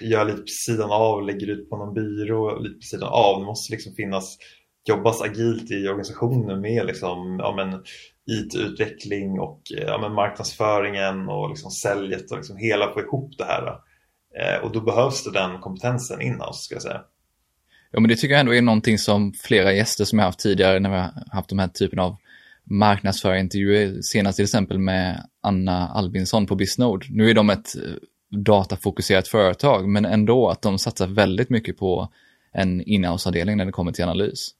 gör 0.00 0.24
lite 0.24 0.38
på 0.38 0.46
sidan 0.46 0.90
av, 0.90 1.22
lägger 1.22 1.50
ut 1.50 1.70
på 1.70 1.76
någon 1.76 1.94
byrå 1.94 2.58
lite 2.58 2.74
på 2.74 2.82
sidan 2.82 3.08
av. 3.08 3.40
Det 3.40 3.46
måste 3.46 3.72
liksom 3.72 3.94
finnas, 3.94 4.38
jobbas 4.88 5.22
agilt 5.22 5.70
i 5.70 5.88
organisationen 5.88 6.60
med 6.60 6.86
liksom, 6.86 7.38
ja, 7.38 7.54
men, 7.56 7.82
IT-utveckling 8.30 9.40
och 9.40 9.62
ja, 9.64 9.98
men, 9.98 10.12
marknadsföringen 10.12 11.28
och 11.28 11.48
liksom, 11.48 11.70
säljet 11.70 12.30
och 12.30 12.36
liksom, 12.36 12.56
hela 12.56 12.92
få 12.92 13.00
ihop 13.00 13.38
det 13.38 13.44
här. 13.44 13.66
Eh, 14.40 14.64
och 14.64 14.72
då 14.72 14.80
behövs 14.80 15.24
det 15.24 15.32
den 15.32 15.60
kompetensen 15.60 16.20
inhouse 16.20 16.64
ska 16.64 16.74
jag 16.74 16.82
säga. 16.82 17.00
Ja, 17.90 18.00
men 18.00 18.08
det 18.08 18.16
tycker 18.16 18.32
jag 18.32 18.40
ändå 18.40 18.54
är 18.54 18.62
någonting 18.62 18.98
som 18.98 19.32
flera 19.32 19.72
gäster 19.72 20.04
som 20.04 20.18
jag 20.18 20.26
haft 20.26 20.38
tidigare 20.38 20.80
när 20.80 20.90
vi 20.90 20.96
har 20.96 21.12
haft 21.32 21.48
de 21.48 21.58
här 21.58 21.68
typen 21.68 21.98
av 21.98 22.16
marknadsförintervjuer, 22.64 24.02
senast 24.02 24.36
till 24.36 24.44
exempel 24.44 24.78
med 24.78 25.26
Anna 25.42 25.88
Albinsson 25.88 26.46
på 26.46 26.54
Bisnode. 26.54 27.06
Nu 27.10 27.30
är 27.30 27.34
de 27.34 27.50
ett 27.50 27.74
datafokuserat 28.32 29.28
företag, 29.28 29.88
men 29.88 30.04
ändå 30.04 30.48
att 30.48 30.62
de 30.62 30.78
satsar 30.78 31.06
väldigt 31.06 31.50
mycket 31.50 31.78
på 31.78 32.08
en 32.52 32.82
inhouse-avdelning 32.82 33.56
när 33.56 33.66
det 33.66 33.72
kommer 33.72 33.92
till 33.92 34.04
analys. 34.04 34.50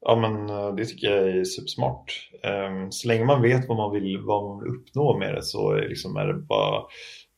Ja, 0.00 0.16
men 0.16 0.50
eh, 0.50 0.74
det 0.74 0.84
tycker 0.84 1.06
jag 1.06 1.28
är 1.28 1.44
supersmart. 1.44 2.30
Ehm, 2.42 2.92
så 2.92 3.08
länge 3.08 3.24
man 3.24 3.42
vet 3.42 3.68
vad 3.68 3.76
man 3.76 3.92
vill, 3.92 4.18
vad 4.18 4.44
man 4.44 4.64
vill 4.64 4.74
uppnå 4.74 5.18
med 5.18 5.34
det 5.34 5.42
så 5.42 5.72
är, 5.72 5.88
liksom, 5.88 6.16
är 6.16 6.26
det 6.26 6.34
bara, 6.34 6.82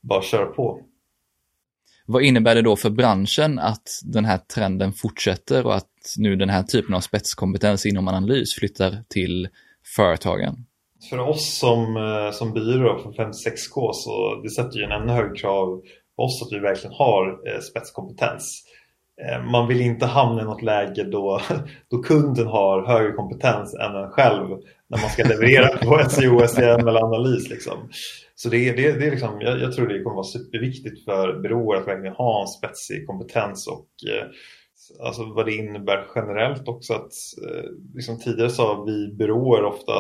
bara 0.01 0.19
att 0.19 0.25
köra 0.25 0.47
på. 0.47 0.81
Vad 2.07 2.23
innebär 2.23 2.55
det 2.55 2.63
då 2.63 2.77
för 2.77 2.91
branschen 2.91 3.59
att 3.59 3.89
den 4.05 4.25
här 4.25 4.39
trenden 4.39 4.93
fortsätter 4.93 5.67
och 5.67 5.75
att 5.75 6.15
nu 6.19 6.37
den 6.37 6.49
här 6.49 6.63
typen 6.63 6.95
av 6.95 7.01
spetskompetens 7.01 7.87
inom 7.87 8.09
analys 8.09 8.55
flyttar 8.55 9.05
till 9.09 9.49
företagen? 9.97 10.67
För 11.11 11.19
oss 11.19 11.59
som, 11.59 11.97
eh, 11.97 12.31
som 12.31 12.53
byrå 12.53 13.03
på 13.03 13.13
56K 13.13 13.93
så 13.93 14.41
det 14.43 14.51
sätter 14.51 14.79
ju 14.79 14.85
en 14.85 14.93
ännu 14.93 15.13
högre 15.13 15.37
krav 15.37 15.83
på 16.17 16.23
oss 16.23 16.43
att 16.43 16.53
vi 16.53 16.59
verkligen 16.59 16.97
har 16.97 17.49
eh, 17.49 17.61
spetskompetens. 17.61 18.63
Eh, 19.23 19.45
man 19.45 19.69
vill 19.69 19.81
inte 19.81 20.07
hamna 20.07 20.43
i 20.43 20.45
något 20.45 20.63
läge 20.63 21.05
då, 21.05 21.41
då 21.91 21.99
kunden 21.99 22.47
har 22.47 22.87
högre 22.87 23.13
kompetens 23.13 23.75
än 23.75 23.95
en 23.95 24.11
själv 24.11 24.49
när 24.89 25.01
man 25.01 25.11
ska 25.11 25.25
leverera 25.29 25.77
på 25.77 26.11
SEO, 26.11 26.47
SEM 26.47 26.89
eller 26.89 27.05
analys. 27.05 27.51
Liksom. 27.51 27.89
Så 28.35 28.49
det, 28.49 28.73
det, 28.73 28.93
det 28.93 29.07
är 29.07 29.11
liksom, 29.11 29.41
jag, 29.41 29.61
jag, 29.61 29.73
tror 29.73 29.89
det 29.89 30.03
kommer 30.03 30.17
vara 30.17 30.25
superviktigt 30.25 31.05
för 31.05 31.41
byråer 31.41 31.81
att 31.81 31.89
verkligen 31.89 32.15
ha 32.15 32.43
en 32.43 32.49
spetsig 32.49 33.07
kompetens 33.07 33.67
och 33.67 33.87
alltså 35.01 35.25
vad 35.25 35.47
det 35.47 35.55
innebär 35.55 36.07
generellt 36.15 36.69
också. 36.69 36.93
att 36.95 37.13
liksom 37.95 38.21
Tidigare 38.21 38.51
har 38.59 38.87
vi 38.87 39.15
byråer 39.15 39.65
ofta 39.65 39.93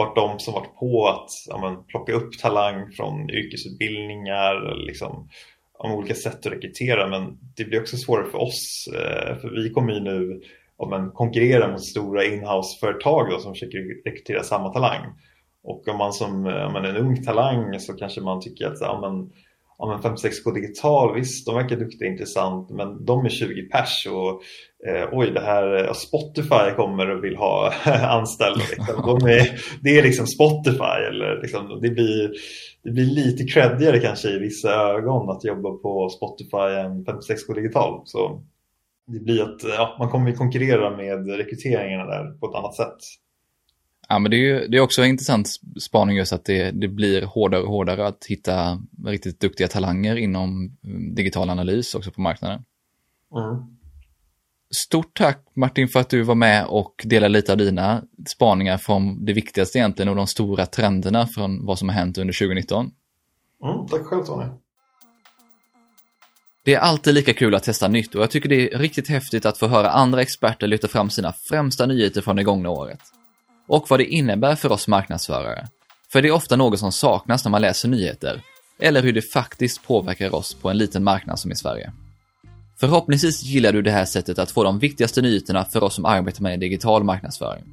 varit 0.00 0.16
de 0.16 0.38
som 0.38 0.54
varit 0.54 0.76
på 0.76 1.08
att 1.08 1.28
ja, 1.48 1.58
men, 1.60 1.84
plocka 1.84 2.12
upp 2.12 2.38
talang 2.38 2.92
från 2.92 3.30
yrkesutbildningar 3.30 4.74
liksom, 4.86 5.28
om 5.78 5.92
olika 5.92 6.14
sätt 6.14 6.46
att 6.46 6.52
rekrytera 6.52 7.08
men 7.08 7.38
det 7.56 7.64
blir 7.64 7.80
också 7.80 7.96
svårare 7.96 8.30
för 8.30 8.38
oss 8.38 8.88
eh, 8.94 9.36
för 9.36 9.62
vi 9.62 9.70
kommer 9.70 9.92
ju 9.92 10.00
nu 10.00 10.40
ja, 10.78 10.88
men, 10.88 11.10
konkurrera 11.10 11.68
mot 11.68 11.84
stora 11.84 12.24
inhouse-företag 12.24 13.40
som 13.40 13.52
försöker 13.54 14.04
rekrytera 14.04 14.42
samma 14.42 14.72
talang. 14.72 15.04
Och 15.62 15.88
om 15.88 15.98
man 15.98 16.12
som 16.12 16.46
ja, 16.46 16.70
men, 16.72 16.84
är 16.84 16.88
en 16.88 16.96
ung 16.96 17.24
talang 17.24 17.80
så 17.80 17.92
kanske 17.92 18.20
man 18.20 18.40
tycker 18.40 18.66
att 18.66 18.80
ja, 18.80 19.00
men, 19.00 19.32
ja, 19.80 20.00
men 20.02 20.12
56K 20.12 20.54
Digital, 20.54 21.14
visst 21.14 21.46
de 21.46 21.54
verkar 21.54 21.76
duktiga 21.76 22.08
och 22.08 22.12
intressant 22.12 22.70
men 22.70 23.04
de 23.04 23.24
är 23.24 23.28
20 23.28 23.62
pers 23.62 24.06
och 24.10 24.42
eh, 24.88 25.08
oj 25.12 25.30
det 25.30 25.40
här 25.40 25.84
eh, 25.84 25.92
Spotify 25.92 26.76
kommer 26.76 27.10
och 27.10 27.24
vill 27.24 27.36
ha 27.36 27.72
anställda. 28.02 28.64
Liksom. 28.70 29.20
De 29.20 29.28
är, 29.28 29.60
det 29.82 29.98
är 29.98 30.02
liksom 30.02 30.26
Spotify 30.26 30.98
eller 31.08 31.42
liksom, 31.42 31.80
det, 31.82 31.90
blir, 31.90 32.30
det 32.84 32.90
blir 32.90 33.04
lite 33.04 33.44
creddigare 33.44 34.00
kanske 34.00 34.28
i 34.28 34.38
vissa 34.38 34.72
ögon 34.72 35.30
att 35.30 35.44
jobba 35.44 35.70
på 35.70 36.08
Spotify 36.08 36.80
än 36.80 37.04
56K 37.04 37.54
Digital. 37.54 38.02
Så 38.04 38.42
det 39.06 39.20
blir 39.20 39.42
att 39.42 39.62
ja, 39.76 39.96
man 39.98 40.08
kommer 40.08 40.32
konkurrera 40.32 40.96
med 40.96 41.36
rekryteringarna 41.36 42.06
där 42.06 42.38
på 42.40 42.46
ett 42.46 42.54
annat 42.54 42.74
sätt. 42.74 42.98
Ja, 44.12 44.18
men 44.18 44.30
det 44.30 44.36
är 44.36 44.38
ju 44.38 44.68
det 44.68 44.76
är 44.76 44.80
också 44.80 45.02
en 45.02 45.08
intressant 45.08 45.48
spaning 45.80 46.16
just 46.16 46.32
att 46.32 46.44
det, 46.44 46.70
det 46.70 46.88
blir 46.88 47.22
hårdare 47.22 47.62
och 47.62 47.68
hårdare 47.68 48.06
att 48.06 48.26
hitta 48.28 48.82
riktigt 49.06 49.40
duktiga 49.40 49.68
talanger 49.68 50.16
inom 50.16 50.76
mm, 50.84 51.14
digital 51.14 51.50
analys 51.50 51.94
också 51.94 52.10
på 52.10 52.20
marknaden. 52.20 52.64
Mm. 53.36 53.78
Stort 54.74 55.16
tack 55.18 55.46
Martin 55.56 55.88
för 55.88 56.00
att 56.00 56.08
du 56.08 56.22
var 56.22 56.34
med 56.34 56.66
och 56.66 57.02
delade 57.04 57.32
lite 57.32 57.52
av 57.52 57.58
dina 57.58 58.02
spaningar 58.28 58.78
från 58.78 59.24
det 59.24 59.32
viktigaste 59.32 59.78
egentligen 59.78 60.08
och 60.08 60.16
de 60.16 60.26
stora 60.26 60.66
trenderna 60.66 61.26
från 61.26 61.66
vad 61.66 61.78
som 61.78 61.88
har 61.88 61.96
hänt 61.96 62.18
under 62.18 62.34
2019. 62.34 62.90
Mm, 63.64 63.86
tack 63.86 64.02
själv 64.02 64.22
Tony. 64.24 64.46
Det 66.64 66.74
är 66.74 66.78
alltid 66.78 67.14
lika 67.14 67.32
kul 67.32 67.54
att 67.54 67.62
testa 67.62 67.88
nytt 67.88 68.14
och 68.14 68.22
jag 68.22 68.30
tycker 68.30 68.48
det 68.48 68.74
är 68.74 68.78
riktigt 68.78 69.08
häftigt 69.08 69.46
att 69.46 69.58
få 69.58 69.66
höra 69.66 69.90
andra 69.90 70.22
experter 70.22 70.66
lyfta 70.66 70.88
fram 70.88 71.10
sina 71.10 71.32
främsta 71.32 71.86
nyheter 71.86 72.20
från 72.20 72.36
det 72.36 72.44
gångna 72.44 72.70
året 72.70 73.00
och 73.70 73.90
vad 73.90 74.00
det 74.00 74.04
innebär 74.04 74.56
för 74.56 74.72
oss 74.72 74.88
marknadsförare. 74.88 75.68
För 76.12 76.22
det 76.22 76.28
är 76.28 76.32
ofta 76.32 76.56
något 76.56 76.78
som 76.78 76.92
saknas 76.92 77.44
när 77.44 77.50
man 77.50 77.62
läser 77.62 77.88
nyheter, 77.88 78.40
eller 78.78 79.02
hur 79.02 79.12
det 79.12 79.22
faktiskt 79.22 79.82
påverkar 79.82 80.34
oss 80.34 80.54
på 80.54 80.70
en 80.70 80.78
liten 80.78 81.04
marknad 81.04 81.38
som 81.38 81.52
i 81.52 81.56
Sverige. 81.56 81.92
Förhoppningsvis 82.80 83.42
gillar 83.42 83.72
du 83.72 83.82
det 83.82 83.90
här 83.90 84.04
sättet 84.04 84.38
att 84.38 84.50
få 84.50 84.64
de 84.64 84.78
viktigaste 84.78 85.22
nyheterna 85.22 85.64
för 85.64 85.82
oss 85.82 85.94
som 85.94 86.04
arbetar 86.04 86.42
med 86.42 86.60
digital 86.60 87.04
marknadsföring. 87.04 87.64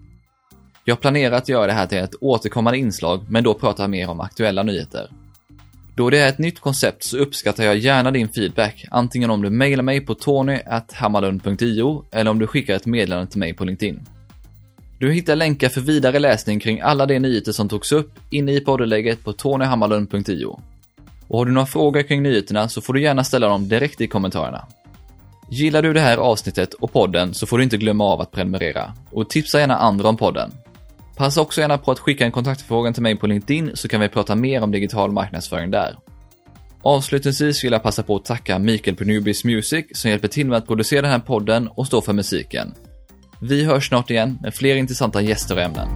Jag 0.86 1.02
planerar 1.02 1.36
att 1.36 1.50
göra 1.50 1.68
det 1.68 1.74
här 1.74 1.88
till 1.88 1.98
ett 1.98 2.16
återkommande 2.22 2.80
inslag, 2.80 3.26
men 3.30 3.43
då 3.43 3.54
prata 3.54 3.88
mer 3.88 4.10
om 4.10 4.20
aktuella 4.20 4.64
nyheter. 4.64 5.12
Då 5.95 6.10
det 6.10 6.20
är 6.20 6.30
ett 6.30 6.39
nytt 6.39 6.60
koncept 6.60 7.04
så 7.04 7.18
uppskattar 7.18 7.64
jag 7.64 7.78
gärna 7.78 8.12
din 8.12 8.30
feedback, 8.30 8.86
antingen 8.91 9.30
om 9.30 9.41
du 9.41 9.50
mejlar 9.50 9.84
mig 9.84 10.02
på 10.02 10.16
tony.hammarlund.io 10.16 12.06
eller 12.12 12.32
om 12.32 12.39
du 12.39 12.48
skickar 12.48 12.76
ett 12.76 12.86
meddelande 12.86 13.32
till 13.32 13.39
mig 13.39 13.54
på 13.54 13.66
LinkedIn. 13.66 14.08
Du 15.00 15.12
hittar 15.12 15.36
länkar 15.36 15.70
för 15.70 15.82
vidare 15.82 16.20
läsning 16.20 16.60
kring 16.60 16.82
alla 16.82 17.06
de 17.06 17.20
nyheter 17.20 17.52
som 17.52 17.70
togs 17.70 17.91
upp 17.91 18.12
inne 18.30 18.52
i 18.52 18.62
poddeläget 18.62 19.24
på 19.24 19.34
tonyhammarlund.io. 19.34 20.60
Och 21.28 21.38
har 21.38 21.45
du 21.45 21.52
några 21.52 21.66
frågor 21.66 22.02
kring 22.02 22.24
nyheterna 22.24 22.70
så 22.70 22.82
får 22.82 22.93
du 22.93 23.02
gärna 23.02 23.24
ställa 23.24 23.48
dem 23.48 23.70
direkt 23.70 24.02
i 24.02 24.08
kommentarerna. 24.08 24.68
Gillar 25.50 25.82
du 25.82 25.93
det 25.93 26.00
här 26.00 26.18
avsnittet 26.18 26.74
och 26.74 26.93
podden 26.93 27.34
så 27.34 27.45
får 27.45 27.58
du 27.58 27.64
inte 27.64 27.78
glömma 27.78 28.04
av 28.04 28.22
att 28.22 28.32
prenumerera 28.32 28.93
och 29.12 29.30
tipsa 29.30 29.60
gärna 29.60 29.78
andra 29.78 30.10
om 30.10 30.18
podden. 30.18 30.52
Passa 31.16 31.41
också 31.41 31.62
gärna 31.62 31.78
på 31.78 31.91
att 31.91 32.00
skicka 32.00 32.26
en 32.26 32.32
kontaktförfrågan 32.32 32.93
till 32.93 33.04
mig 33.04 33.16
på 33.16 33.28
LinkedIn 33.28 33.72
så 33.74 33.88
kan 33.88 34.02
vi 34.02 34.10
prata 34.10 34.36
mer 34.36 34.64
om 34.64 34.72
digital 34.72 35.12
marknadsföring 35.12 35.72
där. 35.72 35.98
Avslutningsvis 36.82 37.64
vill 37.64 37.72
jag 37.72 37.84
passa 37.84 38.04
på 38.04 38.16
att 38.16 38.26
tacka 38.26 38.60
Mikael 38.60 38.95
på 38.95 39.04
Newbies 39.04 39.43
Music 39.43 39.86
som 39.91 40.12
hjälper 40.12 40.28
till 40.28 40.48
med 40.48 40.58
att 40.58 40.68
producera 40.68 41.02
den 41.02 41.12
här 41.12 41.20
podden 41.20 41.68
och 41.68 41.88
stå 41.88 42.02
för 42.02 42.14
musiken. 42.14 42.74
Vi 43.41 43.63
hörs 43.63 43.88
snart 43.88 44.09
igen 44.09 44.39
med 44.41 44.55
fler 44.55 44.75
intressanta 44.75 45.21
gäster 45.21 45.55
och 45.55 45.61
ämnen. 45.61 45.88